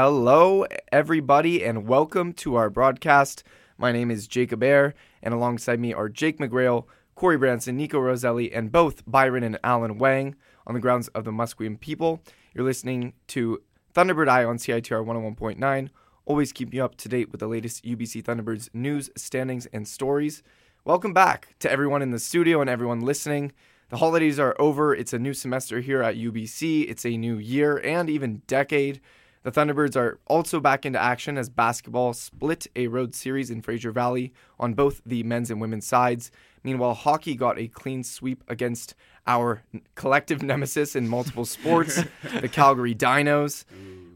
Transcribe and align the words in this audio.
Hello, 0.00 0.64
everybody, 0.92 1.64
and 1.64 1.88
welcome 1.88 2.32
to 2.34 2.54
our 2.54 2.70
broadcast. 2.70 3.42
My 3.76 3.90
name 3.90 4.12
is 4.12 4.28
Jacob 4.28 4.62
Air, 4.62 4.94
and 5.24 5.34
alongside 5.34 5.80
me 5.80 5.92
are 5.92 6.08
Jake 6.08 6.38
McGrail, 6.38 6.84
Corey 7.16 7.36
Branson, 7.36 7.76
Nico 7.76 7.98
Roselli, 7.98 8.52
and 8.52 8.70
both 8.70 9.02
Byron 9.08 9.42
and 9.42 9.58
Alan 9.64 9.98
Wang 9.98 10.36
on 10.68 10.74
the 10.74 10.80
grounds 10.80 11.08
of 11.16 11.24
the 11.24 11.32
Musqueam 11.32 11.80
people. 11.80 12.22
You're 12.54 12.64
listening 12.64 13.14
to 13.26 13.60
Thunderbird 13.92 14.28
Eye 14.28 14.44
on 14.44 14.58
CITR 14.58 15.04
101.9. 15.04 15.88
Always 16.26 16.52
keeping 16.52 16.76
you 16.76 16.84
up 16.84 16.94
to 16.98 17.08
date 17.08 17.32
with 17.32 17.40
the 17.40 17.48
latest 17.48 17.84
UBC 17.84 18.22
Thunderbirds 18.22 18.68
news, 18.72 19.10
standings, 19.16 19.66
and 19.72 19.88
stories. 19.88 20.44
Welcome 20.84 21.12
back 21.12 21.56
to 21.58 21.68
everyone 21.68 22.02
in 22.02 22.12
the 22.12 22.20
studio 22.20 22.60
and 22.60 22.70
everyone 22.70 23.00
listening. 23.00 23.50
The 23.88 23.96
holidays 23.96 24.38
are 24.38 24.54
over. 24.60 24.94
It's 24.94 25.12
a 25.12 25.18
new 25.18 25.34
semester 25.34 25.80
here 25.80 26.02
at 26.02 26.14
UBC. 26.14 26.88
It's 26.88 27.04
a 27.04 27.16
new 27.16 27.38
year 27.38 27.78
and 27.78 28.08
even 28.08 28.42
decade. 28.46 29.00
The 29.48 29.58
Thunderbirds 29.58 29.96
are 29.96 30.20
also 30.26 30.60
back 30.60 30.84
into 30.84 31.00
action 31.00 31.38
as 31.38 31.48
basketball 31.48 32.12
split 32.12 32.66
a 32.76 32.86
road 32.88 33.14
series 33.14 33.48
in 33.48 33.62
Fraser 33.62 33.90
Valley 33.90 34.34
on 34.60 34.74
both 34.74 35.00
the 35.06 35.22
men's 35.22 35.50
and 35.50 35.58
women's 35.58 35.86
sides. 35.86 36.30
Meanwhile, 36.64 36.92
hockey 36.92 37.34
got 37.34 37.58
a 37.58 37.66
clean 37.68 38.04
sweep 38.04 38.44
against 38.48 38.94
our 39.26 39.62
collective 39.94 40.42
nemesis 40.42 40.94
in 40.94 41.08
multiple 41.08 41.46
sports, 41.46 42.04
the 42.42 42.48
Calgary 42.50 42.94
Dinos. 42.94 43.64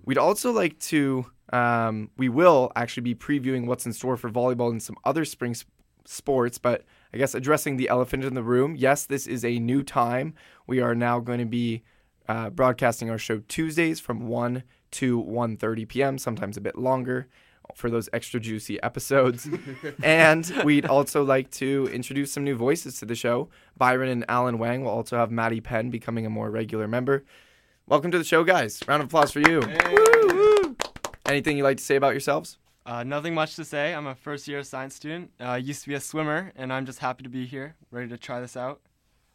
We'd 0.05 0.19
also 0.19 0.53
like 0.53 0.79
to, 0.81 1.25
um, 1.51 2.11
we 2.19 2.29
will 2.29 2.71
actually 2.77 3.05
be 3.05 3.15
previewing 3.15 3.65
what's 3.65 3.87
in 3.87 3.95
store 3.95 4.19
for 4.19 4.29
volleyball 4.29 4.71
and 4.71 4.83
some 4.83 4.97
other 5.03 5.25
spring 5.25 5.55
sp- 5.57 5.73
sports, 6.05 6.59
but 6.59 6.85
I 7.15 7.17
guess 7.17 7.35
addressing 7.35 7.79
the 7.79 7.89
elephant 7.89 8.23
in 8.23 8.35
the 8.35 8.43
room. 8.43 8.77
Yes, 8.77 9.07
this 9.07 9.27
is 9.27 9.47
a 9.47 9.59
new 9.59 9.83
time. 9.83 10.35
We 10.67 10.81
are 10.81 10.95
now 10.95 11.21
going 11.21 11.39
to 11.39 11.47
be 11.47 11.85
uh, 12.29 12.51
broadcasting 12.51 13.09
our 13.09 13.17
show 13.17 13.39
Tuesdays 13.49 13.99
from 13.99 14.27
1 14.27 14.63
to 14.93 15.23
1.30 15.23 15.89
p.m., 15.89 16.19
sometimes 16.19 16.57
a 16.57 16.61
bit 16.61 16.79
longer 16.79 17.29
for 17.75 17.91
those 17.91 18.09
extra 18.13 18.41
juicy 18.41 18.83
episodes. 18.83 19.49
and 20.03 20.53
we'd 20.65 20.87
also 20.87 21.23
like 21.23 21.51
to 21.53 21.89
introduce 21.93 22.33
some 22.33 22.45
new 22.45 22.57
voices 22.57 22.99
to 22.99 23.07
the 23.07 23.15
show. 23.15 23.49
Byron 23.77 24.09
and 24.09 24.25
Alan 24.29 24.59
Wang 24.59 24.85
will 24.85 24.91
also 24.91 25.17
have 25.17 25.31
Maddie 25.31 25.61
Penn 25.61 25.91
becoming 25.91 26.27
a 26.27 26.31
more 26.31 26.51
regular 26.51 26.89
member. 26.89 27.25
Welcome 27.87 28.11
to 28.13 28.19
the 28.19 28.25
show, 28.25 28.45
guys. 28.45 28.81
Round 28.87 29.03
of 29.03 29.09
applause 29.09 29.33
for 29.33 29.41
you. 29.41 29.61
Woo, 29.61 30.29
woo. 30.29 30.77
Anything 31.27 31.57
you'd 31.57 31.65
like 31.65 31.79
to 31.79 31.85
say 31.85 31.97
about 31.97 32.13
yourselves? 32.13 32.59
Uh, 32.85 33.05
nothing 33.05 33.35
much 33.35 33.55
to 33.57 33.65
say. 33.65 33.95
I'm 33.95 34.07
a 34.07 34.15
first 34.15 34.49
year 34.49 34.63
science 34.63 34.95
student. 34.95 35.31
I 35.39 35.45
uh, 35.45 35.57
used 35.57 35.83
to 35.83 35.89
be 35.89 35.95
a 35.95 36.01
swimmer, 36.01 36.53
and 36.57 36.73
I'm 36.73 36.85
just 36.85 36.99
happy 36.99 37.23
to 37.23 37.29
be 37.29 37.47
here, 37.47 37.77
ready 37.91 38.09
to 38.09 38.19
try 38.19 38.41
this 38.41 38.57
out. 38.57 38.81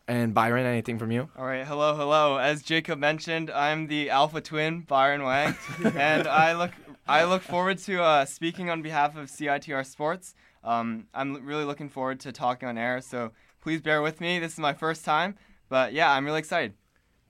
And 0.08 0.34
Byron, 0.34 0.66
anything 0.66 0.98
from 0.98 1.12
you? 1.12 1.30
All 1.38 1.46
right, 1.46 1.68
hello, 1.68 1.94
hello. 1.94 2.38
As 2.38 2.62
Jacob 2.62 2.98
mentioned, 2.98 3.52
I'm 3.52 3.88
the 3.88 4.10
alpha 4.10 4.40
twin, 4.40 4.82
Byron 4.82 5.24
Wang, 5.24 5.54
and 5.84 6.26
I 6.28 6.54
look 6.54 6.72
I 7.06 7.26
look 7.26 7.42
forward 7.42 7.78
to 7.80 8.02
uh, 8.02 8.26
speaking 8.26 8.70
on 8.70 8.82
behalf 8.82 9.18
of 9.18 9.28
CITR 9.28 9.86
Sports. 9.86 10.34
Um, 10.64 11.08
I'm 11.14 11.46
really 11.46 11.66
looking 11.66 11.90
forward 11.90 12.22
to 12.22 12.32
talking 12.32 12.70
on 12.70 12.78
air, 12.78 13.02
so 13.02 13.34
please 13.60 13.82
bear 13.82 14.02
with 14.02 14.22
me. 14.22 14.40
This 14.40 14.54
is 14.54 14.60
my 14.60 14.74
first 14.74 15.04
time, 15.04 15.36
but 15.68 15.92
yeah, 15.92 16.10
I'm 16.10 16.26
really 16.26 16.40
excited. 16.40 16.74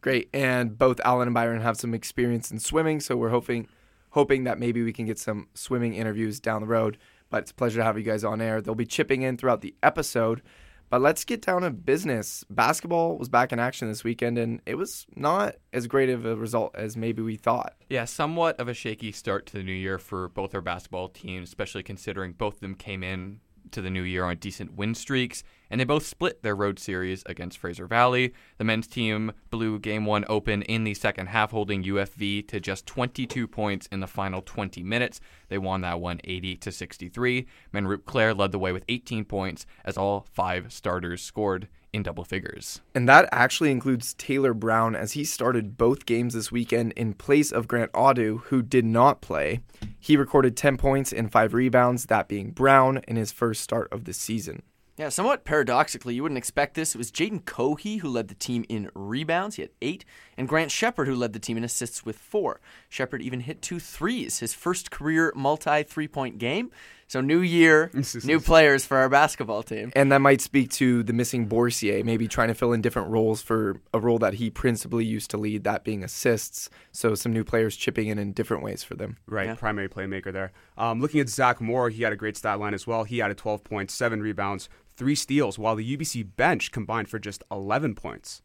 Great, 0.01 0.29
and 0.31 0.77
both 0.77 0.99
Alan 1.03 1.27
and 1.27 1.33
Byron 1.33 1.61
have 1.61 1.77
some 1.77 1.95
experience 1.95 2.51
in 2.51 2.59
swimming, 2.59 2.99
so 2.99 3.17
we're 3.17 3.29
hoping 3.29 3.67
hoping 4.11 4.43
that 4.43 4.59
maybe 4.59 4.83
we 4.83 4.93
can 4.93 5.07
get 5.07 5.17
some 5.17 5.47
swimming 5.55 5.95
interviews 5.95 6.39
down 6.39 6.61
the 6.61 6.67
road. 6.67 6.99
But 7.31 7.41
it's 7.41 7.51
a 7.51 7.55
pleasure 7.55 7.79
to 7.79 7.83
have 7.83 7.97
you 7.97 8.03
guys 8.03 8.23
on 8.23 8.39
air. 8.39 8.61
They'll 8.61 8.75
be 8.75 8.85
chipping 8.85 9.23
in 9.23 9.35
throughout 9.35 9.61
the 9.61 9.73
episode. 9.81 10.43
But 10.89 11.01
let's 11.01 11.25
get 11.25 11.41
down 11.41 11.63
to 11.63 11.71
business. 11.71 12.45
Basketball 12.49 13.17
was 13.17 13.29
back 13.29 13.51
in 13.51 13.59
action 13.59 13.87
this 13.87 14.03
weekend, 14.03 14.37
and 14.37 14.61
it 14.65 14.75
was 14.75 15.05
not 15.15 15.55
as 15.73 15.87
great 15.87 16.09
of 16.09 16.25
a 16.25 16.35
result 16.35 16.75
as 16.75 16.95
maybe 16.95 17.21
we 17.21 17.35
thought. 17.35 17.73
Yeah, 17.89 18.05
somewhat 18.05 18.59
of 18.59 18.67
a 18.67 18.73
shaky 18.73 19.11
start 19.11 19.45
to 19.47 19.53
the 19.53 19.63
new 19.63 19.73
year 19.73 19.97
for 19.97 20.29
both 20.29 20.55
our 20.55 20.61
basketball 20.61 21.09
teams, 21.09 21.49
especially 21.49 21.83
considering 21.83 22.31
both 22.31 22.55
of 22.55 22.59
them 22.61 22.75
came 22.75 23.03
in 23.03 23.41
to 23.71 23.81
the 23.81 23.89
new 23.89 24.01
year 24.01 24.23
on 24.23 24.37
decent 24.37 24.75
win 24.75 24.95
streaks, 24.95 25.43
and 25.69 25.79
they 25.79 25.85
both 25.85 26.05
split 26.05 26.43
their 26.43 26.55
road 26.55 26.79
series 26.79 27.23
against 27.25 27.57
Fraser 27.57 27.87
Valley. 27.87 28.33
The 28.57 28.63
men's 28.63 28.87
team 28.87 29.31
blew 29.49 29.79
game 29.79 30.05
one 30.05 30.25
open 30.29 30.61
in 30.63 30.83
the 30.83 30.93
second 30.93 31.27
half, 31.27 31.51
holding 31.51 31.83
UFV 31.83 32.47
to 32.47 32.59
just 32.59 32.85
22 32.85 33.47
points 33.47 33.87
in 33.91 33.99
the 33.99 34.07
final 34.07 34.41
20 34.41 34.83
minutes. 34.83 35.19
They 35.49 35.57
won 35.57 35.81
that 35.81 35.99
one 35.99 36.19
80 36.23 36.57
to 36.57 36.71
63. 36.71 37.47
Manroop 37.73 38.05
Clair 38.05 38.33
led 38.33 38.51
the 38.51 38.59
way 38.59 38.71
with 38.71 38.85
18 38.87 39.25
points 39.25 39.65
as 39.83 39.97
all 39.97 40.25
five 40.31 40.71
starters 40.71 41.21
scored 41.21 41.67
in 41.93 42.03
double 42.03 42.23
figures. 42.23 42.81
And 42.93 43.07
that 43.09 43.29
actually 43.31 43.71
includes 43.71 44.13
Taylor 44.13 44.53
Brown 44.53 44.95
as 44.95 45.13
he 45.13 45.23
started 45.23 45.77
both 45.77 46.05
games 46.05 46.33
this 46.33 46.51
weekend 46.51 46.93
in 46.93 47.13
place 47.13 47.51
of 47.51 47.67
Grant 47.67 47.91
Audu, 47.93 48.41
who 48.43 48.61
did 48.61 48.85
not 48.85 49.21
play. 49.21 49.61
He 49.99 50.17
recorded 50.17 50.55
10 50.55 50.77
points 50.77 51.11
and 51.11 51.31
5 51.31 51.53
rebounds, 51.53 52.05
that 52.05 52.27
being 52.27 52.51
Brown 52.51 53.01
in 53.07 53.15
his 53.15 53.31
first 53.31 53.61
start 53.61 53.87
of 53.91 54.05
the 54.05 54.13
season. 54.13 54.63
Yeah, 54.97 55.09
somewhat 55.09 55.45
paradoxically, 55.45 56.15
you 56.15 56.23
wouldn't 56.23 56.39
expect 56.39 56.73
this. 56.73 56.95
It 56.95 56.97
was 56.97 57.11
Jadon 57.11 57.43
Cohee 57.43 57.99
who 57.99 58.09
led 58.09 58.29
the 58.29 58.35
team 58.35 58.65
in 58.67 58.89
rebounds. 58.95 59.55
He 59.55 59.61
had 59.61 59.69
eight, 59.79 60.03
and 60.37 60.47
Grant 60.47 60.71
Shepard 60.71 61.07
who 61.07 61.15
led 61.15 61.33
the 61.33 61.39
team 61.39 61.57
in 61.57 61.63
assists 61.63 62.05
with 62.05 62.17
four. 62.17 62.61
Shepard 62.89 63.21
even 63.21 63.41
hit 63.41 63.61
two 63.61 63.79
threes, 63.79 64.39
his 64.39 64.53
first 64.53 64.91
career 64.91 65.33
multi 65.35 65.83
three 65.83 66.07
point 66.07 66.37
game. 66.37 66.71
So 67.09 67.21
new 67.21 67.39
year, 67.39 67.89
new 68.25 68.41
players 68.41 68.85
for 68.85 68.97
our 68.97 69.07
basketball 69.07 69.63
team. 69.63 69.93
And 69.95 70.11
that 70.11 70.19
might 70.19 70.41
speak 70.41 70.71
to 70.71 71.03
the 71.03 71.13
missing 71.13 71.45
Bourcier, 71.45 72.03
maybe 72.03 72.27
trying 72.27 72.49
to 72.49 72.53
fill 72.53 72.73
in 72.73 72.81
different 72.81 73.09
roles 73.09 73.41
for 73.41 73.79
a 73.93 73.99
role 73.99 74.19
that 74.19 74.35
he 74.35 74.49
principally 74.49 75.05
used 75.05 75.29
to 75.31 75.37
lead, 75.37 75.63
that 75.63 75.85
being 75.85 76.03
assists. 76.03 76.69
So 76.91 77.15
some 77.15 77.31
new 77.31 77.45
players 77.45 77.77
chipping 77.77 78.09
in 78.09 78.19
in 78.19 78.33
different 78.33 78.61
ways 78.61 78.83
for 78.83 78.95
them. 78.95 79.15
Right, 79.25 79.47
yeah. 79.47 79.55
primary 79.55 79.87
playmaker 79.87 80.33
there. 80.33 80.51
Um, 80.77 80.99
looking 80.99 81.21
at 81.21 81.29
Zach 81.29 81.61
Moore, 81.61 81.89
he 81.89 82.03
had 82.03 82.11
a 82.11 82.17
great 82.17 82.35
stat 82.35 82.59
line 82.59 82.73
as 82.73 82.85
well. 82.85 83.05
He 83.05 83.19
had 83.19 83.31
a 83.31 83.35
12 83.35 83.63
points, 83.63 83.93
seven 83.93 84.21
rebounds, 84.21 84.67
three 84.97 85.15
steals, 85.15 85.57
while 85.57 85.77
the 85.77 85.95
UBC 85.95 86.35
bench 86.35 86.73
combined 86.73 87.07
for 87.07 87.19
just 87.19 87.41
11 87.49 87.95
points. 87.95 88.41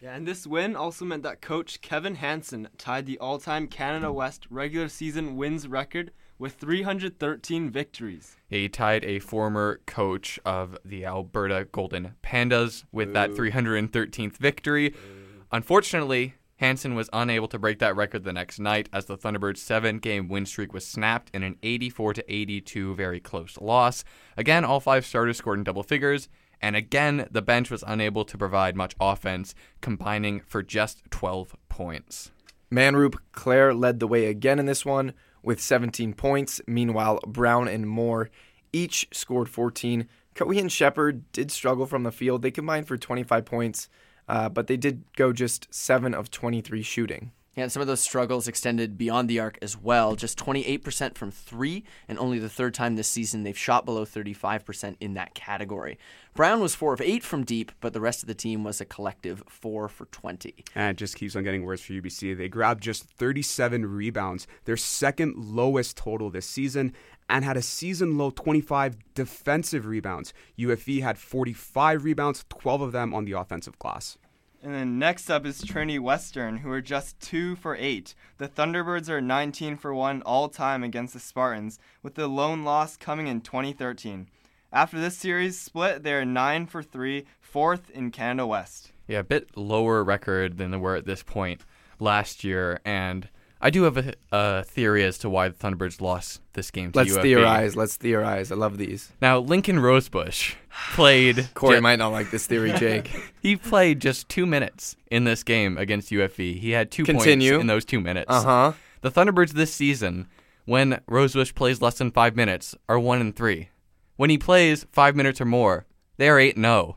Yeah, 0.00 0.14
and 0.14 0.28
this 0.28 0.46
win 0.46 0.76
also 0.76 1.04
meant 1.06 1.22
that 1.22 1.40
coach 1.40 1.80
Kevin 1.80 2.16
Hanson 2.16 2.68
tied 2.76 3.06
the 3.06 3.18
all 3.18 3.38
time 3.38 3.66
Canada 3.66 4.12
West 4.12 4.46
regular 4.50 4.88
season 4.88 5.36
wins 5.36 5.66
record 5.66 6.10
with 6.38 6.54
313 6.54 7.70
victories. 7.70 8.36
He 8.48 8.68
tied 8.68 9.04
a 9.04 9.20
former 9.20 9.80
coach 9.86 10.38
of 10.44 10.76
the 10.84 11.06
Alberta 11.06 11.66
Golden 11.72 12.14
Pandas 12.22 12.84
with 12.92 13.08
Ooh. 13.08 13.12
that 13.14 13.30
313th 13.30 14.36
victory. 14.36 14.88
Ooh. 14.88 15.44
Unfortunately, 15.50 16.34
Hanson 16.56 16.94
was 16.94 17.10
unable 17.12 17.48
to 17.48 17.58
break 17.58 17.78
that 17.78 17.96
record 17.96 18.24
the 18.24 18.32
next 18.32 18.58
night 18.58 18.88
as 18.92 19.04
the 19.04 19.16
Thunderbirds' 19.16 19.58
seven-game 19.58 20.28
win 20.28 20.46
streak 20.46 20.72
was 20.72 20.86
snapped 20.86 21.30
in 21.34 21.42
an 21.42 21.56
84 21.62 22.14
82 22.28 22.94
very 22.94 23.20
close 23.20 23.58
loss. 23.60 24.04
Again, 24.36 24.64
all 24.64 24.80
five 24.80 25.04
starters 25.04 25.36
scored 25.36 25.58
in 25.58 25.64
double 25.64 25.82
figures, 25.82 26.28
and 26.60 26.76
again, 26.76 27.28
the 27.30 27.42
bench 27.42 27.70
was 27.70 27.84
unable 27.86 28.24
to 28.24 28.38
provide 28.38 28.76
much 28.76 28.94
offense, 29.00 29.54
combining 29.80 30.40
for 30.40 30.62
just 30.62 31.02
12 31.10 31.56
points. 31.68 32.30
Manroop 32.72 33.16
Clair 33.32 33.74
led 33.74 34.00
the 34.00 34.08
way 34.08 34.26
again 34.26 34.58
in 34.58 34.66
this 34.66 34.84
one 34.84 35.12
with 35.42 35.60
17 35.60 36.14
points. 36.14 36.60
Meanwhile, 36.66 37.20
Brown 37.26 37.68
and 37.68 37.88
Moore 37.88 38.30
each 38.72 39.08
scored 39.12 39.48
14. 39.48 40.08
Cohee 40.34 40.60
and 40.60 40.72
Shepard 40.72 41.30
did 41.32 41.50
struggle 41.50 41.86
from 41.86 42.02
the 42.02 42.12
field. 42.12 42.42
They 42.42 42.50
combined 42.50 42.88
for 42.88 42.96
25 42.96 43.44
points 43.44 43.88
uh, 44.28 44.48
but 44.48 44.66
they 44.66 44.76
did 44.76 45.04
go 45.16 45.32
just 45.32 45.72
7 45.72 46.14
of 46.14 46.30
23 46.30 46.82
shooting. 46.82 47.32
Yeah, 47.56 47.62
and 47.62 47.72
some 47.72 47.80
of 47.80 47.86
those 47.86 48.00
struggles 48.00 48.48
extended 48.48 48.98
beyond 48.98 49.30
the 49.30 49.40
arc 49.40 49.58
as 49.62 49.78
well. 49.78 50.14
Just 50.14 50.38
28% 50.38 51.16
from 51.16 51.30
three, 51.30 51.84
and 52.06 52.18
only 52.18 52.38
the 52.38 52.50
third 52.50 52.74
time 52.74 52.96
this 52.96 53.08
season 53.08 53.44
they've 53.44 53.56
shot 53.56 53.86
below 53.86 54.04
35% 54.04 54.96
in 55.00 55.14
that 55.14 55.34
category. 55.34 55.98
Brown 56.34 56.60
was 56.60 56.74
4 56.74 56.92
of 56.92 57.00
8 57.00 57.24
from 57.24 57.44
deep, 57.44 57.72
but 57.80 57.94
the 57.94 58.00
rest 58.00 58.22
of 58.22 58.26
the 58.26 58.34
team 58.34 58.62
was 58.62 58.82
a 58.82 58.84
collective 58.84 59.42
4 59.48 59.88
for 59.88 60.04
20. 60.04 60.54
And 60.74 60.90
it 60.90 60.98
just 60.98 61.16
keeps 61.16 61.34
on 61.34 61.44
getting 61.44 61.64
worse 61.64 61.80
for 61.80 61.94
UBC. 61.94 62.36
They 62.36 62.50
grabbed 62.50 62.82
just 62.82 63.04
37 63.04 63.86
rebounds, 63.86 64.46
their 64.66 64.76
second 64.76 65.36
lowest 65.36 65.96
total 65.96 66.28
this 66.28 66.46
season, 66.46 66.92
and 67.30 67.42
had 67.42 67.56
a 67.56 67.62
season 67.62 68.18
low 68.18 68.28
25 68.28 68.98
defensive 69.14 69.86
rebounds. 69.86 70.34
UFV 70.58 71.02
had 71.02 71.16
45 71.16 72.04
rebounds, 72.04 72.44
12 72.50 72.82
of 72.82 72.92
them 72.92 73.14
on 73.14 73.24
the 73.24 73.32
offensive 73.32 73.78
glass. 73.78 74.18
And 74.66 74.74
then 74.74 74.98
next 74.98 75.30
up 75.30 75.46
is 75.46 75.62
Trinity 75.62 76.00
Western, 76.00 76.56
who 76.56 76.72
are 76.72 76.80
just 76.80 77.20
2 77.20 77.54
for 77.54 77.76
8. 77.76 78.16
The 78.38 78.48
Thunderbirds 78.48 79.08
are 79.08 79.20
19 79.20 79.76
for 79.76 79.94
1 79.94 80.22
all 80.22 80.48
time 80.48 80.82
against 80.82 81.14
the 81.14 81.20
Spartans, 81.20 81.78
with 82.02 82.16
the 82.16 82.26
lone 82.26 82.64
loss 82.64 82.96
coming 82.96 83.28
in 83.28 83.42
2013. 83.42 84.26
After 84.72 84.98
this 84.98 85.16
series 85.16 85.56
split, 85.56 86.02
they 86.02 86.12
are 86.14 86.24
9 86.24 86.66
for 86.66 86.82
3, 86.82 87.26
fourth 87.38 87.90
in 87.90 88.10
Canada 88.10 88.44
West. 88.44 88.90
Yeah, 89.06 89.20
a 89.20 89.22
bit 89.22 89.56
lower 89.56 90.02
record 90.02 90.58
than 90.58 90.72
they 90.72 90.78
were 90.78 90.96
at 90.96 91.06
this 91.06 91.22
point 91.22 91.64
last 92.00 92.42
year, 92.42 92.80
and 92.84 93.28
I 93.60 93.70
do 93.70 93.84
have 93.84 93.96
a, 93.96 94.14
a, 94.30 94.64
theory 94.64 95.02
as 95.04 95.18
to 95.18 95.30
why 95.30 95.48
the 95.48 95.54
Thunderbirds 95.54 96.00
lost 96.00 96.42
this 96.52 96.70
game 96.70 96.92
to 96.92 96.98
Let's 96.98 97.16
UFV. 97.16 97.22
theorize. 97.22 97.76
Let's 97.76 97.96
theorize. 97.96 98.52
I 98.52 98.54
love 98.54 98.76
these. 98.76 99.12
Now, 99.22 99.38
Lincoln 99.38 99.80
Rosebush 99.80 100.54
played. 100.94 101.48
Corey 101.54 101.80
might 101.80 101.98
not 101.98 102.08
like 102.08 102.30
this 102.30 102.46
theory, 102.46 102.72
Jake. 102.78 103.10
he 103.40 103.56
played 103.56 104.00
just 104.00 104.28
two 104.28 104.44
minutes 104.44 104.96
in 105.10 105.24
this 105.24 105.42
game 105.42 105.78
against 105.78 106.10
UFV. 106.10 106.58
He 106.60 106.72
had 106.72 106.90
two 106.90 107.04
Continue. 107.04 107.52
points 107.52 107.62
in 107.62 107.66
those 107.66 107.84
two 107.84 108.00
minutes. 108.00 108.30
Uh 108.30 108.42
huh. 108.42 108.72
The 109.00 109.10
The 109.10 109.20
Thunderbirds 109.20 109.52
this 109.52 109.72
season, 109.72 110.28
when 110.66 111.00
Rosebush 111.08 111.54
plays 111.54 111.80
less 111.80 111.98
than 111.98 112.10
five 112.10 112.36
minutes, 112.36 112.74
are 112.88 112.98
one 112.98 113.20
and 113.20 113.34
three. 113.34 113.70
When 114.16 114.30
he 114.30 114.38
plays 114.38 114.86
five 114.92 115.16
minutes 115.16 115.40
or 115.40 115.44
more, 115.46 115.86
they 116.18 116.28
are 116.28 116.38
eight 116.38 116.56
and 116.56 116.64
zero. 116.64 116.96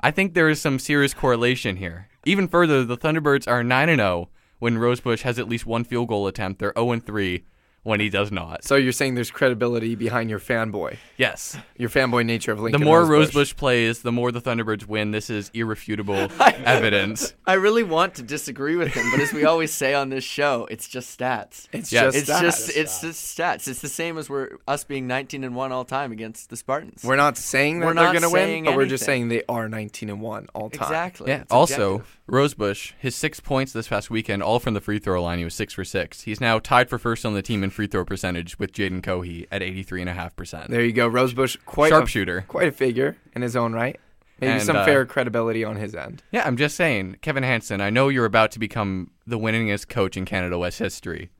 I 0.00 0.10
think 0.10 0.34
there 0.34 0.48
is 0.48 0.60
some 0.60 0.78
serious 0.78 1.14
correlation 1.14 1.76
here. 1.76 2.08
Even 2.24 2.46
further, 2.46 2.84
the 2.84 2.96
Thunderbirds 2.96 3.48
are 3.48 3.64
nine 3.64 3.88
and 3.88 4.00
zero 4.00 4.28
when 4.58 4.78
Rosebush 4.78 5.22
has 5.22 5.38
at 5.38 5.48
least 5.48 5.66
one 5.66 5.84
field 5.84 6.08
goal 6.08 6.26
attempt. 6.26 6.60
They're 6.60 6.72
zero 6.76 6.92
and 6.92 7.04
three 7.04 7.44
when 7.84 8.00
he 8.00 8.08
does 8.10 8.32
not. 8.32 8.64
So 8.64 8.74
you're 8.76 8.92
saying 8.92 9.14
there's 9.14 9.30
credibility 9.30 9.94
behind 9.94 10.28
your 10.30 10.40
fanboy, 10.40 10.96
Yes. 11.16 11.56
your 11.76 11.88
fanboy 11.90 12.26
nature 12.26 12.50
of 12.50 12.58
The 12.60 12.78
more 12.78 13.00
Rosebush. 13.00 13.34
Rosebush 13.34 13.56
plays, 13.56 14.02
the 14.02 14.10
more 14.12 14.32
the 14.32 14.40
Thunderbirds 14.40 14.86
win. 14.88 15.10
This 15.12 15.30
is 15.30 15.50
irrefutable 15.54 16.28
evidence. 16.40 17.34
I 17.46 17.54
really 17.54 17.82
want 17.82 18.14
to 18.16 18.22
disagree 18.22 18.76
with 18.76 18.88
him, 18.94 19.10
but 19.10 19.20
as 19.20 19.32
we 19.32 19.44
always 19.44 19.72
say 19.72 19.94
on 19.94 20.08
this 20.08 20.24
show, 20.24 20.66
it's 20.70 20.88
just 20.88 21.18
stats. 21.18 21.68
it's 21.72 21.92
Yeah, 21.92 22.04
just 22.04 22.16
It's 22.16 22.30
stats. 22.30 22.40
just 22.40 22.68
it's 22.76 23.00
just 23.00 23.38
stats. 23.38 23.68
It's 23.68 23.80
the 23.80 23.88
same 23.88 24.18
as 24.18 24.28
we're 24.30 24.56
us 24.66 24.84
being 24.84 25.06
19 25.06 25.44
and 25.44 25.54
one 25.54 25.70
all 25.72 25.84
time 25.84 26.10
against 26.12 26.50
the 26.50 26.56
Spartans. 26.56 27.02
We're 27.04 27.16
not 27.16 27.36
saying 27.36 27.80
that 27.80 27.86
We're 27.86 27.94
they're 27.94 28.04
not 28.04 28.12
going 28.12 28.22
to 28.22 28.28
win, 28.30 28.44
saying 28.46 28.64
but 28.64 28.76
we're 28.76 28.86
just 28.86 29.06
anything. 29.08 29.28
saying 29.30 29.40
they 29.40 29.42
are 29.48 29.68
19 29.68 30.08
and 30.10 30.20
one 30.20 30.48
all 30.54 30.70
time. 30.70 30.82
exactly. 30.82 31.28
Yeah. 31.30 31.42
It's 31.42 31.52
Also, 31.52 31.94
objective. 31.96 32.18
Rosebush, 32.26 32.92
his 32.98 33.14
six 33.14 33.38
points 33.40 33.72
this 33.74 33.88
past 33.88 34.10
weekend, 34.10 34.42
all 34.42 34.58
from 34.58 34.72
the 34.74 34.80
free 34.80 34.98
throw 34.98 35.22
line. 35.22 35.38
He 35.38 35.44
was 35.44 35.54
six 35.54 35.74
for 35.74 35.84
six. 35.84 36.22
He's 36.22 36.40
now 36.40 36.58
tied 36.58 36.88
for 36.88 36.98
first 36.98 37.26
on 37.26 37.34
the 37.34 37.42
team 37.42 37.62
in 37.62 37.68
free 37.74 37.86
throw 37.86 38.04
percentage 38.04 38.58
with 38.58 38.72
Jadon 38.72 39.02
Cohee 39.02 39.46
at 39.50 39.60
83.5%. 39.62 40.68
There 40.68 40.84
you 40.84 40.92
go, 40.92 41.06
Rosebush, 41.06 41.56
quite 41.66 41.92
a, 41.92 41.96
Sharpshooter. 41.96 42.44
quite 42.48 42.68
a 42.68 42.72
figure 42.72 43.16
in 43.34 43.42
his 43.42 43.56
own 43.56 43.72
right. 43.72 43.98
Maybe 44.40 44.52
And, 44.54 44.62
some 44.62 44.76
uh, 44.76 44.84
fair 44.84 45.04
credibility 45.06 45.64
on 45.64 45.76
his 45.76 45.94
end. 45.94 46.22
Yeah, 46.32 46.46
I'm 46.46 46.56
just 46.56 46.76
saying, 46.76 47.18
Kevin 47.22 47.42
Hanson, 47.42 47.80
I 47.80 47.90
know 47.90 48.08
you're 48.08 48.24
about 48.24 48.50
to 48.52 48.58
become 48.58 49.10
the 49.26 49.38
winningest 49.38 49.88
coach 49.88 50.16
in 50.16 50.24
Canada 50.24 50.58
West 50.58 50.78
history, 50.78 51.30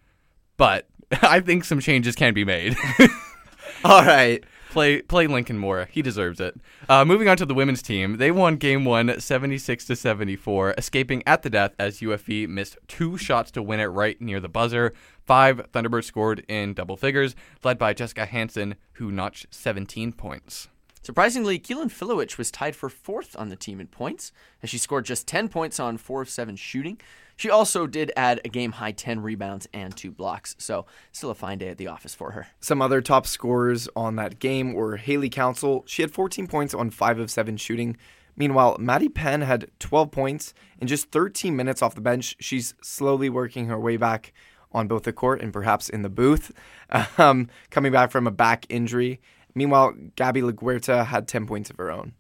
but 0.57 0.87
I 1.23 1.41
think 1.41 1.65
some 1.65 1.81
changes 1.81 2.15
can 2.15 2.35
be 2.35 2.45
made. 2.45 2.77
All 3.85 4.05
right. 4.05 4.45
Play 4.75 5.03
play 5.03 5.29
Lincoln 5.29 5.57
more. 5.57 5.89
He 5.93 6.03
deserves 6.03 6.41
it. 6.41 6.57
Uh, 6.89 7.05
moving 7.05 7.29
on 7.29 7.37
to 7.37 7.47
the 7.47 7.55
women's 7.55 7.81
team, 7.81 8.17
they 8.17 8.33
won 8.33 8.57
game 8.57 8.85
one, 8.85 9.21
76 9.21 9.85
to 9.85 9.95
74, 9.95 10.75
escaping 10.77 11.23
at 11.29 11.43
the 11.43 11.49
death 11.49 11.77
as 11.79 12.01
UFV 12.01 12.49
missed 12.49 12.79
two 12.89 13.17
shots 13.17 13.53
to 13.53 13.63
win 13.63 13.79
it 13.79 13.85
right 13.85 14.21
near 14.21 14.41
the 14.41 14.49
buzzer. 14.49 14.93
Five 15.29 15.71
Thunderbirds 15.71 16.07
scored 16.07 16.45
in 16.49 16.75
double 16.75 16.97
figures, 16.97 17.37
led 17.63 17.79
by 17.79 17.95
Jessica 17.95 18.27
Hansen, 18.27 18.75
who 18.95 19.13
notched 19.13 19.47
17 19.51 20.11
points. 20.11 20.67
Surprisingly, 21.05 21.59
Keylyn 21.59 21.93
Filewich 21.93 22.39
was 22.39 22.51
tied 22.51 22.75
for 22.75 22.89
fourth 22.89 23.37
on 23.39 23.51
the 23.51 23.57
team 23.57 23.79
in 23.79 23.89
points, 23.89 24.33
as 24.63 24.71
she 24.71 24.79
scored 24.79 25.05
just 25.05 25.27
10 25.27 25.51
points 25.51 25.79
on 25.79 25.99
4 25.99 26.23
of 26.23 26.31
7 26.31 26.57
shooting. 26.57 26.99
She 27.37 27.51
also 27.51 27.87
did 27.87 28.11
add 28.17 28.41
a 28.43 28.49
game 28.49 28.73
high 28.73 28.93
10 28.93 29.21
rebounds 29.21 29.69
and 29.75 29.95
2 29.95 30.11
blocks, 30.11 30.57
so 30.59 30.87
still 31.13 31.29
a 31.29 31.35
fine 31.35 31.59
day 31.59 31.69
at 31.69 31.77
the 31.77 31.89
office 31.89 32.15
for 32.15 32.31
her. 32.31 32.47
Some 32.59 32.81
other 32.81 33.03
top 33.03 33.27
scorers 33.27 33.87
on 33.95 34.17
that 34.17 34.39
game 34.39 34.73
were 34.73 34.97
Haley 34.97 35.29
Council. 35.29 35.85
She 35.87 36.01
had 36.01 36.11
14 36.11 36.47
points 36.47 36.73
on 36.73 36.89
5 36.89 37.19
of 37.19 37.31
7 37.31 37.59
shooting. 37.59 37.99
Meanwhile, 38.35 38.79
Maddie 38.81 39.11
Penn 39.11 39.43
had 39.43 39.71
12 39.81 40.11
points 40.11 40.55
in 40.81 40.89
just 40.89 41.11
13 41.11 41.55
minutes 41.55 41.83
off 41.83 41.95
the 41.95 42.01
bench. 42.01 42.35
She's 42.41 42.73
slowly 42.83 43.29
working 43.29 43.67
her 43.67 43.79
way 43.79 43.99
back 43.99 44.33
on 44.73 44.89
both 44.89 45.03
the 45.03 45.13
court 45.13 45.43
and 45.43 45.53
perhaps 45.53 45.91
in 45.91 46.01
the 46.01 46.09
booth, 46.09 46.51
um, 47.19 47.49
coming 47.69 47.93
back 47.93 48.11
from 48.11 48.27
a 48.27 48.31
back 48.31 48.65
injury. 48.71 49.21
Meanwhile, 49.55 49.95
Gabby 50.17 50.43
LaGuerta 50.43 51.07
had 51.07 51.29
10 51.29 51.47
points 51.47 51.71
of 51.71 51.77
her 51.77 51.91
own. 51.91 52.15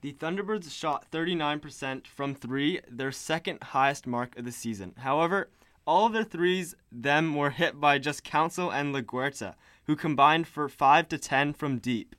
The 0.00 0.12
Thunderbirds 0.12 0.70
shot 0.70 1.10
39% 1.10 2.06
from 2.06 2.34
three, 2.34 2.80
their 2.88 3.10
second 3.10 3.62
highest 3.62 4.06
mark 4.06 4.36
of 4.36 4.44
the 4.44 4.52
season. 4.52 4.94
However, 4.98 5.48
all 5.86 6.06
of 6.06 6.12
their 6.12 6.24
threes 6.24 6.74
them 6.92 7.34
were 7.34 7.50
hit 7.50 7.80
by 7.80 7.98
just 7.98 8.22
Council 8.22 8.70
and 8.70 8.94
LaGuerta, 8.94 9.54
who 9.86 9.96
combined 9.96 10.46
for 10.46 10.68
5 10.68 11.08
to 11.08 11.18
10 11.18 11.54
from 11.54 11.78
deep. 11.78 12.14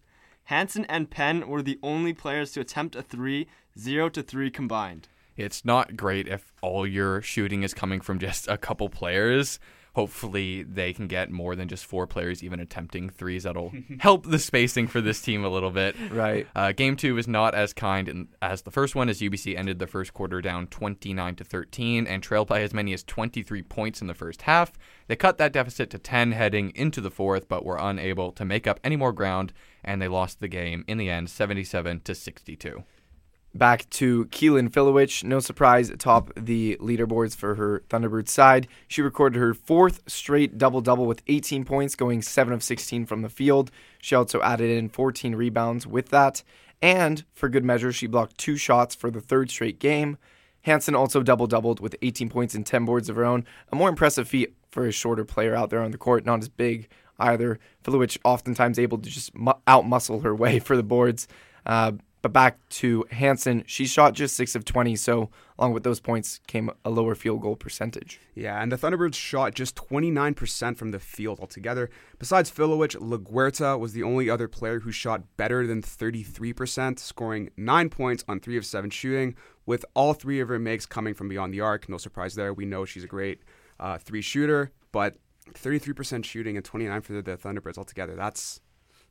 Hansen 0.45 0.85
and 0.85 1.09
Penn 1.09 1.47
were 1.47 1.61
the 1.61 1.79
only 1.81 2.13
players 2.13 2.51
to 2.53 2.61
attempt 2.61 2.95
a 2.95 3.01
three, 3.01 3.47
0 3.77 4.09
to 4.09 4.21
3 4.21 4.51
combined. 4.51 5.07
It's 5.35 5.65
not 5.65 5.97
great 5.97 6.27
if 6.27 6.53
all 6.61 6.87
your 6.87 7.21
shooting 7.21 7.63
is 7.63 7.73
coming 7.73 7.99
from 7.99 8.19
just 8.19 8.47
a 8.47 8.57
couple 8.57 8.89
players. 8.89 9.59
Hopefully, 9.95 10.61
they 10.61 10.91
can 10.91 11.07
get 11.07 11.31
more 11.31 11.55
than 11.55 11.69
just 11.69 11.85
four 11.85 12.05
players 12.05 12.43
even 12.43 12.59
attempting 12.59 13.09
threes. 13.09 13.43
That'll 13.43 13.71
help 13.99 14.25
the 14.25 14.39
spacing 14.39 14.87
for 14.87 14.99
this 14.99 15.21
team 15.21 15.45
a 15.45 15.49
little 15.49 15.71
bit. 15.71 15.95
Right. 16.11 16.45
Uh, 16.53 16.73
game 16.73 16.97
two 16.97 17.17
is 17.17 17.29
not 17.29 17.55
as 17.55 17.71
kind 17.71 18.09
in, 18.09 18.27
as 18.41 18.63
the 18.63 18.71
first 18.71 18.93
one, 18.93 19.07
as 19.07 19.21
UBC 19.21 19.57
ended 19.57 19.79
the 19.79 19.87
first 19.87 20.13
quarter 20.13 20.41
down 20.41 20.67
29 20.67 21.37
to 21.37 21.43
13 21.45 22.07
and 22.07 22.21
trailed 22.21 22.49
by 22.49 22.59
as 22.59 22.73
many 22.73 22.91
as 22.91 23.03
23 23.03 23.61
points 23.61 24.01
in 24.01 24.07
the 24.07 24.13
first 24.13 24.41
half. 24.41 24.73
They 25.07 25.15
cut 25.15 25.37
that 25.37 25.53
deficit 25.53 25.89
to 25.91 25.97
10 25.97 26.33
heading 26.33 26.73
into 26.75 26.99
the 26.99 27.09
fourth, 27.09 27.47
but 27.47 27.63
were 27.63 27.77
unable 27.79 28.33
to 28.33 28.43
make 28.43 28.67
up 28.67 28.81
any 28.83 28.97
more 28.97 29.13
ground, 29.13 29.53
and 29.81 30.01
they 30.01 30.09
lost 30.09 30.41
the 30.41 30.49
game 30.49 30.83
in 30.89 30.97
the 30.97 31.09
end, 31.09 31.29
77 31.29 32.01
to 32.01 32.13
62. 32.13 32.83
Back 33.55 33.89
to 33.91 34.25
Keylyn 34.25 34.69
Filewich. 34.69 35.23
No 35.23 35.39
surprise, 35.39 35.89
atop 35.89 36.29
the 36.35 36.75
leaderboards 36.81 37.37
for 37.37 37.55
her 37.55 37.83
Thunderbird 37.89 38.27
side. 38.27 38.67
She 38.85 39.01
recorded 39.01 39.39
her 39.39 39.53
fourth 39.53 40.01
straight 40.07 40.57
double 40.57 40.81
double 40.81 41.05
with 41.05 41.21
18 41.27 41.63
points, 41.63 41.95
going 41.95 42.21
7 42.21 42.53
of 42.53 42.61
16 42.61 43.05
from 43.05 43.21
the 43.21 43.29
field. 43.29 43.71
She 44.01 44.13
also 44.13 44.41
added 44.41 44.69
in 44.69 44.89
14 44.89 45.35
rebounds 45.35 45.87
with 45.87 46.09
that. 46.09 46.43
And 46.81 47.23
for 47.33 47.47
good 47.47 47.63
measure, 47.63 47.93
she 47.93 48.07
blocked 48.07 48.37
two 48.37 48.57
shots 48.57 48.93
for 48.93 49.09
the 49.09 49.21
third 49.21 49.49
straight 49.49 49.79
game. 49.79 50.17
Hansen 50.63 50.93
also 50.93 51.23
double 51.23 51.47
doubled 51.47 51.79
with 51.79 51.95
18 52.01 52.27
points 52.27 52.55
and 52.55 52.65
10 52.65 52.83
boards 52.83 53.07
of 53.07 53.15
her 53.15 53.23
own. 53.23 53.45
A 53.71 53.75
more 53.77 53.87
impressive 53.87 54.27
feat 54.27 54.53
for 54.69 54.85
a 54.85 54.91
shorter 54.91 55.23
player 55.23 55.55
out 55.55 55.69
there 55.69 55.81
on 55.81 55.91
the 55.91 55.97
court, 55.97 56.25
not 56.25 56.41
as 56.41 56.49
big 56.49 56.89
either. 57.17 57.57
Filewich 57.85 58.17
oftentimes 58.25 58.77
able 58.77 58.97
to 58.97 59.09
just 59.09 59.33
mu- 59.33 59.53
outmuscle 59.65 60.23
her 60.23 60.35
way 60.35 60.59
for 60.67 60.75
the 60.75 60.83
boards. 60.83 61.29
Uh, 61.65 61.93
but 62.25 62.33
back 62.33 62.57
to 62.69 63.05
Hansen, 63.11 63.63
she 63.67 63.85
shot 63.85 64.15
just 64.15 64.35
6 64.35 64.55
of 64.55 64.65
20, 64.65 64.95
so 64.95 65.29
along 65.59 65.73
with 65.73 65.83
those 65.83 65.99
points 65.99 66.39
came 66.47 66.71
a 66.83 66.89
lower 66.89 67.13
field 67.13 67.39
goal 67.39 67.55
percentage. 67.55 68.19
Yeah, 68.33 68.59
and 68.59 68.71
the 68.71 68.77
Thunderbirds 68.77 69.13
shot 69.13 69.53
just 69.53 69.75
29% 69.75 70.75
from 70.75 70.89
the 70.89 70.97
field 70.97 71.39
altogether. 71.39 71.87
Besides 72.17 72.49
Filewich, 72.49 72.95
LaGuerta 72.95 73.79
was 73.79 73.93
the 73.93 74.01
only 74.01 74.27
other 74.27 74.47
player 74.47 74.79
who 74.79 74.91
shot 74.91 75.21
better 75.37 75.67
than 75.67 75.83
33%, 75.83 76.97
scoring 76.97 77.51
9 77.57 77.89
points 77.89 78.25
on 78.27 78.39
3 78.39 78.57
of 78.57 78.65
7 78.65 78.89
shooting, 78.89 79.35
with 79.67 79.85
all 79.93 80.15
three 80.15 80.39
of 80.39 80.47
her 80.47 80.57
makes 80.57 80.87
coming 80.87 81.13
from 81.13 81.29
beyond 81.29 81.53
the 81.53 81.61
arc. 81.61 81.87
No 81.87 81.99
surprise 81.99 82.33
there. 82.33 82.55
We 82.55 82.65
know 82.65 82.85
she's 82.85 83.03
a 83.03 83.07
great 83.07 83.43
uh, 83.79 83.99
three 83.99 84.23
shooter, 84.23 84.71
but 84.91 85.17
33% 85.53 86.25
shooting 86.25 86.57
and 86.57 86.65
29 86.65 87.01
for 87.01 87.21
the 87.21 87.37
Thunderbirds 87.37 87.77
altogether. 87.77 88.15
That's, 88.15 88.61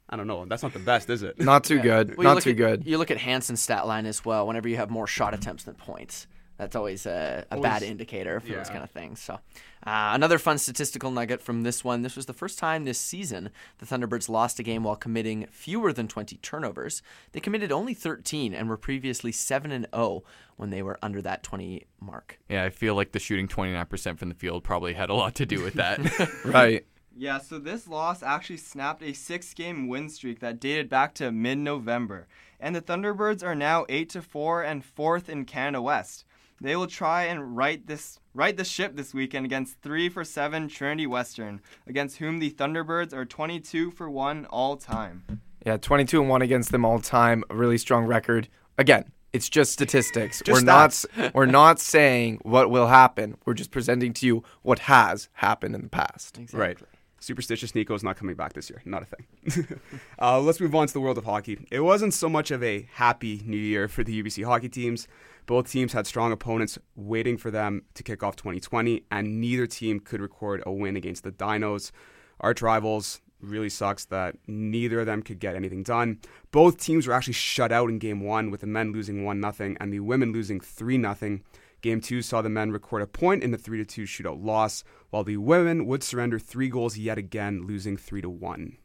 I 0.08 0.16
don't 0.16 0.26
know, 0.26 0.44
that's 0.44 0.62
not 0.62 0.72
the 0.72 0.78
best, 0.78 1.08
is 1.10 1.22
it? 1.22 1.40
Not 1.40 1.64
too 1.64 1.80
good. 1.80 2.16
Well, 2.16 2.34
not 2.34 2.42
too 2.42 2.50
at- 2.50 2.56
good. 2.56 2.86
You 2.86 2.98
look 2.98 3.10
at 3.10 3.18
Hanson's 3.18 3.60
stat 3.60 3.86
line 3.86 4.06
as 4.06 4.24
well. 4.24 4.46
Whenever 4.46 4.68
you 4.68 4.76
have 4.76 4.90
more 4.90 5.06
shot 5.06 5.32
attempts 5.34 5.64
than 5.64 5.74
points, 5.74 6.26
that's 6.58 6.76
always 6.76 7.04
a, 7.06 7.44
a 7.50 7.58
bad 7.58 7.82
indicator 7.82 8.38
for 8.38 8.52
those 8.52 8.68
kind 8.70 8.84
of 8.84 8.90
things. 8.90 9.20
So, 9.20 9.34
uh, 9.34 10.12
another 10.14 10.38
fun 10.38 10.58
statistical 10.58 11.10
nugget 11.10 11.42
from 11.42 11.62
this 11.62 11.82
one. 11.82 12.02
This 12.02 12.14
was 12.16 12.26
the 12.26 12.32
first 12.32 12.58
time 12.60 12.84
this 12.84 12.98
season 12.98 13.50
the 13.78 13.86
Thunderbirds 13.86 14.28
lost 14.28 14.60
a 14.60 14.62
game 14.62 14.84
while 14.84 14.94
committing 14.94 15.46
fewer 15.50 15.92
than 15.92 16.06
20 16.06 16.36
turnovers. 16.36 17.02
They 17.32 17.40
committed 17.40 17.72
only 17.72 17.92
13 17.92 18.54
and 18.54 18.68
were 18.68 18.76
previously 18.76 19.32
7 19.32 19.72
and 19.72 19.86
0 19.94 20.22
when 20.56 20.70
they 20.70 20.82
were 20.82 20.98
under 21.02 21.20
that 21.22 21.42
20 21.42 21.86
mark. 22.00 22.38
Yeah, 22.48 22.62
I 22.62 22.70
feel 22.70 22.94
like 22.94 23.10
the 23.12 23.18
shooting 23.18 23.48
29% 23.48 24.18
from 24.18 24.28
the 24.28 24.34
field 24.36 24.62
probably 24.62 24.92
had 24.94 25.10
a 25.10 25.14
lot 25.14 25.34
to 25.36 25.46
do 25.46 25.60
with 25.62 25.74
that. 25.74 25.98
Right. 26.44 26.86
Yeah, 27.16 27.38
so 27.38 27.58
this 27.58 27.86
loss 27.86 28.22
actually 28.22 28.56
snapped 28.56 29.02
a 29.02 29.12
six 29.12 29.54
game 29.54 29.88
win 29.88 30.08
streak 30.08 30.40
that 30.40 30.60
dated 30.60 30.88
back 30.88 31.14
to 31.14 31.30
mid 31.30 31.58
November. 31.58 32.26
And 32.58 32.74
the 32.74 32.82
Thunderbirds 32.82 33.44
are 33.44 33.54
now 33.54 33.84
8 33.88 34.08
to 34.10 34.22
4 34.22 34.62
and 34.62 34.82
4th 34.82 35.28
in 35.28 35.44
Canada 35.44 35.82
West. 35.82 36.24
They 36.60 36.76
will 36.76 36.86
try 36.86 37.24
and 37.24 37.56
right 37.56 37.86
this 37.86 38.18
right 38.32 38.56
the 38.56 38.64
ship 38.64 38.96
this 38.96 39.12
weekend 39.12 39.44
against 39.44 39.80
3 39.82 40.08
for 40.08 40.24
7 40.24 40.68
Trinity 40.68 41.06
Western, 41.06 41.60
against 41.86 42.16
whom 42.18 42.38
the 42.38 42.50
Thunderbirds 42.50 43.12
are 43.12 43.24
22 43.24 43.90
for 43.90 44.08
1 44.10 44.46
all 44.46 44.76
time. 44.76 45.40
Yeah, 45.64 45.76
22 45.76 46.20
and 46.20 46.30
1 46.30 46.42
against 46.42 46.72
them 46.72 46.84
all 46.84 47.00
time. 47.00 47.44
A 47.50 47.54
really 47.54 47.78
strong 47.78 48.06
record. 48.06 48.48
Again, 48.78 49.12
it's 49.32 49.48
just 49.48 49.72
statistics. 49.72 50.40
Just 50.44 50.62
we're 50.62 50.64
not 50.64 51.04
we're 51.34 51.46
not 51.46 51.80
saying 51.80 52.38
what 52.42 52.70
will 52.70 52.86
happen. 52.86 53.36
We're 53.44 53.54
just 53.54 53.70
presenting 53.70 54.12
to 54.14 54.26
you 54.26 54.44
what 54.62 54.80
has 54.80 55.28
happened 55.34 55.74
in 55.74 55.82
the 55.82 55.88
past. 55.88 56.38
Right. 56.52 56.78
Superstitious 57.24 57.74
Nico 57.74 57.94
is 57.94 58.02
not 58.02 58.16
coming 58.16 58.36
back 58.36 58.52
this 58.52 58.68
year. 58.68 58.82
Not 58.84 59.02
a 59.02 59.06
thing. 59.06 59.80
uh, 60.20 60.40
let's 60.40 60.60
move 60.60 60.74
on 60.74 60.86
to 60.86 60.92
the 60.92 61.00
world 61.00 61.16
of 61.16 61.24
hockey. 61.24 61.66
It 61.70 61.80
wasn't 61.80 62.12
so 62.12 62.28
much 62.28 62.50
of 62.50 62.62
a 62.62 62.86
happy 62.92 63.40
new 63.46 63.56
year 63.56 63.88
for 63.88 64.04
the 64.04 64.22
UBC 64.22 64.44
hockey 64.44 64.68
teams. 64.68 65.08
Both 65.46 65.70
teams 65.70 65.94
had 65.94 66.06
strong 66.06 66.32
opponents 66.32 66.78
waiting 66.96 67.38
for 67.38 67.50
them 67.50 67.82
to 67.94 68.02
kick 68.02 68.22
off 68.22 68.36
2020, 68.36 69.04
and 69.10 69.40
neither 69.40 69.66
team 69.66 70.00
could 70.00 70.20
record 70.20 70.62
a 70.66 70.72
win 70.72 70.96
against 70.96 71.24
the 71.24 71.32
Dinos. 71.32 71.92
Arch 72.40 72.60
rivals 72.60 73.22
really 73.40 73.70
sucks 73.70 74.04
that 74.06 74.36
neither 74.46 75.00
of 75.00 75.06
them 75.06 75.22
could 75.22 75.38
get 75.38 75.56
anything 75.56 75.82
done. 75.82 76.20
Both 76.50 76.76
teams 76.76 77.06
were 77.06 77.14
actually 77.14 77.32
shut 77.32 77.72
out 77.72 77.88
in 77.88 77.98
game 77.98 78.20
one, 78.20 78.50
with 78.50 78.60
the 78.60 78.66
men 78.66 78.92
losing 78.92 79.24
1 79.24 79.52
0 79.52 79.76
and 79.80 79.92
the 79.92 80.00
women 80.00 80.32
losing 80.32 80.60
3 80.60 81.00
0. 81.00 81.40
Game 81.84 82.00
two 82.00 82.22
saw 82.22 82.40
the 82.40 82.48
men 82.48 82.72
record 82.72 83.02
a 83.02 83.06
point 83.06 83.42
in 83.42 83.50
the 83.50 83.58
3 83.58 83.84
2 83.84 84.04
shootout 84.04 84.42
loss, 84.42 84.84
while 85.10 85.22
the 85.22 85.36
women 85.36 85.84
would 85.84 86.02
surrender 86.02 86.38
three 86.38 86.70
goals 86.70 86.96
yet 86.96 87.18
again, 87.18 87.66
losing 87.66 87.98
3 87.98 88.22
1. 88.22 88.78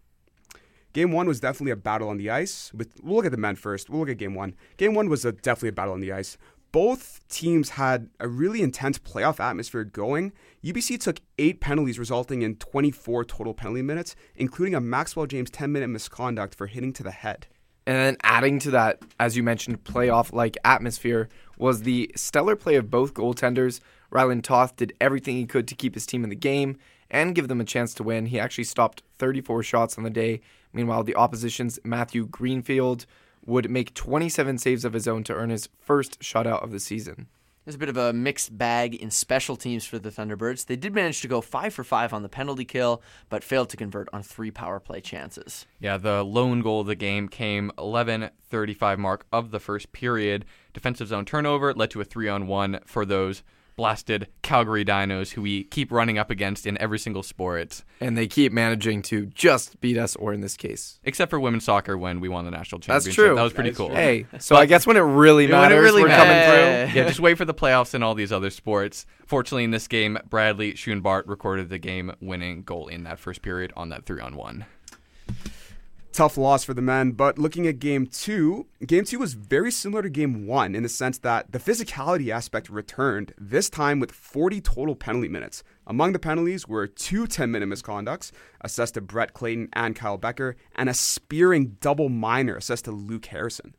Game 0.92 1.14
one 1.14 1.26
was 1.26 1.40
definitely 1.40 1.72
a 1.72 1.78
battle 1.78 2.10
on 2.10 2.18
the 2.18 2.30
ice. 2.30 2.74
With, 2.74 3.00
we'll 3.02 3.16
look 3.16 3.26
at 3.26 3.32
the 3.32 3.38
men 3.38 3.56
first. 3.56 3.90
We'll 3.90 4.02
look 4.02 4.10
at 4.10 4.18
game 4.18 4.36
one. 4.36 4.54
Game 4.76 4.96
one 4.96 5.08
was 5.08 5.24
a, 5.24 5.32
definitely 5.32 5.70
a 5.70 5.72
battle 5.72 5.94
on 5.94 6.02
the 6.02 6.12
ice. 6.12 6.38
Both 6.74 7.26
teams 7.30 7.70
had 7.70 8.10
a 8.20 8.28
really 8.28 8.62
intense 8.62 9.00
playoff 9.00 9.40
atmosphere 9.40 9.86
going. 9.86 10.34
UBC 10.62 11.00
took 11.00 11.22
eight 11.38 11.62
penalties, 11.62 12.00
resulting 12.00 12.42
in 12.42 12.58
24 12.58 13.24
total 13.24 13.54
penalty 13.54 13.82
minutes, 13.82 14.14
including 14.36 14.76
a 14.76 14.82
Maxwell 14.82 15.26
James 15.26 15.50
10 15.50 15.72
minute 15.72 15.88
misconduct 15.88 16.54
for 16.54 16.68
hitting 16.68 16.92
to 16.92 17.04
the 17.04 17.12
head. 17.12 17.48
And 17.90 17.98
then 17.98 18.18
adding 18.22 18.60
to 18.60 18.70
that, 18.70 19.02
as 19.20 19.36
you 19.36 19.42
mentioned, 19.42 19.84
playoff 19.84 20.32
like 20.32 20.60
atmosphere 20.64 21.28
was 21.58 21.82
the 21.82 22.12
stellar 22.16 22.56
play 22.56 22.76
of 22.76 22.92
both 22.92 23.16
goaltenders. 23.16 23.80
Rylan 24.12 24.44
Toth 24.44 24.76
did 24.76 24.94
everything 25.02 25.38
he 25.38 25.48
could 25.48 25.68
to 25.70 25.74
keep 25.74 25.96
his 25.96 26.06
team 26.06 26.24
in 26.24 26.30
the 26.30 26.36
game 26.36 26.78
and 27.10 27.34
give 27.34 27.48
them 27.48 27.60
a 27.60 27.66
chance 27.66 27.96
to 27.96 28.04
win. 28.04 28.28
He 28.28 28.40
actually 28.40 28.66
stopped 28.66 29.02
34 29.18 29.64
shots 29.64 29.98
on 29.98 30.04
the 30.04 30.12
day. 30.12 30.40
Meanwhile, 30.72 31.04
the 31.04 31.16
opposition's 31.16 31.80
Matthew 31.84 32.28
Greenfield 32.28 33.08
would 33.44 33.72
make 33.72 33.96
27 33.96 34.60
saves 34.60 34.86
of 34.86 34.94
his 34.94 35.08
own 35.08 35.24
to 35.24 35.34
earn 35.34 35.50
his 35.50 35.68
first 35.80 36.20
shutout 36.20 36.62
of 36.62 36.70
the 36.70 36.80
season. 36.80 37.26
There's 37.70 37.76
a 37.76 37.78
bit 37.78 37.90
of 37.90 37.98
a 37.98 38.14
mixed 38.14 38.58
bag 38.58 38.96
in 38.96 39.12
special 39.12 39.56
teams 39.56 39.86
for 39.86 40.00
the 40.00 40.10
Thunderbirds. 40.10 40.66
They 40.66 40.76
did 40.76 40.96
manage 40.96 41.22
to 41.22 41.28
go 41.28 41.40
five 41.40 41.72
for 41.72 41.84
five 41.84 42.14
on 42.14 42.24
the 42.24 42.28
penalty 42.28 42.66
kill, 42.66 43.04
but 43.30 43.44
failed 43.44 43.70
to 43.70 43.78
convert 43.78 44.10
on 44.12 44.24
three 44.24 44.50
power 44.50 44.80
play 44.80 45.02
chances. 45.02 45.68
Yeah, 45.80 45.98
the 45.98 46.24
lone 46.24 46.64
goal 46.64 46.82
of 46.82 46.88
the 46.88 46.96
game 46.96 47.30
came 47.30 47.72
11:35 47.78 48.98
mark 48.98 49.28
of 49.32 49.52
the 49.52 49.60
first 49.60 49.92
period. 49.92 50.46
Defensive 50.74 51.10
zone 51.10 51.26
turnover 51.26 51.72
led 51.76 51.92
to 51.92 52.02
a 52.02 52.04
three 52.04 52.28
on 52.28 52.48
one 52.48 52.80
for 52.88 53.06
those 53.06 53.44
blasted 53.80 54.28
Calgary 54.42 54.84
Dinos 54.84 55.32
who 55.32 55.42
we 55.42 55.64
keep 55.64 55.90
running 55.90 56.18
up 56.18 56.30
against 56.30 56.68
in 56.68 56.78
every 56.80 57.00
single 57.00 57.24
sport. 57.24 57.84
And 58.02 58.18
they 58.18 58.28
keep 58.28 58.52
managing 58.52 59.02
to 59.04 59.26
just 59.28 59.80
beat 59.80 59.98
us, 59.98 60.16
or 60.18 60.34
in 60.34 60.42
this 60.42 60.58
case, 60.58 61.00
except 61.06 61.30
for 61.30 61.40
women's 61.40 61.64
soccer 61.64 61.98
when 61.98 62.20
we 62.20 62.28
won 62.28 62.44
the 62.44 62.52
national 62.52 62.80
championship. 62.82 63.06
That's 63.06 63.16
true. 63.16 63.36
That 63.36 63.44
was 63.44 63.54
pretty 63.54 63.70
That 63.70 63.74
is 63.74 63.78
cool. 63.78 63.88
true. 63.88 63.96
hey, 63.96 64.26
so 64.40 64.56
I 64.58 64.66
guess 64.66 64.86
when 64.86 64.98
it 64.98 65.02
really 65.02 65.46
Yeah, 65.48 65.62
when 65.62 65.72
it 65.72 65.76
matters, 65.76 65.84
really 65.84 66.02
we're 66.04 66.08
matters. 66.10 66.26
coming 66.26 66.92
through. 66.92 67.02
yeah, 67.02 67.08
just 67.08 67.20
wait 67.22 67.38
for 67.38 67.46
the 67.46 67.54
playoffs 67.54 67.94
and 67.94 68.04
all 68.04 68.16
these 68.16 68.32
other 68.34 68.50
sports. 68.50 69.06
Fortunately, 69.26 69.64
in 69.64 69.72
this 69.72 69.88
game, 69.88 70.18
Bradley 70.30 70.74
Schoenbart 70.74 71.24
recorded 71.28 71.70
the 71.70 71.78
game-winning 71.78 72.64
goal 72.64 72.88
in 72.88 73.04
that 73.04 73.18
first 73.20 73.42
period 73.42 73.72
on 73.78 73.90
that 73.90 74.06
three-on-one. 74.06 74.66
Tough 76.20 76.38
loss 76.38 76.66
for 76.66 76.74
the 76.74 76.82
men. 76.82 77.12
But 77.12 77.40
looking 77.40 77.66
at 77.66 77.80
game 77.80 78.06
two, 78.06 78.68
game 78.86 79.06
two 79.06 79.20
was 79.20 79.36
very 79.36 79.72
similar 79.72 80.02
to 80.02 80.10
game 80.10 80.46
one 80.46 80.76
in 80.76 80.84
the 80.84 80.90
sense 80.90 81.18
that 81.20 81.54
the 81.54 81.60
physicality 81.60 82.30
aspect 82.30 82.68
returned, 82.68 83.34
this 83.38 83.70
time 83.70 84.02
with 84.02 84.12
40 84.12 84.60
total 84.60 84.98
penalty 84.98 85.30
minutes. 85.30 85.64
Among 85.88 86.12
the 86.12 86.20
penalties 86.20 86.68
were 86.68 86.88
two 86.88 87.26
10 87.26 87.50
minute 87.50 87.70
misconducts 87.70 88.34
assessed 88.60 88.96
to 88.96 89.02
Brett 89.02 89.34
Clayton 89.34 89.70
and 89.72 89.96
Kyle 89.96 90.18
Becker, 90.18 90.58
and 90.76 90.90
a 90.90 90.94
spearing 90.94 91.78
double 91.80 92.10
minor 92.10 92.58
assessed 92.58 92.84
to 92.84 92.92
Luke 92.92 93.28
Harrison. 93.28 93.74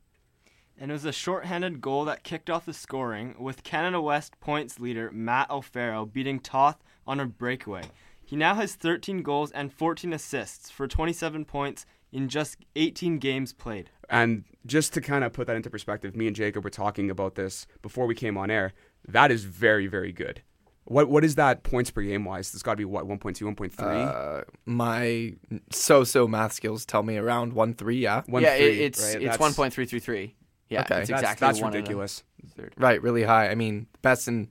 And 0.78 0.90
it 0.90 0.94
was 0.94 1.04
a 1.04 1.12
shorthanded 1.12 1.82
goal 1.82 2.06
that 2.06 2.24
kicked 2.24 2.48
off 2.48 2.64
the 2.64 2.72
scoring, 2.72 3.34
with 3.38 3.64
Canada 3.64 4.00
West 4.00 4.40
points 4.40 4.80
leader 4.80 5.10
Matt 5.12 5.50
O'Farrell 5.50 6.06
beating 6.06 6.40
Toth 6.40 6.82
on 7.06 7.20
a 7.20 7.26
breakaway. 7.26 7.82
He 8.24 8.36
now 8.36 8.54
has 8.54 8.76
13 8.76 9.22
goals 9.22 9.50
and 9.50 9.70
14 9.70 10.14
assists 10.14 10.70
for 10.70 10.88
27 10.88 11.44
points 11.44 11.84
in 12.12 12.28
just 12.28 12.56
18 12.76 13.18
games 13.18 13.52
played. 13.52 13.90
And 14.08 14.44
just 14.66 14.92
to 14.94 15.00
kind 15.00 15.24
of 15.24 15.32
put 15.32 15.46
that 15.46 15.56
into 15.56 15.70
perspective, 15.70 16.16
me 16.16 16.26
and 16.26 16.34
Jacob 16.36 16.64
were 16.64 16.70
talking 16.70 17.10
about 17.10 17.34
this 17.36 17.66
before 17.82 18.06
we 18.06 18.14
came 18.14 18.36
on 18.36 18.50
air. 18.50 18.72
That 19.06 19.30
is 19.30 19.44
very, 19.44 19.86
very 19.86 20.12
good. 20.12 20.42
What 20.84 21.08
what 21.08 21.24
is 21.24 21.36
that 21.36 21.62
points 21.62 21.90
per 21.90 22.02
game 22.02 22.24
wise? 22.24 22.52
It's 22.52 22.62
got 22.64 22.72
to 22.72 22.76
be 22.76 22.84
what 22.84 23.06
1.2, 23.06 23.54
1.3, 23.54 24.40
Uh, 24.40 24.42
my 24.66 25.34
so-so 25.70 26.26
math 26.26 26.52
skills 26.52 26.84
tell 26.84 27.02
me 27.04 27.16
around 27.16 27.52
one 27.52 27.74
three. 27.74 27.98
Yeah, 27.98 28.22
One 28.26 28.42
yeah, 28.42 28.54
it, 28.54 28.58
three, 28.58 28.80
it's 28.84 29.02
right? 29.14 29.22
it's 29.22 29.38
one 29.38 29.54
point 29.54 29.72
three 29.72 29.86
three 29.86 30.00
three. 30.00 30.34
Yeah, 30.68 30.80
Okay. 30.82 31.00
it's 31.00 31.10
That's, 31.10 31.22
exactly 31.22 31.46
that's 31.46 31.60
one 31.60 31.68
and 31.68 31.76
a 31.76 31.78
ridiculous. 31.78 32.24
third. 32.56 32.74
right, 32.76 33.00
really 33.02 33.22
high. 33.22 33.50
I 33.50 33.54
mean, 33.54 33.86
best 34.02 34.26
in 34.26 34.48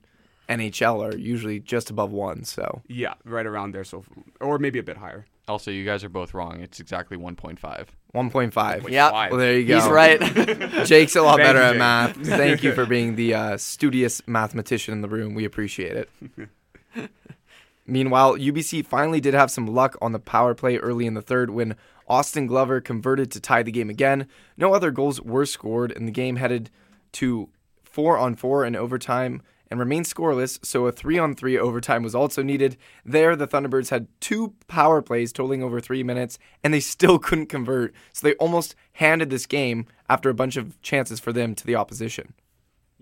NHL 0.48 1.00
are 1.12 1.16
usually 1.16 1.60
just 1.60 1.90
above 1.90 2.10
one. 2.10 2.44
So 2.44 2.82
Yeah, 2.88 3.14
right 3.24 3.46
around 3.46 3.72
there. 3.72 3.84
So, 3.84 4.04
or 4.40 4.58
maybe 4.58 4.78
a 4.78 4.82
bit 4.82 4.96
higher. 4.96 5.26
Also, 5.50 5.70
you 5.70 5.84
guys 5.84 6.04
are 6.04 6.08
both 6.08 6.32
wrong. 6.32 6.60
It's 6.60 6.80
exactly 6.80 7.16
1.5. 7.16 7.88
one 8.12 8.30
point 8.30 8.52
five. 8.54 8.88
Yeah, 8.88 9.10
Five. 9.10 9.30
Well, 9.32 9.40
there 9.40 9.58
you 9.58 9.66
go. 9.66 9.80
he's 9.80 9.88
right. 9.88 10.20
Jake's 10.86 11.16
a 11.16 11.22
lot 11.22 11.36
Thank 11.36 11.48
better 11.48 11.58
you, 11.58 11.64
at 11.64 11.70
Jake. 11.72 11.78
math. 11.78 12.16
Thank 12.38 12.62
you 12.62 12.72
for 12.72 12.86
being 12.86 13.16
the 13.16 13.34
uh, 13.34 13.56
studious 13.56 14.22
mathematician 14.26 14.92
in 14.94 15.00
the 15.00 15.08
room. 15.08 15.34
We 15.34 15.44
appreciate 15.44 15.96
it. 15.96 16.10
Meanwhile, 17.86 18.36
UBC 18.36 18.86
finally 18.86 19.20
did 19.20 19.34
have 19.34 19.50
some 19.50 19.66
luck 19.66 19.96
on 20.00 20.12
the 20.12 20.18
power 20.20 20.54
play 20.54 20.76
early 20.76 21.06
in 21.06 21.14
the 21.14 21.22
third 21.22 21.50
when 21.50 21.74
Austin 22.08 22.46
Glover 22.46 22.80
converted 22.80 23.30
to 23.32 23.40
tie 23.40 23.62
the 23.62 23.72
game 23.72 23.90
again. 23.90 24.28
No 24.56 24.72
other 24.74 24.90
goals 24.90 25.20
were 25.20 25.46
scored, 25.46 25.90
and 25.90 26.06
the 26.06 26.12
game 26.12 26.36
headed 26.36 26.70
to 27.12 27.48
four 27.82 28.16
on 28.16 28.36
four 28.36 28.64
in 28.64 28.76
overtime 28.76 29.42
and 29.70 29.78
remained 29.78 30.06
scoreless, 30.06 30.64
so 30.64 30.86
a 30.86 30.92
three 30.92 31.18
on 31.18 31.34
three 31.34 31.56
overtime 31.56 32.02
was 32.02 32.14
also 32.14 32.42
needed. 32.42 32.76
There, 33.04 33.36
the 33.36 33.46
Thunderbirds 33.46 33.90
had 33.90 34.08
two 34.20 34.54
power 34.66 35.00
plays 35.00 35.32
totaling 35.32 35.62
over 35.62 35.80
three 35.80 36.02
minutes, 36.02 36.38
and 36.64 36.74
they 36.74 36.80
still 36.80 37.18
couldn't 37.18 37.46
convert, 37.46 37.94
so 38.12 38.26
they 38.26 38.34
almost 38.34 38.74
handed 38.94 39.30
this 39.30 39.46
game 39.46 39.86
after 40.08 40.28
a 40.28 40.34
bunch 40.34 40.56
of 40.56 40.80
chances 40.82 41.20
for 41.20 41.32
them 41.32 41.54
to 41.54 41.66
the 41.66 41.76
opposition. 41.76 42.34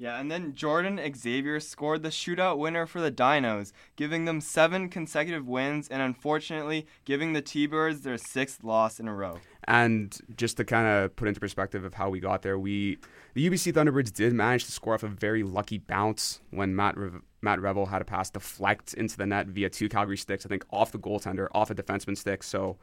Yeah, 0.00 0.21
and 0.21 0.31
then 0.31 0.55
Jordan 0.55 1.00
Xavier 1.17 1.59
scored 1.59 2.05
the 2.05 2.11
shootout 2.11 2.57
winner 2.57 2.87
for 2.87 3.00
the 3.00 3.11
Dinos, 3.11 3.73
giving 3.97 4.26
them 4.26 4.40
seven 4.40 4.88
consecutive 4.88 5.49
wins 5.49 5.88
and 5.88 6.00
unfortunately 6.00 6.87
giving 7.05 7.33
the 7.33 7.43
T 7.43 7.67
Birds 7.67 8.02
their 8.02 8.17
sixth 8.17 8.62
loss 8.62 9.00
in 9.00 9.09
a 9.09 9.14
row. 9.14 9.40
And 9.64 10.17
just 10.37 10.57
to 10.59 10.64
kind 10.64 10.87
of 10.87 11.17
put 11.17 11.26
into 11.26 11.40
perspective 11.40 11.85
of 11.85 11.95
how 11.95 12.11
we 12.11 12.21
got 12.21 12.43
there, 12.43 12.57
we 12.59 12.99
the 13.35 13.50
UBC 13.50 13.73
Thunderbirds 13.73 14.12
did 14.12 14.33
manage 14.33 14.67
to 14.67 14.73
score 14.73 14.95
off 14.95 15.02
a 15.02 15.09
very 15.09 15.43
lucky 15.43 15.78
bounce 15.78 16.40
when 16.50 16.76
Matt 16.76 16.97
Rev- 16.97 17.23
Matt 17.43 17.61
Revel 17.61 17.87
had 17.87 18.00
a 18.00 18.05
pass 18.05 18.31
deflect 18.31 18.95
into 18.95 19.17
the 19.17 19.26
net 19.26 19.49
via 19.49 19.69
two 19.69 19.88
Calgary 19.88 20.17
sticks. 20.17 20.47
I 20.47 20.49
think 20.49 20.64
off 20.71 20.93
the 20.93 20.99
goaltender, 20.99 21.49
off 21.52 21.71
a 21.71 21.75
defenseman 21.75 22.17
stick. 22.17 22.45
So, 22.45 22.76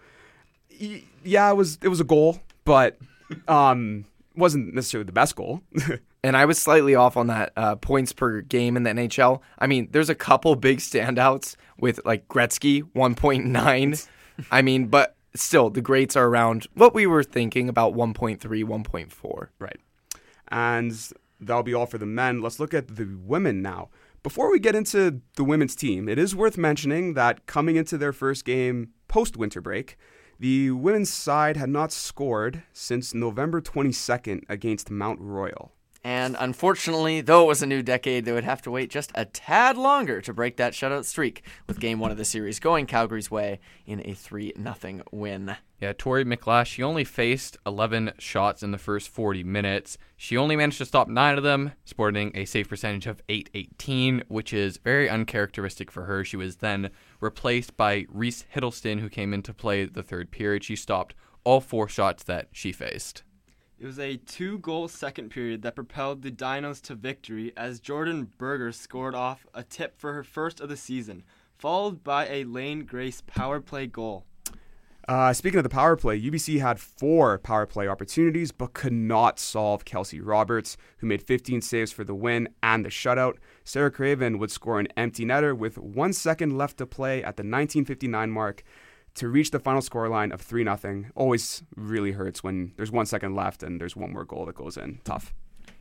yeah, 0.70 1.50
it 1.50 1.56
was 1.56 1.80
it 1.82 1.88
was 1.88 2.02
a 2.02 2.06
goal, 2.06 2.42
but 2.66 2.98
um, 3.48 4.04
wasn't 4.36 4.74
necessarily 4.74 5.06
the 5.06 5.14
best 5.14 5.38
goal. 5.38 5.62
And 6.26 6.36
I 6.36 6.46
was 6.46 6.58
slightly 6.58 6.96
off 6.96 7.18
on 7.18 7.28
that 7.28 7.54
uh, 7.56 7.76
points 7.76 8.12
per 8.12 8.42
game 8.42 8.76
in 8.76 8.82
the 8.82 8.90
NHL. 8.90 9.42
I 9.60 9.68
mean, 9.68 9.90
there's 9.92 10.10
a 10.10 10.16
couple 10.16 10.56
big 10.56 10.80
standouts 10.80 11.56
with 11.80 12.00
like 12.04 12.28
Gretzky, 12.28 12.82
1.9. 12.96 14.08
I 14.50 14.62
mean, 14.64 14.88
but 14.88 15.16
still, 15.36 15.70
the 15.70 15.84
greats 15.84 16.16
are 16.16 16.26
around 16.26 16.66
what 16.74 16.96
we 16.96 17.06
were 17.06 17.22
thinking 17.22 17.70
about 17.70 17.94
1.3, 17.94 18.40
1.4. 18.40 19.48
Right. 19.60 19.78
And 20.48 21.12
that'll 21.40 21.62
be 21.62 21.76
all 21.76 21.86
for 21.86 22.00
the 22.00 22.08
men. 22.08 22.42
Let's 22.42 22.60
look 22.60 22.74
at 22.74 22.96
the 22.96 23.06
women 23.24 23.62
now. 23.62 23.90
Before 24.24 24.52
we 24.52 24.58
get 24.58 24.74
into 24.74 25.22
the 25.36 25.44
women's 25.44 25.76
team, 25.76 26.10
it 26.10 26.18
is 26.18 26.36
worth 26.36 26.58
mentioning 26.58 27.14
that 27.14 27.46
coming 27.46 27.76
into 27.76 28.00
their 28.00 28.14
first 28.14 28.46
game 28.46 28.94
post 29.08 29.38
winter 29.38 29.62
break, 29.62 29.96
the 30.40 30.72
women's 30.72 31.14
side 31.14 31.56
had 31.56 31.70
not 31.70 31.92
scored 31.92 32.64
since 32.74 33.14
November 33.14 33.62
22nd 33.62 34.42
against 34.50 34.90
Mount 34.90 35.20
Royal. 35.22 35.75
And 36.06 36.38
unfortunately, 36.40 37.22
though 37.22 37.46
it 37.46 37.48
was 37.48 37.64
a 37.64 37.66
new 37.66 37.82
decade, 37.82 38.26
they 38.26 38.32
would 38.32 38.44
have 38.44 38.62
to 38.62 38.70
wait 38.70 38.92
just 38.92 39.12
a 39.16 39.26
tad 39.26 39.76
longer 39.76 40.22
to 40.22 40.36
break 40.36 40.56
that 40.58 40.74
shutout 40.74 41.06
streak, 41.06 41.42
with 41.66 41.80
game 41.80 41.98
one 41.98 42.12
of 42.12 42.18
the 42.18 42.24
series 42.24 42.60
going 42.60 42.86
Calgary's 42.86 43.32
way 43.32 43.60
in 43.88 44.08
a 44.08 44.14
3 44.14 44.54
0 44.56 45.02
win. 45.12 45.58
Yeah, 45.82 45.94
Tory 45.98 46.24
Micklash, 46.24 46.68
she 46.68 46.84
only 46.84 47.06
faced 47.06 47.58
11 47.66 48.12
shots 48.20 48.62
in 48.62 48.70
the 48.70 48.78
first 48.78 49.10
40 49.10 49.44
minutes. 49.46 49.98
She 50.16 50.38
only 50.38 50.56
managed 50.56 50.78
to 50.78 50.86
stop 50.86 51.08
nine 51.08 51.40
of 51.40 51.44
them, 51.44 51.72
sporting 51.86 52.32
a 52.36 52.46
save 52.46 52.70
percentage 52.70 53.08
of 53.08 53.24
818, 53.28 54.26
which 54.28 54.54
is 54.54 54.78
very 54.78 55.10
uncharacteristic 55.10 55.90
for 55.90 56.04
her. 56.04 56.24
She 56.24 56.38
was 56.38 56.58
then 56.58 56.92
replaced 57.20 57.76
by 57.78 58.06
Reese 58.10 58.46
Hiddleston, 58.56 59.00
who 59.00 59.10
came 59.10 59.34
in 59.34 59.42
to 59.42 59.56
play 59.56 59.86
the 59.86 60.04
third 60.04 60.30
period. 60.30 60.64
She 60.64 60.76
stopped 60.76 61.16
all 61.44 61.62
four 61.62 61.90
shots 61.90 62.24
that 62.26 62.50
she 62.52 62.72
faced. 62.72 63.24
It 63.78 63.86
was 63.86 64.00
a 64.00 64.16
two 64.16 64.60
goal 64.60 64.88
second 64.88 65.32
period 65.32 65.62
that 65.64 65.76
propelled 65.76 66.22
the 66.22 66.32
Dinos 66.32 66.82
to 66.84 66.96
victory 66.96 67.52
as 67.58 67.82
Jordan 67.82 68.32
Berger 68.38 68.72
scored 68.72 69.14
off 69.14 69.46
a 69.54 69.64
tip 69.64 70.00
for 70.00 70.14
her 70.14 70.24
first 70.24 70.62
of 70.62 70.70
the 70.70 70.78
season, 70.78 71.24
followed 71.58 72.02
by 72.02 72.26
a 72.30 72.46
Lane 72.46 72.86
Grace 72.86 73.22
power 73.28 73.60
play 73.60 73.86
goal. 73.88 74.26
Uh, 75.10 75.34
speaking 75.34 75.58
of 75.58 75.64
the 75.64 75.70
power 75.70 75.98
play, 75.98 76.20
UBC 76.20 76.62
had 76.62 76.80
four 76.80 77.38
power 77.38 77.66
play 77.66 77.86
opportunities 77.86 78.54
but 78.54 78.74
could 78.74 78.94
not 78.94 79.40
solve 79.40 79.84
Kelsey 79.84 80.22
Roberts, 80.22 80.78
who 81.00 81.08
made 81.08 81.22
15 81.22 81.62
saves 81.62 81.92
for 81.92 82.06
the 82.06 82.16
win 82.16 82.48
and 82.64 82.86
the 82.86 82.90
shutout. 82.90 83.36
Sarah 83.66 83.92
Craven 83.92 84.40
would 84.40 84.52
score 84.52 84.80
an 84.80 84.88
empty 84.96 85.26
netter 85.26 85.56
with 85.56 85.78
one 85.78 86.14
second 86.14 86.58
left 86.58 86.78
to 86.78 86.88
play 86.88 87.18
at 87.18 87.36
the 87.36 87.42
1959 87.42 88.32
mark 88.32 88.64
to 89.16 89.30
reach 89.30 89.52
the 89.52 89.60
final 89.60 89.82
scoreline 89.82 90.34
of 90.34 90.42
3 90.42 90.64
0. 90.64 91.06
Always 91.16 91.64
really 91.76 92.12
hurts 92.12 92.44
when 92.44 92.74
there's 92.78 92.92
one 92.92 93.06
second 93.06 93.36
left 93.36 93.64
and 93.64 93.80
there's 93.80 93.96
one 93.96 94.14
more 94.14 94.26
goal 94.26 94.46
that 94.46 94.56
goes 94.56 94.78
in. 94.78 95.00
Tough. 95.04 95.34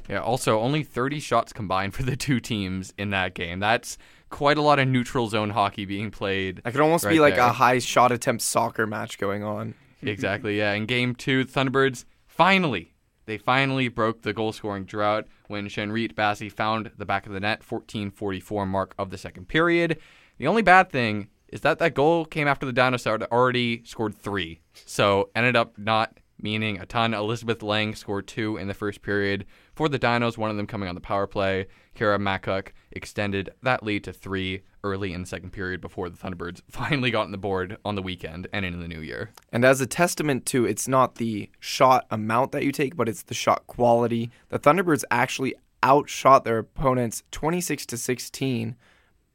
Yeah, 0.09 0.21
also 0.21 0.61
only 0.61 0.83
30 0.83 1.19
shots 1.21 1.53
combined 1.53 1.95
for 1.95 2.03
the 2.03 2.17
two 2.17 2.41
teams 2.41 2.93
in 2.99 3.11
that 3.11 3.35
game. 3.35 3.59
That's 3.59 3.97
quite 4.31 4.59
a 4.59 4.63
lot 4.63 4.79
of 4.79 4.89
neutral 4.89 5.29
zone 5.29 5.51
hockey 5.51 5.85
being 5.85 6.11
played. 6.11 6.61
That 6.65 6.73
could 6.73 6.81
almost 6.81 7.05
right 7.05 7.13
be 7.13 7.21
like 7.21 7.37
there. 7.37 7.45
a 7.45 7.53
high 7.53 7.79
shot 7.79 8.13
attempt 8.13 8.43
soccer 8.43 8.87
match 8.87 9.19
going 9.19 9.43
on. 9.43 9.75
Exactly, 10.07 10.59
yeah. 10.59 10.73
In 10.73 10.85
game 10.85 11.15
two, 11.15 11.47
Thunderbirds 11.47 12.05
finally, 12.27 12.93
they 13.25 13.39
finally 13.39 13.89
broke 13.89 14.21
the 14.21 14.35
goal 14.35 14.53
scoring 14.53 14.85
drought 14.85 15.27
when 15.49 15.67
Shenrit 15.67 16.15
Bassi 16.15 16.51
found 16.51 16.91
the 16.99 17.07
back 17.07 17.27
of 17.27 17.33
the 17.33 17.41
net, 17.41 17.63
14:44 17.63 18.67
mark 18.69 18.95
of 18.99 19.09
the 19.09 19.17
second 19.17 19.49
period. 19.49 19.99
The 20.37 20.47
only 20.47 20.61
bad 20.61 20.91
thing 20.91 21.29
is 21.49 21.61
that 21.63 21.79
that 21.79 21.95
goal 21.95 22.25
came 22.25 22.49
after 22.49 22.67
the 22.67 22.73
Dinos 22.73 23.11
had 23.11 23.23
already 23.25 23.83
scored 23.85 24.17
three, 24.17 24.61
so 24.87 25.31
ended 25.35 25.57
up 25.57 25.79
not 25.79 26.19
meaning 26.41 26.79
a 26.79 26.87
ton. 26.87 27.15
Elizabeth 27.15 27.63
Lang 27.63 27.95
scored 27.95 28.27
two 28.27 28.57
in 28.57 28.69
the 28.69 28.75
first 28.75 29.03
period 29.03 29.47
for 29.75 29.89
the 29.89 29.99
Dinos, 29.99 30.37
one 30.37 30.51
of 30.51 30.57
them 30.57 30.67
coming 30.67 30.89
on 30.89 30.95
the 30.95 31.01
power 31.01 31.27
play. 31.27 31.67
Kara 31.95 32.19
Makuk 32.19 32.69
extended 32.93 33.51
that 33.63 33.83
lead 33.83 34.05
to 34.05 34.13
three 34.13 34.63
early 34.83 35.13
in 35.13 35.23
the 35.23 35.27
second 35.27 35.51
period 35.51 35.81
before 35.81 36.11
the 36.11 36.17
Thunderbirds 36.17 36.61
finally 36.69 37.11
got 37.11 37.25
on 37.25 37.33
the 37.33 37.39
board 37.39 37.79
on 37.85 37.95
the 37.95 38.03
weekend 38.03 38.47
and 38.53 38.65
into 38.65 38.79
the 38.79 38.89
new 38.89 39.01
year. 39.01 39.31
And 39.53 39.65
as 39.65 39.81
a 39.81 39.87
testament 39.87 40.45
to 40.47 40.67
it's 40.67 40.87
not 40.87 41.17
the 41.17 41.51
shot 41.61 42.07
amount 42.11 42.53
that 42.53 42.65
you 42.65 42.73
take, 42.73 42.97
but 42.97 43.09
it's 43.09 43.23
the 43.23 43.35
shot 43.35 43.67
quality. 43.67 44.31
The 44.51 44.59
Thunderbirds 44.59 45.05
actually 45.11 45.55
outshot 45.85 46.45
their 46.45 46.59
opponents 46.59 47.23
26 47.31 47.87
to 47.87 47.97
16. 47.97 48.77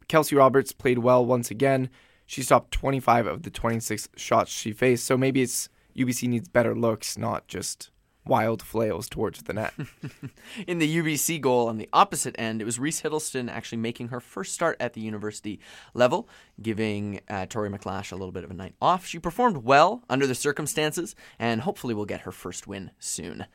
Kelsey 0.09 0.35
Roberts 0.35 0.73
played 0.73 0.99
well 0.99 1.25
once 1.25 1.49
again. 1.49 1.89
She 2.25 2.43
stopped 2.43 2.71
25 2.71 3.25
of 3.25 3.43
the 3.43 3.49
26 3.49 4.09
shots 4.17 4.51
she 4.51 4.73
faced. 4.73 5.05
So 5.05 5.17
maybe 5.17 5.41
it's 5.41 5.69
UBC 5.95 6.27
needs 6.27 6.49
better 6.49 6.75
looks, 6.75 7.17
not 7.17 7.47
just 7.47 7.91
wild 8.25 8.61
flails 8.61 9.09
towards 9.09 9.43
the 9.43 9.53
net. 9.53 9.73
In 10.67 10.79
the 10.79 10.97
UBC 10.97 11.41
goal 11.41 11.67
on 11.67 11.77
the 11.77 11.89
opposite 11.93 12.35
end, 12.37 12.61
it 12.61 12.65
was 12.65 12.79
Reese 12.79 13.01
Hiddleston 13.01 13.49
actually 13.49 13.79
making 13.79 14.09
her 14.09 14.19
first 14.19 14.53
start 14.53 14.77
at 14.79 14.93
the 14.93 15.01
university 15.01 15.59
level, 15.93 16.29
giving 16.61 17.21
uh, 17.29 17.45
Tory 17.47 17.69
Micklash 17.69 18.11
a 18.11 18.15
little 18.15 18.31
bit 18.31 18.43
of 18.43 18.51
a 18.51 18.55
night 18.55 18.75
off. 18.81 19.05
She 19.05 19.19
performed 19.19 19.57
well 19.57 20.03
under 20.09 20.27
the 20.27 20.35
circumstances, 20.35 21.15
and 21.39 21.61
hopefully 21.61 21.93
will 21.93 22.05
get 22.05 22.21
her 22.21 22.31
first 22.31 22.67
win 22.67 22.91
soon. 22.99 23.45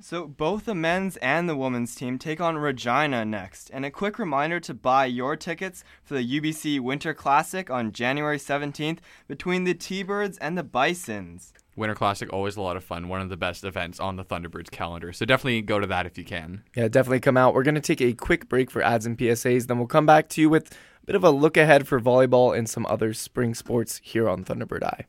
So 0.00 0.28
both 0.28 0.64
the 0.64 0.76
men's 0.76 1.16
and 1.16 1.48
the 1.48 1.56
women's 1.56 1.96
team 1.96 2.18
take 2.18 2.40
on 2.40 2.56
Regina 2.56 3.24
next. 3.24 3.68
And 3.72 3.84
a 3.84 3.90
quick 3.90 4.16
reminder 4.18 4.60
to 4.60 4.72
buy 4.72 5.06
your 5.06 5.34
tickets 5.34 5.82
for 6.04 6.14
the 6.14 6.40
UBC 6.40 6.78
Winter 6.78 7.12
Classic 7.12 7.68
on 7.68 7.90
January 7.90 8.38
17th 8.38 8.98
between 9.26 9.64
the 9.64 9.74
T-Birds 9.74 10.38
and 10.38 10.56
the 10.56 10.62
Bisons. 10.62 11.52
Winter 11.74 11.96
Classic 11.96 12.32
always 12.32 12.56
a 12.56 12.62
lot 12.62 12.76
of 12.76 12.84
fun. 12.84 13.08
One 13.08 13.20
of 13.20 13.28
the 13.28 13.36
best 13.36 13.64
events 13.64 13.98
on 13.98 14.14
the 14.14 14.24
Thunderbirds 14.24 14.70
calendar. 14.70 15.12
So 15.12 15.26
definitely 15.26 15.62
go 15.62 15.80
to 15.80 15.86
that 15.88 16.06
if 16.06 16.16
you 16.16 16.24
can. 16.24 16.62
Yeah, 16.76 16.86
definitely 16.86 17.20
come 17.20 17.36
out. 17.36 17.54
We're 17.54 17.64
going 17.64 17.74
to 17.74 17.80
take 17.80 18.00
a 18.00 18.12
quick 18.12 18.48
break 18.48 18.70
for 18.70 18.82
ads 18.82 19.04
and 19.04 19.18
PSAs. 19.18 19.66
Then 19.66 19.78
we'll 19.78 19.88
come 19.88 20.06
back 20.06 20.28
to 20.30 20.40
you 20.40 20.48
with 20.48 20.72
a 21.02 21.06
bit 21.06 21.16
of 21.16 21.24
a 21.24 21.30
look 21.30 21.56
ahead 21.56 21.88
for 21.88 22.00
volleyball 22.00 22.56
and 22.56 22.68
some 22.68 22.86
other 22.86 23.12
spring 23.14 23.52
sports 23.52 24.00
here 24.04 24.28
on 24.28 24.44
Thunderbird 24.44 24.84
Eye. 24.84 25.06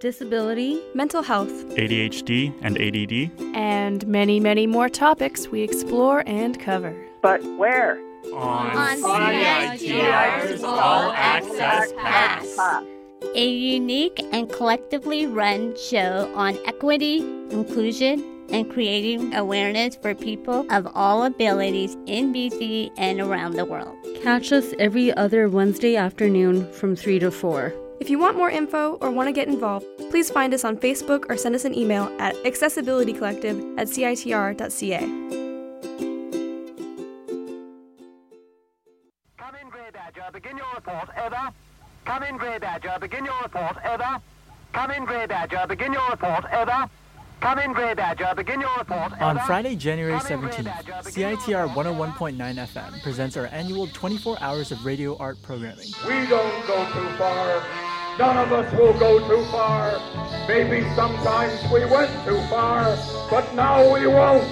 Disability, 0.00 0.80
mental 0.94 1.22
health, 1.22 1.50
ADHD 1.76 2.52
and 2.62 2.78
ADD, 2.78 3.56
and 3.56 4.06
many, 4.06 4.40
many 4.40 4.66
more 4.66 4.88
topics 4.88 5.48
we 5.48 5.62
explore 5.62 6.22
and 6.26 6.60
cover. 6.60 6.94
But 7.22 7.42
where? 7.56 7.98
On, 8.32 8.70
CITR's 9.78 10.64
All 10.64 11.12
Access 11.12 11.92
Pass. 11.92 12.58
A 13.34 13.48
unique 13.48 14.20
and 14.32 14.50
collectively 14.52 15.26
run 15.26 15.76
show 15.76 16.32
on 16.34 16.58
equity, 16.66 17.18
inclusion, 17.50 18.24
and 18.50 18.70
creating 18.70 19.34
awareness 19.34 19.96
for 19.96 20.14
people 20.14 20.66
of 20.70 20.86
all 20.94 21.24
abilities 21.24 21.96
in 22.06 22.32
BC 22.32 22.90
and 22.96 23.20
around 23.20 23.54
the 23.54 23.64
world. 23.64 23.96
Catch 24.22 24.52
us 24.52 24.72
every 24.78 25.12
other 25.14 25.48
Wednesday 25.48 25.96
afternoon 25.96 26.70
from 26.72 26.94
3 26.94 27.18
to 27.20 27.30
4. 27.30 27.72
If 27.98 28.10
you 28.10 28.18
want 28.18 28.36
more 28.36 28.50
info 28.50 28.94
or 29.00 29.10
want 29.10 29.28
to 29.28 29.32
get 29.32 29.48
involved, 29.48 29.86
please 30.10 30.30
find 30.30 30.52
us 30.54 30.64
on 30.64 30.76
Facebook 30.76 31.24
or 31.28 31.36
send 31.36 31.54
us 31.54 31.64
an 31.64 31.76
email 31.76 32.04
at 32.18 32.34
accessibilitycollective 32.44 33.78
at 33.78 33.88
citr.ca. 33.88 35.00
Come 39.38 39.54
in, 39.60 39.68
Grey 39.70 39.90
Badger. 39.92 40.24
Begin 40.32 40.56
your 40.56 40.66
report. 40.74 41.08
Over. 41.18 41.52
Come 42.04 42.22
in, 42.22 42.36
Grey 42.36 42.58
Badger. 42.58 42.96
Begin 43.00 43.24
your 43.24 43.40
report. 43.42 43.76
Over. 43.84 44.20
Come 44.72 44.90
in, 44.90 45.04
Grey 45.04 45.26
Badger. 45.26 45.64
Begin 45.66 45.92
your 45.92 46.10
report. 46.10 46.44
Over. 46.52 46.90
Come 47.40 47.58
in, 47.58 47.72
Grey 47.72 47.94
Badger. 47.94 48.32
Begin 48.34 48.60
your 48.60 48.76
report. 48.78 49.20
On 49.20 49.38
Friday, 49.40 49.76
January 49.76 50.18
Come 50.18 50.32
in, 50.32 50.40
Grey 50.40 50.50
17th, 50.50 50.64
Badger. 50.64 50.94
Begin 51.04 51.28
your 51.30 51.38
CITR 51.38 51.68
101.9 51.74 52.36
FM 52.36 53.02
presents 53.02 53.36
our 53.36 53.46
annual 53.46 53.86
24 53.88 54.38
hours 54.40 54.72
of 54.72 54.84
radio 54.84 55.16
art 55.18 55.40
programming. 55.42 55.86
We 56.06 56.26
don't 56.26 56.66
go 56.66 56.84
too 56.92 57.08
far. 57.16 57.62
None 58.18 58.38
of 58.38 58.52
us 58.52 58.72
will 58.72 58.98
go 58.98 59.18
too 59.28 59.44
far. 59.50 60.00
Maybe 60.48 60.88
sometimes 60.94 61.62
we 61.70 61.84
went 61.84 62.10
too 62.24 62.40
far, 62.48 62.96
but 63.30 63.54
now 63.54 63.92
we 63.92 64.06
won't 64.06 64.48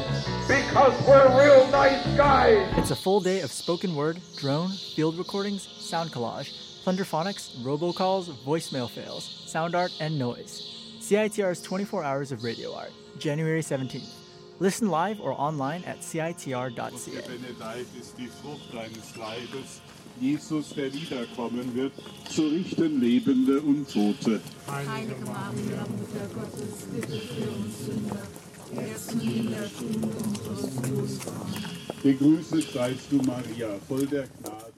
because 0.47 0.93
we're 1.07 1.43
real 1.43 1.67
nice 1.71 2.05
guys. 2.17 2.71
It's 2.77 2.91
a 2.91 2.97
full 2.97 3.21
day 3.21 3.41
of 3.41 3.51
spoken 3.51 3.95
word, 3.95 4.21
drone, 4.37 4.69
field 4.69 5.17
recordings, 5.17 5.67
sound 5.81 6.13
collage, 6.13 6.53
plunderphonics, 6.85 7.57
robocalls, 7.63 8.27
voicemail 8.45 8.91
fails, 8.91 9.25
sound 9.47 9.75
art, 9.75 9.93
and 10.01 10.19
noise. 10.19 10.74
CITR's 11.05 11.61
24 11.61 12.03
hours 12.03 12.33
of 12.33 12.43
radio 12.43 12.73
art, 12.73 12.91
January 13.19 13.61
17th. 13.61 14.09
Listen 14.59 14.89
live 14.89 15.21
or 15.21 15.39
online 15.39 15.85
at 15.85 16.03
citr.ca. 16.03 16.73
Benedeit 16.75 17.87
ist 18.01 18.17
die 18.17 18.27
Frucht 18.27 18.73
deines 18.73 19.15
Leibes, 19.15 19.83
Jesus, 20.19 20.71
der 20.71 20.91
wiederkommen 20.95 21.75
wird, 21.75 21.93
zu 22.31 22.47
richten 22.47 23.03
Lebende 23.03 23.61
und 23.61 23.87
Tote. 23.87 24.41
Heilige 24.67 25.15
Maria, 25.27 25.85
Mutter 25.91 26.27
Gottes, 26.35 26.87
bitte 26.91 27.21
für 27.21 27.51
uns 27.51 27.85
Sünder, 27.85 28.23
jetzt 28.75 29.13
und 29.13 29.23
in 29.25 29.51
der 29.51 29.69
Stunde 29.69 30.09
unseres 30.09 30.75
Todes. 30.75 31.19
Gegrüßet 32.03 32.73
seist 32.73 33.13
du, 33.13 33.17
Maria, 33.17 33.69
voll 33.87 34.07
der 34.07 34.27
Gnade. 34.41 34.74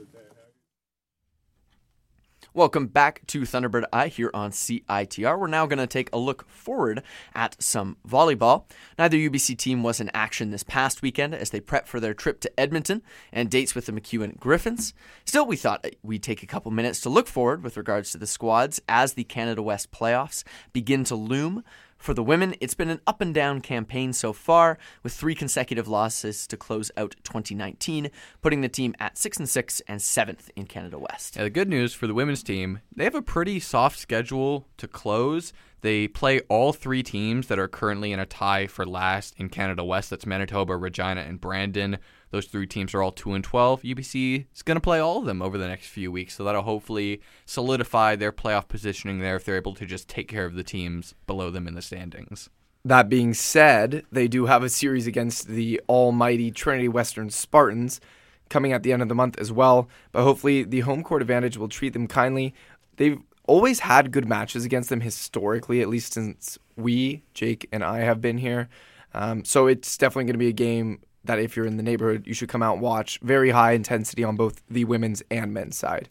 Welcome 2.56 2.86
back 2.86 3.20
to 3.26 3.42
Thunderbird 3.42 3.84
Eye 3.92 4.08
here 4.08 4.30
on 4.32 4.50
CITR. 4.50 5.38
We're 5.38 5.46
now 5.46 5.66
going 5.66 5.78
to 5.78 5.86
take 5.86 6.08
a 6.10 6.16
look 6.16 6.48
forward 6.48 7.02
at 7.34 7.54
some 7.62 7.98
volleyball. 8.08 8.64
Neither 8.98 9.18
UBC 9.18 9.58
team 9.58 9.82
was 9.82 10.00
in 10.00 10.10
action 10.14 10.52
this 10.52 10.62
past 10.62 11.02
weekend 11.02 11.34
as 11.34 11.50
they 11.50 11.60
prep 11.60 11.86
for 11.86 12.00
their 12.00 12.14
trip 12.14 12.40
to 12.40 12.58
Edmonton 12.58 13.02
and 13.30 13.50
dates 13.50 13.74
with 13.74 13.84
the 13.84 13.92
MacEwan 13.92 14.38
Griffins. 14.38 14.94
Still, 15.26 15.44
we 15.44 15.56
thought 15.56 15.86
we'd 16.02 16.22
take 16.22 16.42
a 16.42 16.46
couple 16.46 16.70
minutes 16.70 17.02
to 17.02 17.10
look 17.10 17.28
forward 17.28 17.62
with 17.62 17.76
regards 17.76 18.10
to 18.12 18.18
the 18.18 18.26
squads 18.26 18.80
as 18.88 19.12
the 19.12 19.24
Canada 19.24 19.60
West 19.60 19.92
playoffs 19.92 20.42
begin 20.72 21.04
to 21.04 21.14
loom. 21.14 21.62
For 22.06 22.14
the 22.14 22.22
women, 22.22 22.54
it's 22.60 22.74
been 22.74 22.88
an 22.88 23.00
up 23.04 23.20
and 23.20 23.34
down 23.34 23.60
campaign 23.60 24.12
so 24.12 24.32
far, 24.32 24.78
with 25.02 25.12
three 25.12 25.34
consecutive 25.34 25.88
losses 25.88 26.46
to 26.46 26.56
close 26.56 26.92
out 26.96 27.16
2019, 27.24 28.12
putting 28.40 28.60
the 28.60 28.68
team 28.68 28.94
at 29.00 29.18
6 29.18 29.38
and 29.38 29.48
6 29.48 29.82
and 29.88 29.98
7th 29.98 30.48
in 30.54 30.66
Canada 30.66 31.00
West. 31.00 31.34
Yeah, 31.34 31.42
the 31.42 31.50
good 31.50 31.68
news 31.68 31.94
for 31.94 32.06
the 32.06 32.14
women's 32.14 32.44
team, 32.44 32.78
they 32.94 33.02
have 33.02 33.16
a 33.16 33.22
pretty 33.22 33.58
soft 33.58 33.98
schedule 33.98 34.68
to 34.76 34.86
close. 34.86 35.52
They 35.80 36.06
play 36.06 36.38
all 36.42 36.72
three 36.72 37.02
teams 37.02 37.48
that 37.48 37.58
are 37.58 37.66
currently 37.66 38.12
in 38.12 38.20
a 38.20 38.26
tie 38.26 38.68
for 38.68 38.86
last 38.86 39.34
in 39.36 39.48
Canada 39.48 39.82
West. 39.82 40.10
That's 40.10 40.26
Manitoba, 40.26 40.76
Regina, 40.76 41.22
and 41.22 41.40
Brandon. 41.40 41.98
Those 42.30 42.46
three 42.46 42.66
teams 42.66 42.92
are 42.92 43.02
all 43.02 43.12
2 43.12 43.34
and 43.34 43.44
12. 43.44 43.82
UBC 43.82 44.46
is 44.54 44.62
going 44.62 44.76
to 44.76 44.80
play 44.80 44.98
all 44.98 45.18
of 45.18 45.24
them 45.24 45.40
over 45.40 45.56
the 45.56 45.68
next 45.68 45.86
few 45.86 46.10
weeks, 46.10 46.34
so 46.34 46.44
that'll 46.44 46.62
hopefully 46.62 47.20
solidify 47.44 48.16
their 48.16 48.32
playoff 48.32 48.68
positioning 48.68 49.20
there 49.20 49.36
if 49.36 49.44
they're 49.44 49.56
able 49.56 49.74
to 49.74 49.86
just 49.86 50.08
take 50.08 50.28
care 50.28 50.44
of 50.44 50.54
the 50.54 50.64
teams 50.64 51.14
below 51.26 51.50
them 51.50 51.68
in 51.68 51.74
the 51.74 51.82
standings. 51.82 52.50
That 52.84 53.08
being 53.08 53.34
said, 53.34 54.04
they 54.12 54.28
do 54.28 54.46
have 54.46 54.62
a 54.62 54.68
series 54.68 55.06
against 55.06 55.48
the 55.48 55.80
almighty 55.88 56.50
Trinity 56.50 56.88
Western 56.88 57.30
Spartans 57.30 58.00
coming 58.48 58.72
at 58.72 58.82
the 58.82 58.92
end 58.92 59.02
of 59.02 59.08
the 59.08 59.14
month 59.14 59.38
as 59.38 59.50
well, 59.50 59.88
but 60.12 60.22
hopefully 60.22 60.62
the 60.62 60.80
home 60.80 61.02
court 61.02 61.22
advantage 61.22 61.56
will 61.56 61.68
treat 61.68 61.92
them 61.92 62.06
kindly. 62.06 62.54
They've 62.96 63.18
always 63.46 63.80
had 63.80 64.12
good 64.12 64.28
matches 64.28 64.64
against 64.64 64.88
them 64.88 65.00
historically, 65.00 65.80
at 65.80 65.88
least 65.88 66.12
since 66.12 66.58
we, 66.76 67.22
Jake 67.34 67.68
and 67.72 67.82
I, 67.82 68.00
have 68.00 68.20
been 68.20 68.38
here. 68.38 68.68
Um, 69.14 69.44
so 69.44 69.66
it's 69.66 69.96
definitely 69.96 70.24
going 70.24 70.34
to 70.34 70.38
be 70.38 70.48
a 70.48 70.52
game 70.52 71.00
that 71.26 71.38
if 71.38 71.56
you're 71.56 71.66
in 71.66 71.76
the 71.76 71.82
neighborhood, 71.82 72.26
you 72.26 72.34
should 72.34 72.48
come 72.48 72.62
out 72.62 72.74
and 72.74 72.82
watch. 72.82 73.18
Very 73.20 73.50
high 73.50 73.72
intensity 73.72 74.24
on 74.24 74.36
both 74.36 74.62
the 74.68 74.84
women's 74.84 75.22
and 75.30 75.52
men's 75.52 75.76
side. 75.76 76.08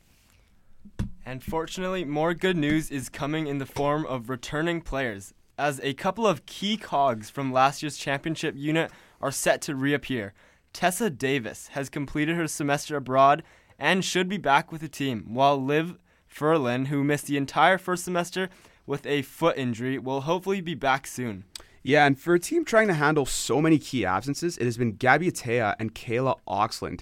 And 1.25 1.43
fortunately, 1.43 2.05
more 2.05 2.33
good 2.33 2.55
news 2.55 2.91
is 2.91 3.09
coming 3.09 3.47
in 3.47 3.57
the 3.57 3.65
form 3.65 4.05
of 4.05 4.29
returning 4.29 4.81
players, 4.81 5.33
as 5.57 5.79
a 5.81 5.93
couple 5.93 6.27
of 6.27 6.45
key 6.45 6.77
cogs 6.77 7.29
from 7.29 7.51
last 7.51 7.81
year's 7.81 7.97
championship 7.97 8.55
unit 8.57 8.91
are 9.21 9.31
set 9.31 9.61
to 9.63 9.75
reappear. 9.75 10.33
Tessa 10.73 11.09
Davis 11.09 11.69
has 11.69 11.89
completed 11.89 12.35
her 12.35 12.47
semester 12.47 12.97
abroad 12.97 13.41
and 13.79 14.05
should 14.05 14.27
be 14.29 14.37
back 14.37 14.71
with 14.71 14.81
the 14.81 14.89
team, 14.89 15.25
while 15.29 15.61
Liv 15.61 15.97
Furlan, 16.31 16.87
who 16.87 17.03
missed 17.03 17.27
the 17.27 17.37
entire 17.37 17.77
first 17.77 18.03
semester 18.03 18.49
with 18.85 19.05
a 19.05 19.21
foot 19.21 19.57
injury, 19.57 19.97
will 19.97 20.21
hopefully 20.21 20.61
be 20.61 20.75
back 20.75 21.07
soon. 21.07 21.45
Yeah, 21.87 22.07
and 22.07 22.19
for 22.19 22.33
a 22.33 22.39
team 22.39 22.65
trying 22.65 22.87
to 22.87 22.95
handle 22.95 23.27
so 23.27 23.61
many 23.61 23.77
key 23.77 24.07
absences, 24.07 24.57
it 24.57 24.65
has 24.65 24.75
been 24.75 24.93
Gabby 24.93 25.31
Attieh 25.31 25.75
and 25.77 25.93
Kayla 25.93 26.39
Oxland 26.47 27.01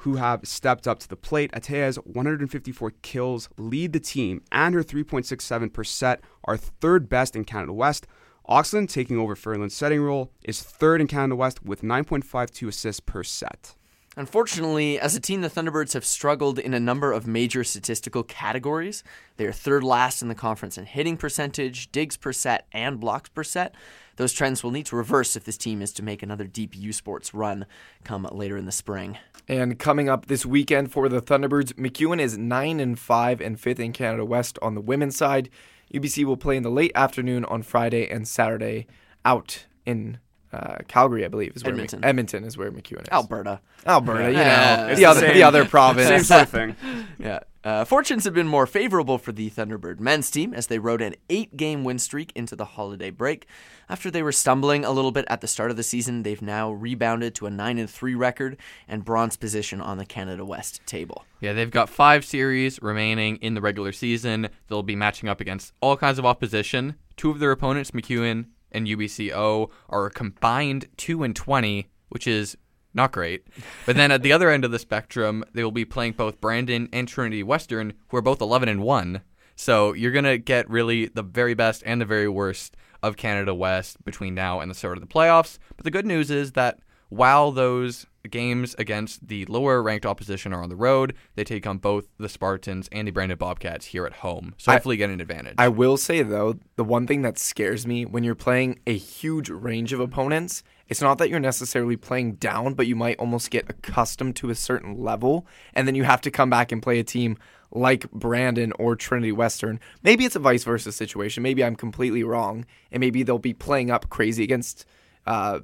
who 0.00 0.16
have 0.16 0.40
stepped 0.42 0.88
up 0.88 0.98
to 0.98 1.08
the 1.08 1.14
plate. 1.14 1.52
Attieh's 1.52 1.94
154 1.94 2.92
kills 3.02 3.48
lead 3.56 3.92
the 3.92 4.00
team, 4.00 4.42
and 4.50 4.74
her 4.74 4.82
3.67 4.82 5.72
per 5.72 5.84
set 5.84 6.22
are 6.42 6.56
third 6.56 7.08
best 7.08 7.36
in 7.36 7.44
Canada 7.44 7.72
West. 7.72 8.08
Oxland, 8.48 8.90
taking 8.90 9.16
over 9.16 9.36
Ferland's 9.36 9.74
setting 9.74 10.02
role, 10.02 10.32
is 10.42 10.60
third 10.60 11.00
in 11.00 11.06
Canada 11.06 11.36
West 11.36 11.64
with 11.64 11.82
9.52 11.82 12.66
assists 12.66 12.98
per 12.98 13.22
set. 13.22 13.76
Unfortunately, 14.18 14.98
as 14.98 15.14
a 15.14 15.20
team, 15.20 15.42
the 15.42 15.50
Thunderbirds 15.50 15.92
have 15.92 16.04
struggled 16.04 16.58
in 16.58 16.72
a 16.72 16.80
number 16.80 17.12
of 17.12 17.26
major 17.26 17.62
statistical 17.62 18.22
categories. 18.22 19.04
They 19.36 19.44
are 19.44 19.52
third 19.52 19.84
last 19.84 20.22
in 20.22 20.28
the 20.28 20.34
conference 20.34 20.78
in 20.78 20.86
hitting 20.86 21.16
percentage, 21.16 21.92
digs 21.92 22.16
per 22.16 22.32
set, 22.32 22.66
and 22.72 22.98
blocks 22.98 23.28
per 23.28 23.44
set. 23.44 23.74
Those 24.16 24.32
trends 24.32 24.62
will 24.62 24.70
need 24.70 24.86
to 24.86 24.96
reverse 24.96 25.36
if 25.36 25.44
this 25.44 25.56
team 25.58 25.82
is 25.82 25.92
to 25.94 26.02
make 26.02 26.22
another 26.22 26.44
deep 26.44 26.74
U 26.76 26.92
Sports 26.92 27.34
run 27.34 27.66
come 28.04 28.26
later 28.32 28.56
in 28.56 28.64
the 28.66 28.72
spring. 28.72 29.18
And 29.48 29.78
coming 29.78 30.08
up 30.08 30.26
this 30.26 30.44
weekend 30.44 30.90
for 30.90 31.08
the 31.08 31.20
Thunderbirds, 31.22 31.74
MacEwan 31.74 32.20
is 32.20 32.36
9 32.36 32.80
and 32.80 32.98
5 32.98 33.40
and 33.40 33.56
5th 33.60 33.78
in 33.78 33.92
Canada 33.92 34.24
West 34.24 34.58
on 34.62 34.74
the 34.74 34.80
women's 34.80 35.16
side. 35.16 35.50
UBC 35.94 36.24
will 36.24 36.36
play 36.36 36.56
in 36.56 36.62
the 36.64 36.70
late 36.70 36.90
afternoon 36.94 37.44
on 37.44 37.62
Friday 37.62 38.08
and 38.10 38.26
Saturday 38.26 38.86
out 39.24 39.66
in 39.84 40.18
uh, 40.52 40.76
Calgary, 40.88 41.24
I 41.24 41.28
believe, 41.28 41.52
is 41.54 41.62
where 41.62 41.72
Edmonton. 41.74 42.00
Mc- 42.00 42.08
Edmonton 42.08 42.44
is 42.44 42.56
where 42.56 42.72
MacEwan 42.72 43.02
is. 43.02 43.08
Alberta. 43.12 43.60
Alberta, 43.86 44.30
you 44.32 44.38
Yeah. 44.38 44.76
know, 44.76 44.86
It's 44.88 44.96
the 44.96 45.00
the 45.02 45.04
other 45.06 45.32
the 45.32 45.42
other 45.42 45.64
province. 45.64 46.08
Same 46.08 46.22
sort 46.22 46.42
of 46.42 46.48
thing. 46.48 46.76
Yeah. 47.18 47.40
Uh, 47.66 47.84
fortunes 47.84 48.22
have 48.22 48.32
been 48.32 48.46
more 48.46 48.64
favorable 48.64 49.18
for 49.18 49.32
the 49.32 49.50
Thunderbird 49.50 49.98
men's 49.98 50.30
team 50.30 50.54
as 50.54 50.68
they 50.68 50.78
rode 50.78 51.02
an 51.02 51.16
eight 51.28 51.56
game 51.56 51.82
win 51.82 51.98
streak 51.98 52.30
into 52.36 52.54
the 52.54 52.64
holiday 52.64 53.10
break. 53.10 53.48
After 53.88 54.08
they 54.08 54.22
were 54.22 54.30
stumbling 54.30 54.84
a 54.84 54.92
little 54.92 55.10
bit 55.10 55.24
at 55.26 55.40
the 55.40 55.48
start 55.48 55.72
of 55.72 55.76
the 55.76 55.82
season, 55.82 56.22
they've 56.22 56.40
now 56.40 56.70
rebounded 56.70 57.34
to 57.34 57.46
a 57.46 57.50
9 57.50 57.78
and 57.78 57.90
3 57.90 58.14
record 58.14 58.56
and 58.86 59.04
bronze 59.04 59.36
position 59.36 59.80
on 59.80 59.98
the 59.98 60.06
Canada 60.06 60.44
West 60.44 60.80
table. 60.86 61.24
Yeah, 61.40 61.54
they've 61.54 61.68
got 61.68 61.88
five 61.88 62.24
series 62.24 62.80
remaining 62.82 63.34
in 63.38 63.54
the 63.54 63.60
regular 63.60 63.90
season. 63.90 64.48
They'll 64.68 64.84
be 64.84 64.94
matching 64.94 65.28
up 65.28 65.40
against 65.40 65.72
all 65.80 65.96
kinds 65.96 66.20
of 66.20 66.24
opposition. 66.24 66.94
Two 67.16 67.32
of 67.32 67.40
their 67.40 67.50
opponents, 67.50 67.90
MacEwan 67.90 68.46
and 68.70 68.86
UBCO, 68.86 69.70
are 69.88 70.06
a 70.06 70.10
combined 70.12 70.86
2 70.98 71.24
and 71.24 71.34
20, 71.34 71.88
which 72.10 72.28
is 72.28 72.56
not 72.96 73.12
great. 73.12 73.46
But 73.84 73.96
then 73.96 74.10
at 74.10 74.22
the 74.22 74.32
other 74.32 74.50
end 74.50 74.64
of 74.64 74.70
the 74.72 74.78
spectrum, 74.78 75.44
they 75.52 75.62
will 75.62 75.70
be 75.70 75.84
playing 75.84 76.12
both 76.12 76.40
Brandon 76.40 76.88
and 76.92 77.06
Trinity 77.06 77.42
Western, 77.42 77.92
who 78.08 78.16
are 78.16 78.22
both 78.22 78.40
11 78.40 78.68
and 78.68 78.82
1. 78.82 79.20
So 79.54 79.92
you're 79.92 80.12
going 80.12 80.24
to 80.24 80.38
get 80.38 80.68
really 80.68 81.06
the 81.06 81.22
very 81.22 81.54
best 81.54 81.82
and 81.86 82.00
the 82.00 82.04
very 82.04 82.28
worst 82.28 82.76
of 83.02 83.16
Canada 83.16 83.54
West 83.54 84.04
between 84.04 84.34
now 84.34 84.60
and 84.60 84.70
the 84.70 84.74
start 84.74 84.96
of 84.96 85.00
the 85.02 85.06
playoffs. 85.06 85.58
But 85.76 85.84
the 85.84 85.90
good 85.90 86.06
news 86.06 86.30
is 86.30 86.52
that 86.52 86.80
while 87.08 87.52
those 87.52 88.06
games 88.28 88.74
against 88.78 89.28
the 89.28 89.44
lower 89.46 89.80
ranked 89.82 90.04
opposition 90.04 90.52
are 90.52 90.62
on 90.62 90.68
the 90.68 90.76
road, 90.76 91.14
they 91.36 91.44
take 91.44 91.66
on 91.66 91.78
both 91.78 92.06
the 92.18 92.28
Spartans 92.28 92.88
and 92.90 93.06
the 93.06 93.12
Brandon 93.12 93.38
Bobcats 93.38 93.86
here 93.86 94.04
at 94.06 94.14
home. 94.14 94.54
So 94.58 94.72
I- 94.72 94.74
hopefully 94.74 94.96
get 94.96 95.10
an 95.10 95.20
advantage. 95.20 95.54
I 95.58 95.68
will 95.68 95.96
say 95.96 96.22
though, 96.22 96.56
the 96.74 96.84
one 96.84 97.06
thing 97.06 97.22
that 97.22 97.38
scares 97.38 97.86
me 97.86 98.04
when 98.04 98.24
you're 98.24 98.34
playing 98.34 98.80
a 98.86 98.96
huge 98.96 99.48
range 99.48 99.92
of 99.92 100.00
opponents, 100.00 100.62
it's 100.88 101.00
not 101.02 101.18
that 101.18 101.28
you're 101.30 101.40
necessarily 101.40 101.96
playing 101.96 102.34
down, 102.34 102.74
but 102.74 102.86
you 102.86 102.94
might 102.96 103.18
almost 103.18 103.50
get 103.50 103.68
accustomed 103.68 104.36
to 104.36 104.50
a 104.50 104.54
certain 104.54 104.98
level, 105.02 105.46
and 105.74 105.86
then 105.88 105.94
you 105.94 106.04
have 106.04 106.20
to 106.22 106.30
come 106.30 106.48
back 106.50 106.70
and 106.72 106.82
play 106.82 106.98
a 106.98 107.04
team 107.04 107.36
like 107.72 108.08
Brandon 108.12 108.72
or 108.78 108.94
Trinity 108.94 109.32
Western. 109.32 109.80
Maybe 110.02 110.24
it's 110.24 110.36
a 110.36 110.38
vice 110.38 110.62
versa 110.64 110.92
situation. 110.92 111.42
Maybe 111.42 111.64
I'm 111.64 111.74
completely 111.76 112.22
wrong, 112.22 112.64
and 112.92 113.00
maybe 113.00 113.22
they'll 113.24 113.38
be 113.38 113.54
playing 113.54 113.90
up 113.90 114.08
crazy 114.08 114.44
against 114.44 114.86
uh, 115.26 115.58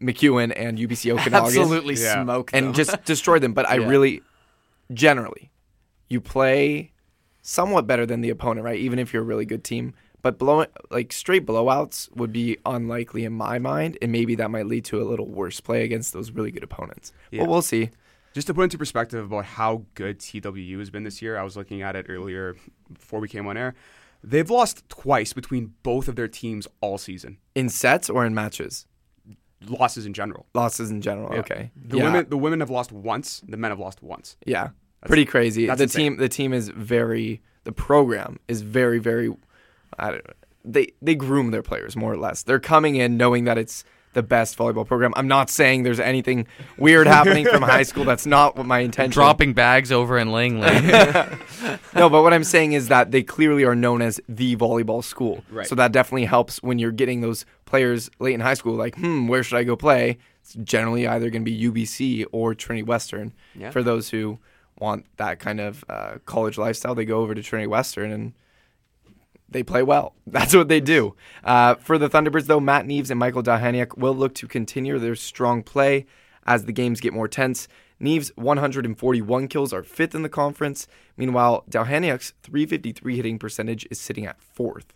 MacEwan 0.00 0.52
and 0.54 0.78
UBC 0.78 1.10
Okanagan. 1.12 1.34
Absolutely 1.34 1.94
Yeah. 1.94 2.22
smoke 2.22 2.50
them. 2.50 2.66
and 2.66 2.74
just 2.74 3.02
destroy 3.04 3.38
them. 3.38 3.54
But 3.54 3.68
I 3.68 3.76
Yeah. 3.76 3.88
really, 3.88 4.22
generally, 4.92 5.50
you 6.08 6.20
play 6.20 6.92
somewhat 7.42 7.86
better 7.86 8.04
than 8.04 8.20
the 8.20 8.28
opponent, 8.30 8.64
right? 8.64 8.78
Even 8.78 8.98
if 8.98 9.12
you're 9.12 9.22
a 9.22 9.26
really 9.26 9.46
good 9.46 9.64
team. 9.64 9.94
But 10.22 10.38
blowing 10.38 10.68
like 10.90 11.12
straight 11.12 11.46
blowouts 11.46 12.14
would 12.14 12.32
be 12.32 12.58
unlikely 12.66 13.24
in 13.24 13.32
my 13.32 13.58
mind, 13.58 13.96
and 14.02 14.12
maybe 14.12 14.34
that 14.36 14.50
might 14.50 14.66
lead 14.66 14.84
to 14.86 15.00
a 15.00 15.04
little 15.04 15.26
worse 15.26 15.60
play 15.60 15.82
against 15.84 16.12
those 16.12 16.30
really 16.30 16.50
good 16.50 16.62
opponents. 16.62 17.12
Yeah. 17.30 17.40
But 17.40 17.48
we'll 17.50 17.62
see. 17.62 17.90
Just 18.34 18.46
to 18.46 18.54
put 18.54 18.62
into 18.62 18.78
perspective 18.78 19.24
about 19.24 19.44
how 19.44 19.84
good 19.94 20.20
TWU 20.20 20.78
has 20.78 20.90
been 20.90 21.02
this 21.04 21.20
year, 21.20 21.36
I 21.36 21.42
was 21.42 21.56
looking 21.56 21.82
at 21.82 21.96
it 21.96 22.06
earlier 22.08 22.54
before 22.92 23.18
we 23.18 23.28
came 23.28 23.46
on 23.46 23.56
air. 23.56 23.74
They've 24.22 24.48
lost 24.50 24.88
twice 24.88 25.32
between 25.32 25.72
both 25.82 26.06
of 26.06 26.14
their 26.16 26.28
teams 26.28 26.68
all 26.80 26.98
season. 26.98 27.38
In 27.54 27.68
sets 27.70 28.08
or 28.10 28.24
in 28.26 28.34
matches? 28.34 28.86
Losses 29.66 30.06
in 30.06 30.12
general. 30.12 30.46
Losses 30.54 30.90
in 30.90 31.00
general. 31.00 31.32
Yeah. 31.32 31.40
Okay. 31.40 31.70
The 31.76 31.96
Yeah. 31.98 32.04
women 32.04 32.26
the 32.30 32.36
women 32.38 32.60
have 32.60 32.70
lost 32.70 32.92
once, 32.92 33.42
the 33.48 33.56
men 33.56 33.70
have 33.70 33.78
lost 33.80 34.02
once. 34.02 34.36
Yeah, 34.46 34.64
That's- 34.64 34.74
pretty 35.06 35.24
crazy. 35.24 35.66
The 35.66 35.72
insane. 35.72 36.12
team, 36.12 36.16
the 36.18 36.28
team 36.28 36.52
is 36.52 36.68
very. 36.68 37.40
The 37.64 37.72
program 37.72 38.38
is 38.48 38.62
very, 38.62 38.98
very. 38.98 39.34
I 39.98 40.10
don't. 40.12 40.22
They 40.64 40.92
they 41.00 41.14
groom 41.14 41.50
their 41.50 41.62
players 41.62 41.96
more 41.96 42.12
or 42.12 42.18
less. 42.18 42.42
They're 42.42 42.60
coming 42.60 42.96
in 42.96 43.16
knowing 43.16 43.44
that 43.44 43.58
it's 43.58 43.84
the 44.12 44.22
best 44.22 44.58
volleyball 44.58 44.86
program. 44.86 45.12
I'm 45.16 45.28
not 45.28 45.50
saying 45.50 45.84
there's 45.84 46.00
anything 46.00 46.46
weird 46.76 47.06
happening 47.06 47.46
from 47.46 47.62
high 47.62 47.84
school. 47.84 48.04
That's 48.04 48.26
not 48.26 48.56
what 48.56 48.66
my 48.66 48.80
intention. 48.80 49.10
Is. 49.10 49.14
Dropping 49.14 49.52
bags 49.52 49.92
over 49.92 50.18
in 50.18 50.32
Langley. 50.32 50.68
no, 51.94 52.10
but 52.10 52.22
what 52.22 52.34
I'm 52.34 52.44
saying 52.44 52.72
is 52.72 52.88
that 52.88 53.12
they 53.12 53.22
clearly 53.22 53.64
are 53.64 53.76
known 53.76 54.02
as 54.02 54.20
the 54.28 54.56
volleyball 54.56 55.04
school. 55.04 55.44
Right. 55.50 55.66
So 55.66 55.76
that 55.76 55.92
definitely 55.92 56.24
helps 56.24 56.62
when 56.62 56.78
you're 56.78 56.90
getting 56.90 57.20
those 57.20 57.46
players 57.66 58.10
late 58.18 58.34
in 58.34 58.40
high 58.40 58.54
school. 58.54 58.74
Like, 58.74 58.96
hmm, 58.96 59.28
where 59.28 59.44
should 59.44 59.58
I 59.58 59.64
go 59.64 59.76
play? 59.76 60.18
It's 60.42 60.54
generally 60.54 61.06
either 61.06 61.30
going 61.30 61.44
to 61.44 61.50
be 61.50 61.70
UBC 61.70 62.26
or 62.32 62.54
Trinity 62.54 62.82
Western. 62.82 63.32
Yeah. 63.54 63.70
For 63.70 63.82
those 63.82 64.10
who 64.10 64.38
want 64.78 65.06
that 65.18 65.38
kind 65.38 65.60
of 65.60 65.84
uh, 65.88 66.14
college 66.26 66.58
lifestyle, 66.58 66.96
they 66.96 67.04
go 67.04 67.20
over 67.20 67.34
to 67.34 67.42
Trinity 67.42 67.68
Western 67.68 68.10
and 68.10 68.32
they 69.50 69.62
play 69.62 69.82
well. 69.82 70.14
That's 70.26 70.54
what 70.54 70.68
they 70.68 70.80
do. 70.80 71.14
Uh, 71.44 71.74
for 71.74 71.98
the 71.98 72.08
Thunderbirds, 72.08 72.46
though, 72.46 72.60
Matt 72.60 72.86
Neves 72.86 73.10
and 73.10 73.18
Michael 73.18 73.42
Dahaniak 73.42 73.98
will 73.98 74.14
look 74.14 74.34
to 74.36 74.46
continue 74.46 74.98
their 74.98 75.16
strong 75.16 75.62
play 75.62 76.06
as 76.46 76.64
the 76.64 76.72
games 76.72 77.00
get 77.00 77.12
more 77.12 77.28
tense. 77.28 77.68
Neves' 78.00 78.34
141 78.36 79.48
kills 79.48 79.72
are 79.72 79.82
fifth 79.82 80.14
in 80.14 80.22
the 80.22 80.28
conference. 80.28 80.86
Meanwhile, 81.16 81.64
Dahaniak's 81.70 82.32
353 82.42 83.16
hitting 83.16 83.38
percentage 83.38 83.86
is 83.90 84.00
sitting 84.00 84.24
at 84.24 84.40
fourth. 84.40 84.94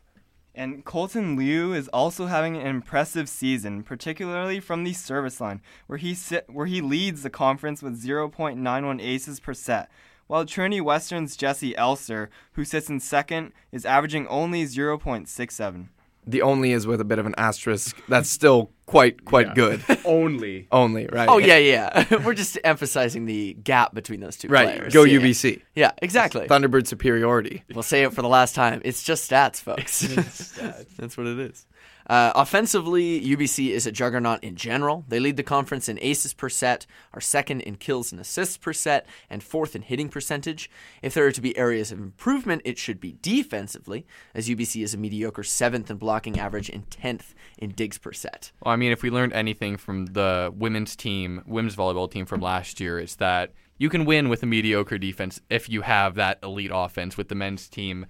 And 0.55 0.85
Colton 0.85 1.37
Liu 1.37 1.73
is 1.73 1.89
also 1.89 2.27
having 2.27 2.57
an 2.57 2.67
impressive 2.67 3.29
season, 3.29 3.83
particularly 3.83 4.61
from 4.61 4.85
the 4.85 4.93
service 4.93 5.41
line, 5.41 5.61
where 5.89 5.99
he 5.99 6.15
sit, 6.15 6.49
where 6.49 6.67
he 6.67 6.81
leads 6.81 7.25
the 7.25 7.31
conference 7.31 7.83
with 7.83 8.01
0.91 8.01 9.03
aces 9.03 9.41
per 9.41 9.53
set. 9.53 9.91
While 10.27 10.47
Trinity 10.47 10.81
Western's 10.81 11.37
Jesse 11.37 11.75
Elser, 11.75 12.29
who 12.53 12.65
sits 12.65 12.89
in 12.89 13.01
second, 13.01 13.53
is 13.73 13.85
averaging 13.85 14.27
only 14.29 14.65
0.67. 14.65 15.89
The 16.27 16.41
only 16.41 16.73
is 16.73 16.87
with 16.87 17.03
a 17.03 17.05
bit 17.05 17.19
of 17.19 17.27
an 17.27 17.35
asterisk. 17.37 18.01
That's 18.09 18.31
still 18.31 18.71
quite 18.87 19.27
quite 19.27 19.49
Yeah. 19.49 19.55
good. 19.55 19.85
Only. 20.07 20.67
only, 20.73 21.07
right? 21.13 21.29
Oh 21.29 21.37
yeah, 21.37 21.59
yeah. 21.59 22.05
We're 22.25 22.33
just 22.33 22.59
emphasizing 22.65 23.27
the 23.27 23.53
gap 23.63 23.93
between 23.95 24.21
those 24.21 24.37
two 24.39 24.49
Right. 24.49 24.75
players. 24.75 24.95
Go 24.95 25.05
Yeah. 25.05 25.19
UBC. 25.21 25.61
Yeah, 25.75 25.91
exactly. 26.01 26.47
Thunderbird 26.47 26.87
superiority. 26.87 27.63
We'll 27.75 27.83
say 27.83 28.05
it 28.05 28.15
for 28.15 28.23
the 28.23 28.29
last 28.29 28.55
time. 28.55 28.81
It's 28.87 29.03
just 29.03 29.31
stats, 29.31 29.61
folks. 29.61 30.01
That's 30.99 31.17
what 31.19 31.27
it 31.27 31.39
is. 31.41 31.67
Uh, 32.07 32.33
offensively, 32.35 33.21
UBC 33.21 33.71
is 33.71 33.87
a 33.87 33.93
juggernaut 33.93 34.43
in 34.45 34.57
general. 34.57 35.05
They 35.09 35.21
lead 35.21 35.37
the 35.37 35.43
conference 35.43 35.89
in 35.89 35.99
aces 36.03 36.35
per 36.35 36.49
set, 36.49 36.87
are 37.13 37.21
second 37.21 37.63
in 37.63 37.77
kills 37.77 38.13
and 38.13 38.21
assists 38.21 38.57
per 38.57 38.73
set, 38.73 39.07
and 39.31 39.43
fourth 39.43 39.75
in 39.75 39.83
hitting 39.83 40.09
percentage. 40.09 40.71
If 41.03 41.15
there 41.15 41.27
are 41.27 41.33
to 41.33 41.41
be 41.41 41.57
areas 41.57 41.93
of 41.93 41.99
improvement, 41.99 42.63
it 42.65 42.79
should 42.79 43.01
be 43.01 43.17
defensively, 43.23 44.07
as 44.35 44.49
UBC 44.49 44.83
is 44.83 44.95
a 44.95 44.99
mediocre 44.99 45.43
seventh 45.43 45.91
in 45.91 45.97
blocking 45.97 46.39
average 46.39 46.69
and 46.69 46.91
tenth 46.91 47.35
in 47.59 47.71
digs 47.71 47.99
per 47.99 48.13
set. 48.13 48.53
Well, 48.63 48.73
I 48.73 48.77
mean, 48.77 48.93
if 48.93 49.03
we 49.03 49.11
learned 49.11 49.33
anything 49.33 49.77
from 49.77 50.07
the 50.07 50.53
women's 50.55 50.97
team, 50.97 51.43
women's 51.47 51.77
volleyball 51.77 52.11
team 52.11 52.27
from 52.27 52.41
last 52.41 52.81
year, 52.81 52.99
it's 52.99 53.17
that 53.17 53.53
you 53.77 53.89
can 53.89 54.05
win 54.05 54.29
with 54.29 54.43
a 54.43 54.47
mediocre 54.47 54.99
defense 54.99 55.41
if 55.51 55.69
you 55.69 55.83
have 55.83 56.15
that 56.15 56.39
elite 56.43 56.71
offense. 56.73 57.17
With 57.17 57.29
the 57.29 57.35
men's 57.35 57.69
team, 57.69 58.07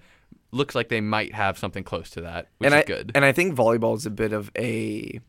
looks 0.55 0.73
like 0.73 0.89
they 0.89 1.01
might 1.01 1.33
have 1.33 1.57
something 1.57 1.83
close 1.83 2.09
to 2.11 2.21
that, 2.21 2.47
which 2.57 2.67
and 2.71 2.75
is 2.75 2.81
I, 2.81 2.83
good. 2.83 3.11
And 3.13 3.25
I 3.25 3.31
think 3.31 3.55
volleyball 3.55 3.95
is 3.95 4.05
a 4.05 4.11
bit 4.11 4.33
of 4.33 4.51
a 4.57 5.19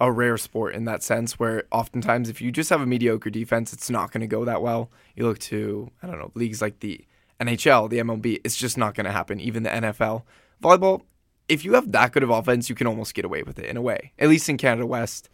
a 0.00 0.10
rare 0.10 0.36
sport 0.36 0.74
in 0.74 0.86
that 0.86 1.02
sense 1.02 1.38
where 1.38 1.64
oftentimes 1.70 2.28
if 2.28 2.40
you 2.42 2.50
just 2.50 2.68
have 2.70 2.80
a 2.80 2.86
mediocre 2.86 3.30
defense, 3.30 3.72
it's 3.72 3.88
not 3.88 4.10
going 4.10 4.22
to 4.22 4.26
go 4.26 4.44
that 4.44 4.60
well. 4.60 4.90
You 5.14 5.26
look 5.26 5.38
to 5.40 5.90
I 6.02 6.06
don't 6.06 6.18
know 6.18 6.32
leagues 6.34 6.60
like 6.60 6.80
the 6.80 7.04
NHL, 7.40 7.90
the 7.90 7.98
MLB, 7.98 8.40
it's 8.44 8.56
just 8.56 8.78
not 8.78 8.94
going 8.94 9.06
to 9.06 9.12
happen. 9.12 9.40
Even 9.40 9.62
the 9.62 9.70
NFL, 9.70 10.22
volleyball, 10.62 11.02
if 11.48 11.64
you 11.64 11.74
have 11.74 11.92
that 11.92 12.12
good 12.12 12.22
of 12.22 12.30
offense, 12.30 12.68
you 12.68 12.74
can 12.74 12.86
almost 12.86 13.14
get 13.14 13.24
away 13.24 13.42
with 13.42 13.58
it 13.58 13.66
in 13.66 13.76
a 13.76 13.82
way, 13.82 14.12
at 14.18 14.28
least 14.28 14.48
in 14.48 14.56
Canada 14.56 14.86
West. 14.86 15.28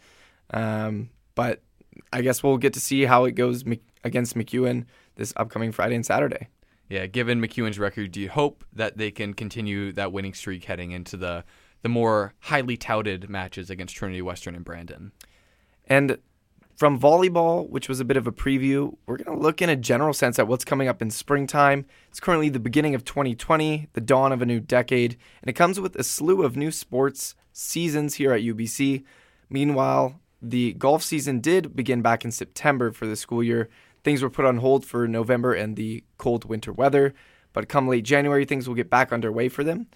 Um, 0.52 1.10
but 1.34 1.62
I 2.12 2.22
guess 2.22 2.42
we'll 2.42 2.58
get 2.58 2.72
to 2.74 2.80
see 2.80 3.04
how 3.04 3.24
it 3.24 3.32
goes 3.32 3.64
against 4.02 4.34
MacEwan 4.34 4.86
this 5.16 5.32
upcoming 5.36 5.72
Friday 5.72 5.94
and 5.94 6.04
Saturday. 6.04 6.48
Yeah, 6.90 7.06
given 7.06 7.40
MacEwan's 7.40 7.78
record, 7.78 8.12
do 8.12 8.20
you 8.20 8.28
hope 8.28 8.64
that 8.72 8.98
they 8.98 9.10
can 9.10 9.32
continue 9.32 9.92
that 9.92 10.12
winning 10.12 10.34
streak 10.34 10.64
heading 10.64 10.90
into 10.90 11.16
the 11.16 11.44
the 11.82 11.88
more 11.88 12.34
highly 12.40 12.76
touted 12.76 13.28
matches 13.28 13.70
against 13.70 13.96
Trinity 13.96 14.22
Western 14.22 14.54
and 14.54 14.64
Brandon. 14.64 15.12
And 15.86 16.18
from 16.76 16.98
volleyball, 16.98 17.68
which 17.68 17.88
was 17.88 18.00
a 18.00 18.04
bit 18.04 18.16
of 18.16 18.26
a 18.26 18.32
preview, 18.32 18.96
we're 19.06 19.18
going 19.18 19.36
to 19.36 19.42
look 19.42 19.60
in 19.60 19.68
a 19.68 19.76
general 19.76 20.14
sense 20.14 20.38
at 20.38 20.48
what's 20.48 20.64
coming 20.64 20.88
up 20.88 21.02
in 21.02 21.10
springtime. 21.10 21.84
It's 22.08 22.20
currently 22.20 22.48
the 22.48 22.60
beginning 22.60 22.94
of 22.94 23.04
2020, 23.04 23.88
the 23.92 24.00
dawn 24.00 24.32
of 24.32 24.40
a 24.40 24.46
new 24.46 24.60
decade, 24.60 25.16
and 25.42 25.48
it 25.48 25.54
comes 25.54 25.78
with 25.78 25.96
a 25.96 26.04
slew 26.04 26.42
of 26.42 26.56
new 26.56 26.70
sports 26.70 27.34
seasons 27.52 28.14
here 28.14 28.32
at 28.32 28.42
UBC. 28.42 29.04
Meanwhile, 29.50 30.20
the 30.40 30.72
golf 30.74 31.02
season 31.02 31.40
did 31.40 31.76
begin 31.76 32.00
back 32.00 32.24
in 32.24 32.30
September 32.30 32.92
for 32.92 33.06
the 33.06 33.16
school 33.16 33.42
year. 33.42 33.68
Things 34.02 34.22
were 34.22 34.30
put 34.30 34.44
on 34.44 34.58
hold 34.58 34.84
for 34.84 35.06
November 35.06 35.52
and 35.52 35.76
the 35.76 36.04
cold 36.18 36.44
winter 36.44 36.72
weather, 36.72 37.14
but 37.52 37.68
come 37.68 37.88
late 37.88 38.04
January, 38.04 38.44
things 38.44 38.66
will 38.66 38.74
get 38.74 38.90
back 38.90 39.12
underway 39.12 39.48
for 39.48 39.64
them. 39.64 39.88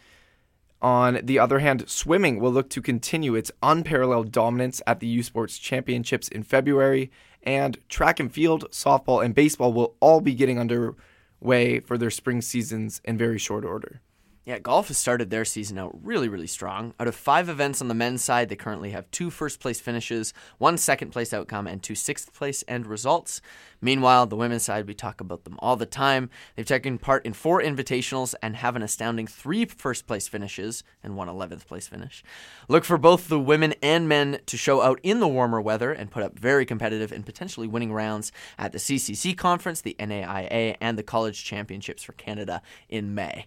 On 0.82 1.20
the 1.22 1.38
other 1.38 1.60
hand, 1.60 1.88
swimming 1.88 2.38
will 2.38 2.52
look 2.52 2.68
to 2.70 2.82
continue 2.82 3.34
its 3.34 3.50
unparalleled 3.62 4.30
dominance 4.30 4.82
at 4.86 5.00
the 5.00 5.06
U 5.06 5.22
Sports 5.22 5.58
Championships 5.58 6.28
in 6.28 6.42
February, 6.42 7.10
and 7.42 7.78
track 7.88 8.20
and 8.20 8.30
field, 8.30 8.70
softball, 8.70 9.24
and 9.24 9.34
baseball 9.34 9.72
will 9.72 9.94
all 10.00 10.20
be 10.20 10.34
getting 10.34 10.58
underway 10.58 11.80
for 11.80 11.96
their 11.96 12.10
spring 12.10 12.42
seasons 12.42 13.00
in 13.04 13.16
very 13.16 13.38
short 13.38 13.64
order. 13.64 14.02
Yeah, 14.46 14.58
golf 14.58 14.88
has 14.88 14.98
started 14.98 15.30
their 15.30 15.46
season 15.46 15.78
out 15.78 15.96
really, 16.04 16.28
really 16.28 16.46
strong. 16.46 16.92
Out 17.00 17.08
of 17.08 17.14
five 17.14 17.48
events 17.48 17.80
on 17.80 17.88
the 17.88 17.94
men's 17.94 18.22
side, 18.22 18.50
they 18.50 18.56
currently 18.56 18.90
have 18.90 19.10
two 19.10 19.30
first 19.30 19.58
place 19.58 19.80
finishes, 19.80 20.34
one 20.58 20.76
second 20.76 21.12
place 21.12 21.32
outcome, 21.32 21.66
and 21.66 21.82
two 21.82 21.94
sixth 21.94 22.30
place 22.34 22.62
end 22.68 22.86
results. 22.86 23.40
Meanwhile, 23.80 24.26
the 24.26 24.36
women's 24.36 24.62
side, 24.62 24.86
we 24.86 24.92
talk 24.92 25.22
about 25.22 25.44
them 25.44 25.56
all 25.60 25.76
the 25.76 25.86
time. 25.86 26.28
They've 26.54 26.66
taken 26.66 26.98
part 26.98 27.24
in 27.24 27.32
four 27.32 27.62
invitationals 27.62 28.34
and 28.42 28.56
have 28.56 28.76
an 28.76 28.82
astounding 28.82 29.26
three 29.26 29.64
first 29.64 30.06
place 30.06 30.28
finishes 30.28 30.84
and 31.02 31.16
one 31.16 31.28
11th 31.28 31.66
place 31.66 31.88
finish. 31.88 32.22
Look 32.68 32.84
for 32.84 32.98
both 32.98 33.28
the 33.28 33.40
women 33.40 33.72
and 33.82 34.10
men 34.10 34.40
to 34.44 34.58
show 34.58 34.82
out 34.82 35.00
in 35.02 35.20
the 35.20 35.28
warmer 35.28 35.60
weather 35.60 35.90
and 35.90 36.10
put 36.10 36.22
up 36.22 36.38
very 36.38 36.66
competitive 36.66 37.12
and 37.12 37.24
potentially 37.24 37.66
winning 37.66 37.94
rounds 37.94 38.30
at 38.58 38.72
the 38.72 38.78
CCC 38.78 39.34
conference, 39.38 39.80
the 39.80 39.96
NAIA, 39.98 40.76
and 40.82 40.98
the 40.98 41.02
college 41.02 41.44
championships 41.44 42.02
for 42.02 42.12
Canada 42.12 42.60
in 42.90 43.14
May. 43.14 43.46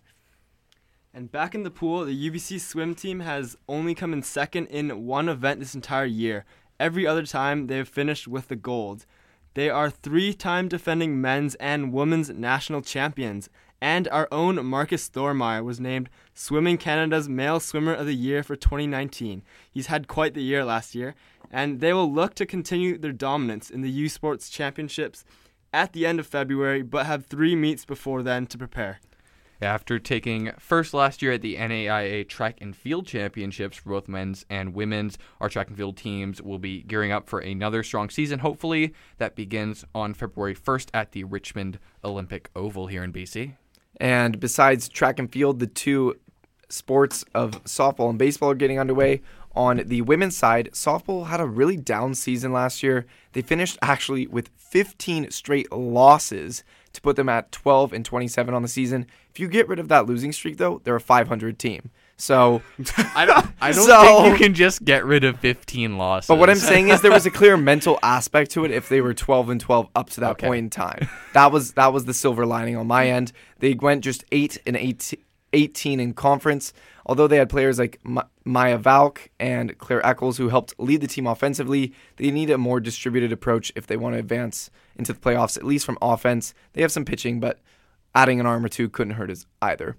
And 1.18 1.32
back 1.32 1.56
in 1.56 1.64
the 1.64 1.72
pool, 1.72 2.06
the 2.06 2.30
UBC 2.30 2.62
swim 2.62 2.94
team 2.94 3.22
has 3.22 3.58
only 3.68 3.96
come 3.96 4.14
in 4.14 4.22
second 4.22 4.68
in 4.68 5.08
one 5.08 5.28
event 5.28 5.60
this 5.60 5.74
entire 5.74 6.06
year. 6.06 6.46
Every 6.80 7.08
other 7.08 7.26
time, 7.26 7.66
they 7.66 7.78
have 7.78 7.90
finished 7.90 8.28
with 8.28 8.50
the 8.50 8.56
gold. 8.56 9.08
They 9.56 9.68
are 9.68 9.90
three 9.90 10.32
time 10.32 10.68
defending 10.68 11.20
men's 11.20 11.56
and 11.56 11.92
women's 11.92 12.30
national 12.30 12.84
champions. 12.84 13.50
And 13.82 14.08
our 14.10 14.28
own 14.32 14.64
Marcus 14.64 15.10
Thormeyer 15.10 15.64
was 15.64 15.80
named 15.80 16.12
Swimming 16.36 16.78
Canada's 16.78 17.28
Male 17.28 17.60
Swimmer 17.60 17.96
of 17.96 18.06
the 18.06 18.14
Year 18.14 18.44
for 18.44 18.56
2019. 18.56 19.42
He's 19.72 19.88
had 19.88 20.08
quite 20.08 20.36
the 20.36 20.44
year 20.44 20.64
last 20.64 20.94
year, 20.94 21.16
and 21.50 21.80
they 21.80 21.94
will 21.94 22.14
look 22.14 22.36
to 22.36 22.46
continue 22.46 22.96
their 22.96 23.12
dominance 23.12 23.72
in 23.72 23.82
the 23.82 23.90
U 23.90 24.08
Sports 24.08 24.52
Championships 24.52 25.26
at 25.74 25.94
the 25.94 26.06
end 26.06 26.20
of 26.20 26.28
February, 26.28 26.84
but 26.84 27.08
have 27.08 27.26
three 27.26 27.56
meets 27.56 27.86
before 27.86 28.22
then 28.22 28.46
to 28.46 28.58
prepare. 28.60 29.00
After 29.62 29.98
taking 29.98 30.52
first 30.60 30.93
last 30.93 31.22
year 31.22 31.32
at 31.32 31.41
the 31.41 31.56
NAIA 31.56 32.28
Track 32.28 32.60
and 32.62 32.76
Field 32.76 33.08
Championships 33.08 33.78
for 33.78 33.89
both 33.89 34.08
men's 34.08 34.46
and 34.52 34.76
women's, 34.76 35.17
our 35.41 35.50
track 35.50 35.67
and 35.70 35.76
field 35.76 35.98
teams 35.98 36.41
will 36.41 36.60
be 36.60 36.84
gearing 36.84 37.12
up 37.12 37.28
for 37.28 37.39
another 37.39 37.82
strong 37.82 38.10
season, 38.12 38.39
hopefully, 38.39 38.93
that 39.17 39.36
begins 39.36 39.84
on 39.96 40.13
February 40.13 40.54
1st 40.54 40.89
at 40.93 41.12
the 41.13 41.24
Richmond 41.24 41.80
Olympic 42.04 42.52
Oval 42.56 42.86
here 42.86 43.04
in 43.04 43.12
BC. 43.12 43.54
And 44.00 44.39
besides 44.39 44.88
track 44.88 45.17
and 45.17 45.32
field, 45.32 45.60
the 45.60 45.65
two 45.65 46.20
sports 46.70 47.26
of 47.34 47.63
softball 47.63 48.10
and 48.10 48.20
baseball 48.20 48.52
are 48.52 48.56
getting 48.56 48.80
underway. 48.80 49.22
On 49.56 49.82
the 49.88 50.04
women's 50.04 50.38
side, 50.38 50.70
softball 50.74 51.28
had 51.28 51.39
a 51.39 51.48
really 51.48 51.78
down 51.78 52.13
season 52.13 52.54
last 52.54 52.84
year. 52.84 53.08
They 53.34 53.41
finished 53.41 53.80
actually 53.82 54.28
with 54.28 54.50
15 54.56 55.32
straight 55.32 55.72
losses 55.72 56.63
to 56.93 57.02
put 57.02 57.15
them 57.15 57.30
at 57.30 57.52
12 57.52 57.93
and 57.93 58.06
27 58.06 58.54
on 58.54 58.62
the 58.62 58.67
season. 58.67 59.08
If 59.38 59.41
you 59.41 59.47
get 59.47 59.67
rid 59.67 59.78
of 59.78 59.88
that 59.89 60.08
losing 60.08 60.32
streak, 60.32 60.58
though, 60.58 60.82
they're 60.84 60.95
a 60.95 61.00
500 61.00 61.60
team. 61.60 61.91
So 62.17 62.63
I 63.13 63.28
don't, 63.28 63.45
I 63.62 63.71
don't 63.71 63.86
so, 63.86 64.02
think 64.23 64.32
you 64.34 64.45
can 64.45 64.56
just 64.56 64.84
get 64.84 65.06
rid 65.06 65.23
of 65.23 65.39
15 65.41 66.00
losses. 66.00 66.28
But 66.28 66.39
what 66.39 66.50
I'm 66.50 66.56
saying 66.56 66.89
is 66.89 67.02
there 67.02 67.12
was 67.12 67.28
a 67.28 67.30
clear 67.30 67.56
mental 67.73 68.00
aspect 68.02 68.50
to 68.54 68.65
it 68.65 68.71
if 68.71 68.89
they 68.89 69.00
were 69.00 69.13
12 69.13 69.50
and 69.52 69.62
12 69.62 69.89
up 69.95 70.10
to 70.10 70.21
that 70.21 70.32
Okay. 70.32 70.47
point 70.47 70.58
in 70.58 70.69
time. 70.71 71.08
That 71.34 71.52
was 71.52 71.73
that 71.73 71.93
was 71.93 72.06
the 72.06 72.15
silver 72.15 72.47
lining 72.47 72.76
on 72.78 72.88
my 72.88 73.10
end. 73.10 73.32
They 73.60 73.76
went 73.76 74.04
just 74.04 74.26
8 74.32 74.58
and 74.65 74.76
18, 74.76 75.19
18 75.54 76.00
in 76.00 76.15
conference. 76.15 76.73
Although 77.06 77.28
they 77.28 77.38
had 77.38 77.47
players 77.47 77.78
like 77.78 78.02
Maya 78.43 78.80
Valk 78.80 79.30
and 79.39 79.78
Claire 79.78 80.04
Eccles 80.04 80.38
who 80.39 80.50
helped 80.50 80.73
lead 80.80 81.02
the 81.02 81.08
team 81.08 81.28
offensively, 81.28 81.93
they 82.15 82.32
need 82.32 82.50
a 82.50 82.58
more 82.58 82.80
distributed 82.80 83.32
approach 83.32 83.71
if 83.76 83.86
they 83.86 83.97
want 83.97 84.15
to 84.15 84.19
advance 84.19 84.71
into 84.95 85.13
the 85.13 85.19
playoffs, 85.19 85.58
at 85.58 85.63
least 85.63 85.86
from 85.86 86.00
offense. 86.02 86.56
They 86.73 86.82
have 86.82 86.91
some 86.91 87.06
pitching, 87.06 87.39
but 87.39 87.60
adding 88.15 88.39
an 88.39 88.46
arm 88.46 88.63
or 88.65 88.70
two 88.70 88.89
couldn't 88.89 89.13
hurt 89.13 89.30
us 89.32 89.46
either. 89.62 89.96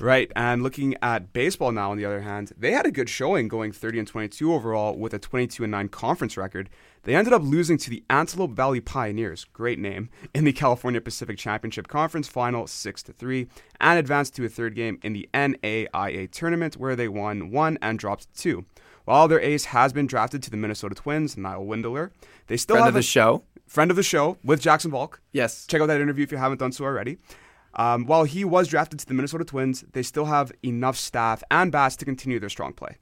Right, 0.00 0.30
and 0.34 0.60
looking 0.62 0.96
at 1.02 1.32
baseball 1.32 1.70
now, 1.70 1.92
on 1.92 1.96
the 1.96 2.04
other 2.04 2.22
hand, 2.22 2.50
they 2.58 2.72
had 2.72 2.84
a 2.84 2.90
good 2.90 3.08
showing, 3.08 3.46
going 3.46 3.70
30 3.70 4.00
and 4.00 4.08
22 4.08 4.52
overall 4.52 4.96
with 4.98 5.14
a 5.14 5.20
22 5.20 5.62
and 5.62 5.70
9 5.70 5.88
conference 5.88 6.36
record. 6.36 6.68
They 7.04 7.14
ended 7.14 7.32
up 7.32 7.42
losing 7.42 7.78
to 7.78 7.90
the 7.90 8.02
Antelope 8.10 8.50
Valley 8.50 8.80
Pioneers, 8.80 9.44
great 9.44 9.78
name, 9.78 10.10
in 10.34 10.42
the 10.44 10.52
California 10.52 11.00
Pacific 11.00 11.38
Championship 11.38 11.86
Conference 11.86 12.26
final 12.26 12.66
6 12.66 13.02
to 13.04 13.12
3, 13.12 13.46
and 13.80 13.98
advanced 13.98 14.34
to 14.34 14.44
a 14.44 14.48
third 14.48 14.74
game 14.74 14.98
in 15.04 15.12
the 15.12 15.28
NAIA 15.32 16.28
tournament 16.28 16.76
where 16.76 16.96
they 16.96 17.08
won 17.08 17.52
1 17.52 17.78
and 17.80 17.96
dropped 17.98 18.26
2. 18.36 18.64
While 19.04 19.28
their 19.28 19.40
ace 19.40 19.66
has 19.66 19.92
been 19.92 20.08
drafted 20.08 20.42
to 20.42 20.50
the 20.50 20.56
Minnesota 20.56 20.96
Twins, 20.96 21.36
Niall 21.36 21.66
Windler, 21.66 22.10
they 22.48 22.56
still 22.56 22.74
Friend 22.74 22.84
have 22.86 22.88
of 22.90 22.94
the 22.94 23.00
a- 23.00 23.02
show. 23.02 23.44
Friend 23.74 23.90
of 23.90 23.96
the 23.96 24.04
show 24.04 24.38
with 24.44 24.60
Jackson 24.60 24.92
Volk. 24.92 25.20
Yes. 25.32 25.66
Check 25.66 25.80
out 25.80 25.86
that 25.86 26.00
interview 26.00 26.22
if 26.22 26.30
you 26.30 26.38
haven't 26.38 26.58
done 26.58 26.70
so 26.70 26.84
already. 26.84 27.18
Um, 27.74 28.06
while 28.06 28.22
he 28.22 28.44
was 28.44 28.68
drafted 28.68 29.00
to 29.00 29.06
the 29.06 29.14
Minnesota 29.14 29.44
Twins, 29.44 29.84
they 29.94 30.04
still 30.04 30.26
have 30.26 30.52
enough 30.62 30.96
staff 30.96 31.42
and 31.50 31.72
bats 31.72 31.96
to 31.96 32.04
continue 32.04 32.38
their 32.38 32.48
strong 32.48 32.72
play. 32.72 32.98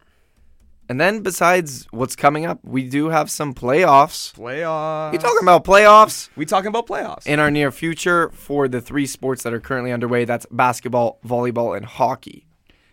And 0.89 0.99
then 0.99 1.21
besides 1.21 1.87
what's 1.91 2.17
coming 2.17 2.47
up, 2.47 2.59
we 2.63 2.89
do 2.89 3.11
have 3.11 3.31
some 3.31 3.53
playoffs. 3.53 4.33
Playoffs. 4.33 5.13
You 5.13 5.19
talking 5.19 5.43
about 5.43 5.65
playoffs? 5.65 6.31
We 6.37 6.47
talking 6.47 6.69
about 6.69 6.87
playoffs. 6.87 7.27
In 7.27 7.39
our 7.39 7.51
near 7.51 7.71
future 7.71 8.31
for 8.31 8.67
the 8.67 8.81
three 8.81 9.05
sports 9.05 9.43
that 9.43 9.53
are 9.53 9.61
currently 9.61 9.93
underway, 9.93 10.25
that's 10.25 10.47
basketball, 10.51 11.19
volleyball, 11.23 11.77
and 11.77 11.85
hockey. 11.85 12.47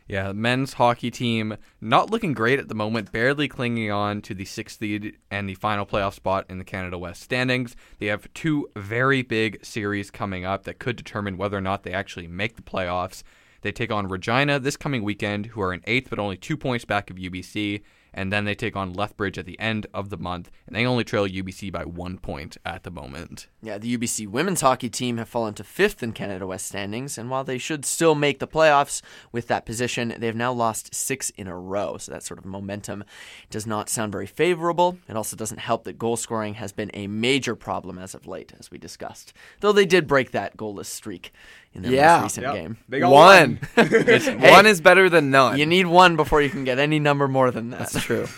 Yeah, 0.09 0.31
men's 0.31 0.73
hockey 0.73 1.11
team 1.11 1.55
not 1.79 2.09
looking 2.09 2.33
great 2.33 2.57
at 2.57 2.67
the 2.67 2.73
moment, 2.73 3.11
barely 3.11 3.47
clinging 3.47 3.91
on 3.91 4.23
to 4.23 4.33
the 4.33 4.43
sixth 4.43 4.79
seed 4.79 5.17
and 5.29 5.47
the 5.47 5.53
final 5.53 5.85
playoff 5.85 6.15
spot 6.15 6.47
in 6.49 6.57
the 6.57 6.63
Canada 6.63 6.97
West 6.97 7.21
standings. 7.21 7.75
They 7.99 8.07
have 8.07 8.27
two 8.33 8.71
very 8.75 9.21
big 9.21 9.63
series 9.63 10.09
coming 10.09 10.45
up 10.45 10.63
that 10.63 10.79
could 10.79 10.95
determine 10.95 11.37
whether 11.37 11.55
or 11.55 11.61
not 11.61 11.83
they 11.83 11.93
actually 11.93 12.25
make 12.25 12.55
the 12.55 12.63
playoffs. 12.63 13.21
They 13.61 13.71
take 13.71 13.91
on 13.91 14.07
Regina 14.07 14.59
this 14.59 14.77
coming 14.77 15.03
weekend, 15.03 15.45
who 15.45 15.61
are 15.61 15.71
in 15.71 15.83
eighth 15.85 16.09
but 16.09 16.17
only 16.17 16.37
two 16.37 16.57
points 16.57 16.85
back 16.85 17.11
of 17.11 17.17
UBC, 17.17 17.83
and 18.13 18.31
then 18.31 18.45
they 18.45 18.55
take 18.55 18.75
on 18.75 18.93
Lethbridge 18.93 19.37
at 19.37 19.45
the 19.45 19.59
end 19.59 19.87
of 19.93 20.09
the 20.09 20.17
month, 20.17 20.49
and 20.67 20.75
they 20.75 20.85
only 20.85 21.03
trail 21.03 21.27
UBC 21.27 21.71
by 21.71 21.85
one 21.85 22.17
point 22.17 22.57
at 22.65 22.83
the 22.83 22.91
moment. 22.91 23.47
Yeah, 23.61 23.77
the 23.77 23.97
UBC 23.97 24.27
women's 24.27 24.61
hockey 24.61 24.89
team 24.89 25.17
have 25.17 25.29
fallen 25.29 25.53
to 25.55 25.63
fifth 25.63 26.01
in 26.01 26.13
Canada 26.13 26.47
West 26.47 26.67
standings, 26.67 27.17
and 27.17 27.29
while 27.29 27.43
they 27.43 27.57
should 27.57 27.85
still 27.85 28.15
make 28.15 28.39
the 28.39 28.47
playoffs 28.47 29.01
with 29.31 29.47
that 29.47 29.65
position, 29.65 30.13
they 30.17 30.27
have 30.27 30.35
now 30.35 30.51
lost 30.51 30.93
six 30.93 31.29
in 31.31 31.47
a 31.47 31.57
row. 31.57 31.97
So 31.97 32.11
that 32.11 32.23
sort 32.23 32.39
of 32.39 32.45
momentum 32.45 33.03
does 33.49 33.67
not 33.67 33.89
sound 33.89 34.11
very 34.11 34.27
favorable. 34.27 34.97
It 35.07 35.15
also 35.15 35.35
doesn't 35.35 35.59
help 35.59 35.83
that 35.83 35.97
goal 35.97 36.17
scoring 36.17 36.55
has 36.55 36.71
been 36.71 36.91
a 36.93 37.07
major 37.07 37.55
problem 37.55 37.97
as 37.97 38.15
of 38.15 38.27
late, 38.27 38.53
as 38.59 38.71
we 38.71 38.77
discussed. 38.77 39.33
Though 39.59 39.71
they 39.71 39.85
did 39.85 40.07
break 40.07 40.31
that 40.31 40.57
goalless 40.57 40.85
streak 40.85 41.31
in 41.73 41.81
their 41.83 41.91
Yeah. 41.91 42.21
most 42.21 42.37
recent 42.37 42.45
Yep. 42.47 42.53
game. 42.55 42.77
They 42.89 42.99
got 42.99 43.11
One. 43.11 43.59
one. 43.75 43.87
One 44.39 44.65
is 44.65 44.81
better 44.81 45.09
than 45.09 45.29
none. 45.31 45.57
You 45.57 45.65
need 45.65 45.85
one 45.87 46.15
before 46.15 46.41
you 46.41 46.49
can 46.49 46.63
get 46.63 46.79
any 46.79 46.99
number 46.99 47.27
more 47.27 47.51
than 47.51 47.69
that. 47.71 47.79
That's 47.79 48.03
true. 48.03 48.27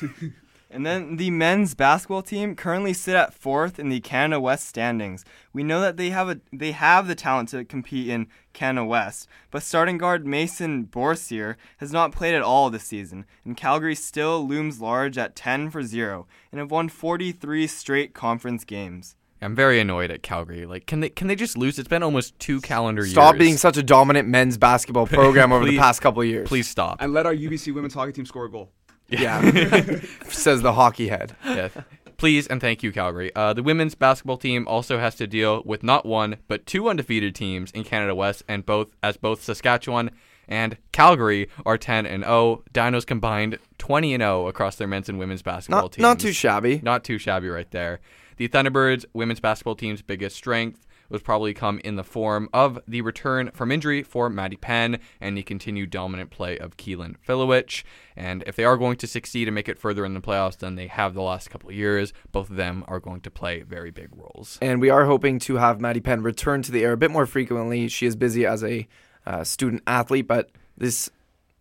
And 0.73 0.85
then 0.85 1.17
the 1.17 1.31
men's 1.31 1.73
basketball 1.75 2.21
team 2.21 2.55
currently 2.55 2.93
sit 2.93 3.13
at 3.13 3.33
fourth 3.33 3.77
in 3.77 3.89
the 3.89 3.99
Canada 3.99 4.39
West 4.39 4.69
standings. 4.69 5.25
We 5.51 5.63
know 5.63 5.81
that 5.81 5.97
they 5.97 6.11
have 6.11 6.29
a 6.29 6.39
they 6.53 6.71
have 6.71 7.09
the 7.09 7.13
talent 7.13 7.49
to 7.49 7.65
compete 7.65 8.07
in 8.07 8.27
Canada 8.53 8.85
West, 8.85 9.27
but 9.51 9.63
starting 9.63 9.97
guard 9.97 10.25
Mason 10.25 10.83
Bourcier 10.83 11.57
has 11.79 11.91
not 11.91 12.13
played 12.13 12.33
at 12.35 12.41
all 12.41 12.69
this 12.69 12.85
season, 12.85 13.25
and 13.43 13.57
Calgary 13.57 13.95
still 13.95 14.47
looms 14.47 14.79
large 14.79 15.17
at 15.17 15.35
10 15.35 15.71
for 15.71 15.83
0 15.83 16.25
and 16.53 16.59
have 16.59 16.71
won 16.71 16.87
43 16.87 17.67
straight 17.67 18.13
conference 18.13 18.63
games. 18.63 19.17
I'm 19.41 19.55
very 19.55 19.79
annoyed 19.79 20.11
at 20.11 20.21
Calgary. 20.23 20.65
Like, 20.65 20.85
can 20.85 20.99
they 20.99 21.09
can 21.09 21.27
they 21.27 21.35
just 21.35 21.57
lose? 21.57 21.79
It's 21.79 21.87
been 21.87 22.03
almost 22.03 22.37
two 22.39 22.61
calendar 22.61 23.01
years. 23.01 23.11
Stop 23.13 23.37
being 23.37 23.57
such 23.57 23.77
a 23.77 23.83
dominant 23.83 24.27
men's 24.27 24.57
basketball 24.57 25.07
program 25.19 25.51
over 25.51 25.65
the 25.65 25.77
past 25.77 26.01
couple 26.01 26.21
of 26.21 26.27
years. 26.27 26.47
Please 26.47 26.67
stop. 26.67 26.97
And 26.99 27.13
let 27.13 27.25
our 27.25 27.33
UBC 27.35 27.73
women's 27.73 27.93
hockey 27.93 28.11
team 28.11 28.25
score 28.25 28.45
a 28.45 28.51
goal. 28.51 28.71
Yeah. 29.09 29.41
Says 30.29 30.61
the 30.61 30.73
hockey 30.73 31.07
head. 31.09 31.35
yeah. 31.45 31.69
Please 32.17 32.45
and 32.47 32.61
thank 32.61 32.83
you, 32.83 32.91
Calgary. 32.91 33.35
Uh, 33.35 33.51
the 33.51 33.63
women's 33.63 33.95
basketball 33.95 34.37
team 34.37 34.67
also 34.67 34.99
has 34.99 35.15
to 35.15 35.25
deal 35.25 35.63
with 35.65 35.81
not 35.81 36.05
one 36.05 36.37
but 36.47 36.67
two 36.67 36.87
undefeated 36.87 37.33
teams 37.33 37.71
in 37.71 37.83
Canada 37.83 38.13
West, 38.13 38.43
and 38.47 38.63
both 38.63 38.93
as 39.01 39.17
both 39.17 39.43
Saskatchewan 39.43 40.11
And 40.47 40.77
Calgary 40.91 41.49
are 41.65 41.79
10 41.79 42.05
and 42.05 42.23
0. 42.23 42.63
Dinos 42.73 43.07
combined 43.07 43.57
20 43.79 44.13
and 44.13 44.21
0 44.21 44.47
across 44.47 44.75
their 44.75 44.87
men's 44.87 45.09
and 45.09 45.17
women's 45.17 45.41
basketball 45.41 45.81
Not, 45.83 45.91
teams. 45.93 46.01
not 46.03 46.19
too 46.19 46.31
shabby. 46.31 46.79
Not 46.83 47.03
too 47.03 47.17
shabby 47.17 47.49
right 47.49 47.69
there. 47.71 48.01
The 48.41 48.49
Thunderbirds 48.49 49.05
women's 49.13 49.39
basketball 49.39 49.75
team's 49.75 50.01
biggest 50.01 50.35
strength 50.35 50.87
was 51.09 51.21
probably 51.21 51.53
come 51.53 51.79
in 51.83 51.95
the 51.95 52.03
form 52.03 52.49
of 52.51 52.79
the 52.87 53.01
return 53.01 53.51
from 53.53 53.71
injury 53.71 54.01
for 54.01 54.31
Maddie 54.31 54.55
Penn 54.55 54.97
and 55.19 55.37
the 55.37 55.43
continued 55.43 55.91
dominant 55.91 56.31
play 56.31 56.57
of 56.57 56.75
Keylyn 56.75 57.17
Filewich. 57.23 57.83
And 58.15 58.43
if 58.47 58.55
they 58.55 58.63
are 58.63 58.77
going 58.77 58.97
to 58.97 59.05
succeed 59.05 59.47
and 59.47 59.53
make 59.53 59.69
it 59.69 59.77
further 59.77 60.03
in 60.05 60.15
the 60.15 60.21
playoffs 60.21 60.57
than 60.57 60.73
they 60.73 60.87
have 60.87 61.13
the 61.13 61.21
last 61.21 61.51
couple 61.51 61.69
of 61.69 61.75
years, 61.75 62.13
both 62.31 62.49
of 62.49 62.55
them 62.55 62.83
are 62.87 62.99
going 62.99 63.21
to 63.21 63.29
play 63.29 63.61
very 63.61 63.91
big 63.91 64.09
roles. 64.15 64.57
And 64.59 64.81
we 64.81 64.89
are 64.89 65.05
hoping 65.05 65.37
to 65.41 65.57
have 65.57 65.79
Maddie 65.79 66.01
Penn 66.01 66.23
return 66.23 66.63
to 66.63 66.71
the 66.71 66.83
air 66.83 66.93
a 66.93 66.97
bit 66.97 67.11
more 67.11 67.27
frequently. 67.27 67.89
She 67.89 68.07
is 68.07 68.15
busy 68.15 68.47
as 68.47 68.63
a 68.63 68.87
uh, 69.23 69.43
student 69.43 69.83
athlete, 69.85 70.27
but 70.27 70.49
this 70.75 71.11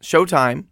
showtime 0.02 0.64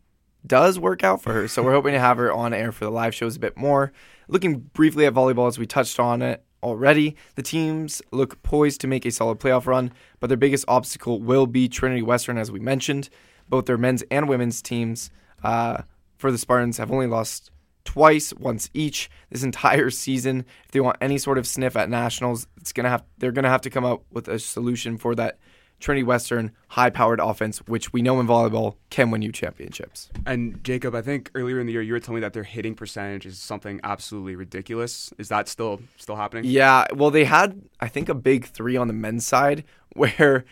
does 0.46 0.78
work 0.78 1.04
out 1.04 1.22
for 1.22 1.32
her. 1.32 1.48
So 1.48 1.62
we're 1.62 1.72
hoping 1.72 1.92
to 1.92 2.00
have 2.00 2.16
her 2.18 2.32
on 2.32 2.54
air 2.54 2.72
for 2.72 2.84
the 2.84 2.90
live 2.90 3.14
shows 3.14 3.36
a 3.36 3.40
bit 3.40 3.56
more. 3.56 3.92
Looking 4.28 4.58
briefly 4.58 5.06
at 5.06 5.14
volleyball, 5.14 5.48
as 5.48 5.58
we 5.58 5.66
touched 5.66 5.98
on 5.98 6.22
it 6.22 6.44
already, 6.62 7.16
the 7.34 7.42
teams 7.42 8.02
look 8.12 8.42
poised 8.42 8.80
to 8.82 8.86
make 8.86 9.06
a 9.06 9.10
solid 9.10 9.38
playoff 9.38 9.66
run, 9.66 9.92
but 10.20 10.28
their 10.28 10.36
biggest 10.36 10.64
obstacle 10.68 11.20
will 11.20 11.46
be 11.46 11.68
Trinity 11.68 12.02
Western, 12.02 12.38
as 12.38 12.50
we 12.50 12.60
mentioned. 12.60 13.08
Both 13.48 13.66
their 13.66 13.78
men's 13.78 14.02
and 14.10 14.28
women's 14.28 14.60
teams 14.60 15.10
uh, 15.42 15.82
for 16.16 16.30
the 16.30 16.38
Spartans 16.38 16.78
have 16.78 16.90
only 16.90 17.06
lost 17.06 17.50
twice, 17.84 18.34
once 18.34 18.68
each 18.74 19.08
this 19.30 19.42
entire 19.42 19.88
season. 19.88 20.44
If 20.66 20.72
they 20.72 20.80
want 20.80 20.98
any 21.00 21.16
sort 21.16 21.38
of 21.38 21.46
sniff 21.46 21.74
at 21.74 21.88
nationals, 21.88 22.46
it's 22.58 22.72
gonna 22.72 22.90
have 22.90 23.02
they're 23.16 23.32
gonna 23.32 23.48
have 23.48 23.62
to 23.62 23.70
come 23.70 23.84
up 23.86 24.02
with 24.12 24.28
a 24.28 24.38
solution 24.38 24.98
for 24.98 25.14
that 25.14 25.38
Trinity 25.80 26.02
Western 26.02 26.52
high 26.68 26.90
powered 26.90 27.20
offense, 27.20 27.58
which 27.66 27.92
we 27.92 28.02
know 28.02 28.20
in 28.20 28.26
volleyball 28.26 28.76
can 28.90 29.10
win 29.10 29.22
you 29.22 29.32
championships. 29.32 30.10
And 30.26 30.62
Jacob, 30.64 30.94
I 30.94 31.02
think 31.02 31.30
earlier 31.34 31.60
in 31.60 31.66
the 31.66 31.72
year 31.72 31.82
you 31.82 31.92
were 31.92 32.00
telling 32.00 32.16
me 32.16 32.20
that 32.22 32.32
their 32.32 32.42
hitting 32.44 32.74
percentage 32.74 33.26
is 33.26 33.38
something 33.38 33.80
absolutely 33.84 34.36
ridiculous. 34.36 35.12
Is 35.18 35.28
that 35.28 35.48
still 35.48 35.80
still 35.96 36.16
happening? 36.16 36.44
Yeah, 36.44 36.86
well, 36.94 37.10
they 37.10 37.24
had 37.24 37.60
I 37.80 37.88
think 37.88 38.08
a 38.08 38.14
big 38.14 38.46
three 38.46 38.76
on 38.76 38.88
the 38.88 38.94
men's 38.94 39.26
side 39.26 39.64
where 39.94 40.44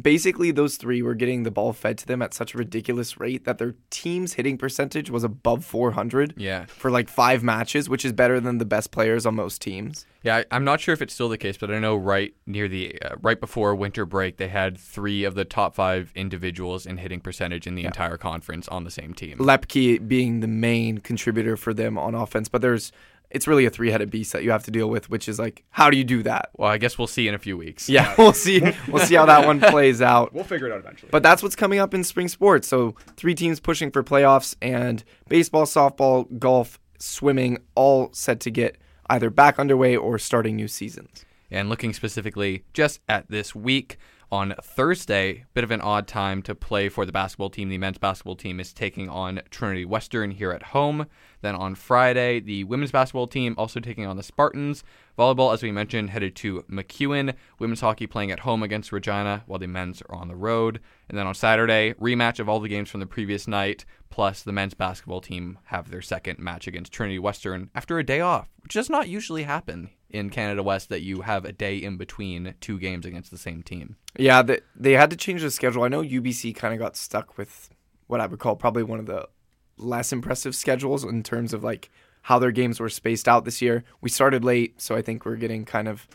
basically 0.00 0.50
those 0.50 0.76
three 0.76 1.02
were 1.02 1.14
getting 1.14 1.42
the 1.44 1.50
ball 1.50 1.72
fed 1.72 1.98
to 1.98 2.06
them 2.06 2.20
at 2.22 2.34
such 2.34 2.54
a 2.54 2.58
ridiculous 2.58 3.18
rate 3.20 3.44
that 3.44 3.58
their 3.58 3.74
team's 3.90 4.34
hitting 4.34 4.58
percentage 4.58 5.10
was 5.10 5.24
above 5.24 5.64
400 5.64 6.34
Yeah. 6.36 6.66
for 6.66 6.90
like 6.90 7.08
five 7.08 7.42
matches, 7.42 7.88
which 7.88 8.04
is 8.04 8.12
better 8.12 8.40
than 8.40 8.58
the 8.58 8.64
best 8.64 8.90
players 8.90 9.24
on 9.26 9.36
most 9.36 9.60
teams. 9.62 10.06
Yeah, 10.22 10.36
I, 10.38 10.44
I'm 10.50 10.64
not 10.64 10.80
sure 10.80 10.94
if 10.94 11.02
it's 11.02 11.12
still 11.12 11.28
the 11.28 11.36
case, 11.38 11.56
but 11.58 11.70
I 11.70 11.78
know 11.78 11.96
right 11.96 12.34
near 12.46 12.66
the 12.66 12.98
uh, 13.02 13.16
right 13.20 13.38
before 13.38 13.74
winter 13.74 14.06
break, 14.06 14.38
they 14.38 14.48
had 14.48 14.78
three 14.78 15.22
of 15.24 15.34
the 15.34 15.44
top 15.44 15.74
five 15.74 16.12
individuals 16.14 16.86
in 16.86 16.96
hitting 16.96 17.20
percentage 17.20 17.66
in 17.66 17.74
the 17.74 17.84
entire 17.84 18.16
conference 18.16 18.66
on 18.68 18.84
the 18.84 18.90
same 18.90 19.12
team. 19.12 19.36
Lepke 19.38 20.08
being 20.08 20.40
the 20.40 20.46
main 20.48 20.98
contributor 20.98 21.56
for 21.58 21.74
them 21.74 21.98
on 21.98 22.14
offense, 22.14 22.48
but 22.48 22.62
there's 22.62 22.90
it's 23.34 23.46
really 23.46 23.66
a 23.66 23.70
three-headed 23.70 24.10
beast 24.10 24.32
that 24.32 24.44
you 24.44 24.50
have 24.52 24.62
to 24.64 24.70
deal 24.70 24.88
with, 24.88 25.10
which 25.10 25.28
is 25.28 25.38
like 25.38 25.64
how 25.70 25.90
do 25.90 25.96
you 25.96 26.04
do 26.04 26.22
that? 26.22 26.50
Well, 26.54 26.70
I 26.70 26.78
guess 26.78 26.96
we'll 26.96 27.08
see 27.08 27.28
in 27.28 27.34
a 27.34 27.38
few 27.38 27.56
weeks. 27.56 27.88
Yeah, 27.88 28.14
we'll 28.18 28.32
see. 28.32 28.62
We'll 28.88 29.04
see 29.04 29.16
how 29.16 29.26
that 29.26 29.46
one 29.46 29.60
plays 29.72 30.00
out. 30.00 30.32
We'll 30.32 30.44
figure 30.44 30.68
it 30.68 30.72
out 30.72 30.78
eventually. 30.78 31.10
But 31.10 31.22
that's 31.22 31.42
what's 31.42 31.56
coming 31.56 31.78
up 31.80 31.92
in 31.92 32.04
spring 32.04 32.28
sports. 32.28 32.68
So 32.68 32.94
three 33.16 33.34
teams 33.34 33.60
pushing 33.60 33.90
for 33.90 34.02
playoffs, 34.02 34.54
and 34.62 35.02
baseball, 35.28 35.64
softball, 35.64 36.38
golf, 36.38 36.78
swimming, 36.98 37.58
all 37.74 38.10
set 38.12 38.40
to 38.40 38.50
get 38.50 38.78
either 39.10 39.30
back 39.30 39.58
underway 39.58 39.96
or 39.96 40.18
starting 40.18 40.56
new 40.56 40.68
seasons. 40.68 41.24
And 41.50 41.68
looking 41.68 41.92
specifically 41.92 42.64
just 42.72 43.00
at 43.08 43.30
this 43.30 43.54
week, 43.54 43.98
on 44.34 44.52
Thursday, 44.60 45.44
bit 45.54 45.62
of 45.62 45.70
an 45.70 45.80
odd 45.80 46.08
time 46.08 46.42
to 46.42 46.56
play 46.56 46.88
for 46.88 47.06
the 47.06 47.12
basketball 47.12 47.48
team. 47.48 47.68
The 47.68 47.78
men's 47.78 47.98
basketball 47.98 48.34
team 48.34 48.58
is 48.58 48.72
taking 48.72 49.08
on 49.08 49.40
Trinity 49.48 49.84
Western 49.84 50.32
here 50.32 50.50
at 50.50 50.64
home. 50.64 51.06
Then 51.42 51.54
on 51.54 51.76
Friday, 51.76 52.40
the 52.40 52.64
women's 52.64 52.90
basketball 52.90 53.28
team 53.28 53.54
also 53.56 53.78
taking 53.78 54.06
on 54.06 54.16
the 54.16 54.24
Spartans. 54.24 54.82
Volleyball, 55.16 55.54
as 55.54 55.62
we 55.62 55.70
mentioned, 55.70 56.10
headed 56.10 56.34
to 56.34 56.62
MacEwan. 56.62 57.34
Women's 57.60 57.80
hockey 57.80 58.08
playing 58.08 58.32
at 58.32 58.40
home 58.40 58.64
against 58.64 58.90
Regina, 58.90 59.44
while 59.46 59.60
the 59.60 59.68
men's 59.68 60.02
are 60.02 60.16
on 60.16 60.26
the 60.26 60.34
road. 60.34 60.80
And 61.08 61.16
then 61.16 61.28
on 61.28 61.36
Saturday, 61.36 61.92
rematch 62.00 62.40
of 62.40 62.48
all 62.48 62.58
the 62.58 62.68
games 62.68 62.90
from 62.90 62.98
the 62.98 63.06
previous 63.06 63.46
night. 63.46 63.84
Plus, 64.10 64.42
the 64.42 64.50
men's 64.50 64.74
basketball 64.74 65.20
team 65.20 65.60
have 65.66 65.92
their 65.92 66.02
second 66.02 66.40
match 66.40 66.66
against 66.66 66.90
Trinity 66.90 67.20
Western 67.20 67.70
after 67.72 68.00
a 68.00 68.04
day 68.04 68.20
off, 68.20 68.48
which 68.64 68.74
does 68.74 68.90
not 68.90 69.06
usually 69.06 69.44
happen 69.44 69.90
in 70.14 70.30
Canada 70.30 70.62
West 70.62 70.88
that 70.90 71.02
you 71.02 71.22
have 71.22 71.44
a 71.44 71.52
day 71.52 71.76
in 71.76 71.96
between 71.96 72.54
two 72.60 72.78
games 72.78 73.04
against 73.04 73.32
the 73.32 73.36
same 73.36 73.64
team. 73.64 73.96
Yeah, 74.16 74.42
they, 74.42 74.60
they 74.76 74.92
had 74.92 75.10
to 75.10 75.16
change 75.16 75.42
the 75.42 75.50
schedule. 75.50 75.82
I 75.82 75.88
know 75.88 76.02
UBC 76.02 76.54
kind 76.54 76.72
of 76.72 76.78
got 76.78 76.96
stuck 76.96 77.36
with 77.36 77.68
what 78.06 78.20
I 78.20 78.26
would 78.26 78.38
call 78.38 78.54
probably 78.54 78.84
one 78.84 79.00
of 79.00 79.06
the 79.06 79.28
less 79.76 80.12
impressive 80.12 80.54
schedules 80.54 81.02
in 81.02 81.24
terms 81.24 81.52
of 81.52 81.64
like 81.64 81.90
how 82.22 82.38
their 82.38 82.52
games 82.52 82.78
were 82.78 82.88
spaced 82.88 83.26
out 83.26 83.44
this 83.44 83.60
year. 83.60 83.82
We 84.00 84.08
started 84.08 84.44
late, 84.44 84.80
so 84.80 84.94
I 84.94 85.02
think 85.02 85.26
we're 85.26 85.34
getting 85.34 85.64
kind 85.64 85.88
of 85.88 86.06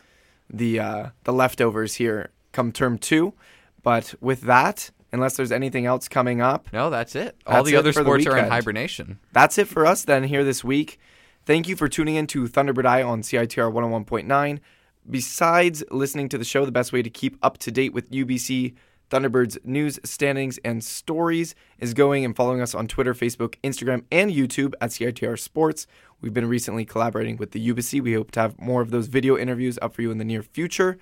the 0.48 0.80
uh, 0.80 1.08
the 1.24 1.32
leftovers 1.34 1.96
here 1.96 2.30
come 2.52 2.72
term 2.72 2.96
two. 2.96 3.34
But 3.82 4.14
with 4.18 4.40
that, 4.42 4.90
unless 5.12 5.36
there's 5.36 5.52
anything 5.52 5.84
else 5.84 6.08
coming 6.08 6.40
up, 6.40 6.72
No, 6.72 6.88
that's 6.88 7.14
it. 7.14 7.36
All 7.46 7.56
That's 7.56 7.68
the 7.68 7.74
it 7.74 7.78
other 7.78 7.92
for 7.92 8.00
the 8.02 8.06
sports 8.06 8.26
are 8.26 8.38
in 8.38 8.48
hibernation. 8.48 9.18
That's 9.32 9.58
it 9.58 9.68
for 9.68 9.84
us 9.84 10.04
then 10.04 10.24
here 10.24 10.42
this 10.42 10.64
week. 10.64 10.98
Thank 11.46 11.68
you 11.68 11.74
for 11.74 11.88
tuning 11.88 12.16
in 12.16 12.26
to 12.28 12.44
Thunderbird 12.44 12.84
Eye 12.84 13.02
on 13.02 13.22
CITR 13.22 13.72
101.9. 13.72 14.60
Besides 15.08 15.82
listening 15.90 16.28
to 16.28 16.36
the 16.36 16.44
show, 16.44 16.66
the 16.66 16.70
best 16.70 16.92
way 16.92 17.02
to 17.02 17.08
keep 17.08 17.38
up 17.42 17.56
to 17.58 17.70
date 17.70 17.94
with 17.94 18.10
UBC 18.10 18.74
Thunderbird's 19.10 19.58
news, 19.64 19.98
standings, 20.04 20.58
and 20.64 20.84
stories 20.84 21.54
is 21.78 21.94
going 21.94 22.26
and 22.26 22.36
following 22.36 22.60
us 22.60 22.74
on 22.74 22.86
Twitter, 22.86 23.14
Facebook, 23.14 23.54
Instagram, 23.64 24.04
and 24.12 24.30
YouTube 24.30 24.74
at 24.82 24.90
CITR 24.90 25.38
Sports. 25.38 25.86
We've 26.20 26.34
been 26.34 26.46
recently 26.46 26.84
collaborating 26.84 27.38
with 27.38 27.52
the 27.52 27.72
UBC. 27.72 28.02
We 28.02 28.12
hope 28.12 28.30
to 28.32 28.40
have 28.40 28.60
more 28.60 28.82
of 28.82 28.90
those 28.90 29.06
video 29.06 29.36
interviews 29.38 29.78
up 29.80 29.94
for 29.94 30.02
you 30.02 30.10
in 30.10 30.18
the 30.18 30.24
near 30.24 30.42
future. 30.42 30.98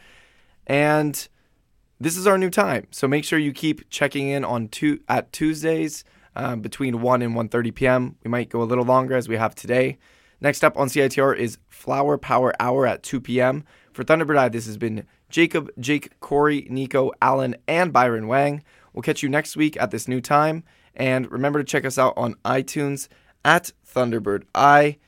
And 0.68 1.28
this 2.00 2.16
is 2.16 2.28
our 2.28 2.38
new 2.38 2.48
time. 2.48 2.86
So 2.92 3.08
make 3.08 3.24
sure 3.24 3.40
you 3.40 3.52
keep 3.52 3.90
checking 3.90 4.28
in 4.28 4.44
on 4.44 4.70
at 5.08 5.32
Tuesdays 5.32 6.04
um, 6.36 6.60
between 6.60 7.02
1 7.02 7.22
and 7.22 7.34
1:30 7.34 7.74
p.m. 7.74 8.16
We 8.22 8.30
might 8.30 8.48
go 8.48 8.62
a 8.62 8.64
little 8.64 8.84
longer 8.84 9.16
as 9.16 9.28
we 9.28 9.36
have 9.36 9.56
today. 9.56 9.98
Next 10.40 10.62
up 10.62 10.76
on 10.76 10.88
CITR 10.88 11.36
is 11.36 11.58
Flower 11.68 12.16
Power 12.16 12.54
Hour 12.60 12.86
at 12.86 13.02
2 13.02 13.20
p.m. 13.20 13.64
For 13.92 14.04
Thunderbird 14.04 14.38
Eye, 14.38 14.48
this 14.48 14.66
has 14.66 14.76
been 14.76 15.04
Jacob, 15.28 15.70
Jake, 15.78 16.18
Corey, 16.20 16.66
Nico, 16.70 17.10
Alan, 17.20 17.56
and 17.66 17.92
Byron 17.92 18.28
Wang. 18.28 18.62
We'll 18.92 19.02
catch 19.02 19.22
you 19.22 19.28
next 19.28 19.56
week 19.56 19.76
at 19.80 19.90
this 19.90 20.06
new 20.06 20.20
time. 20.20 20.64
And 20.94 21.30
remember 21.30 21.58
to 21.58 21.64
check 21.64 21.84
us 21.84 21.98
out 21.98 22.14
on 22.16 22.34
iTunes 22.44 23.08
at 23.44 23.72
Thunderbird 23.86 24.44
Eye. 24.54 24.98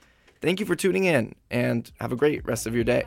Thank 0.40 0.58
you 0.58 0.66
for 0.66 0.74
tuning 0.74 1.04
in 1.04 1.34
and 1.50 1.90
have 2.00 2.12
a 2.12 2.16
great 2.16 2.44
rest 2.46 2.66
of 2.66 2.74
your 2.74 2.84
day. 2.84 3.04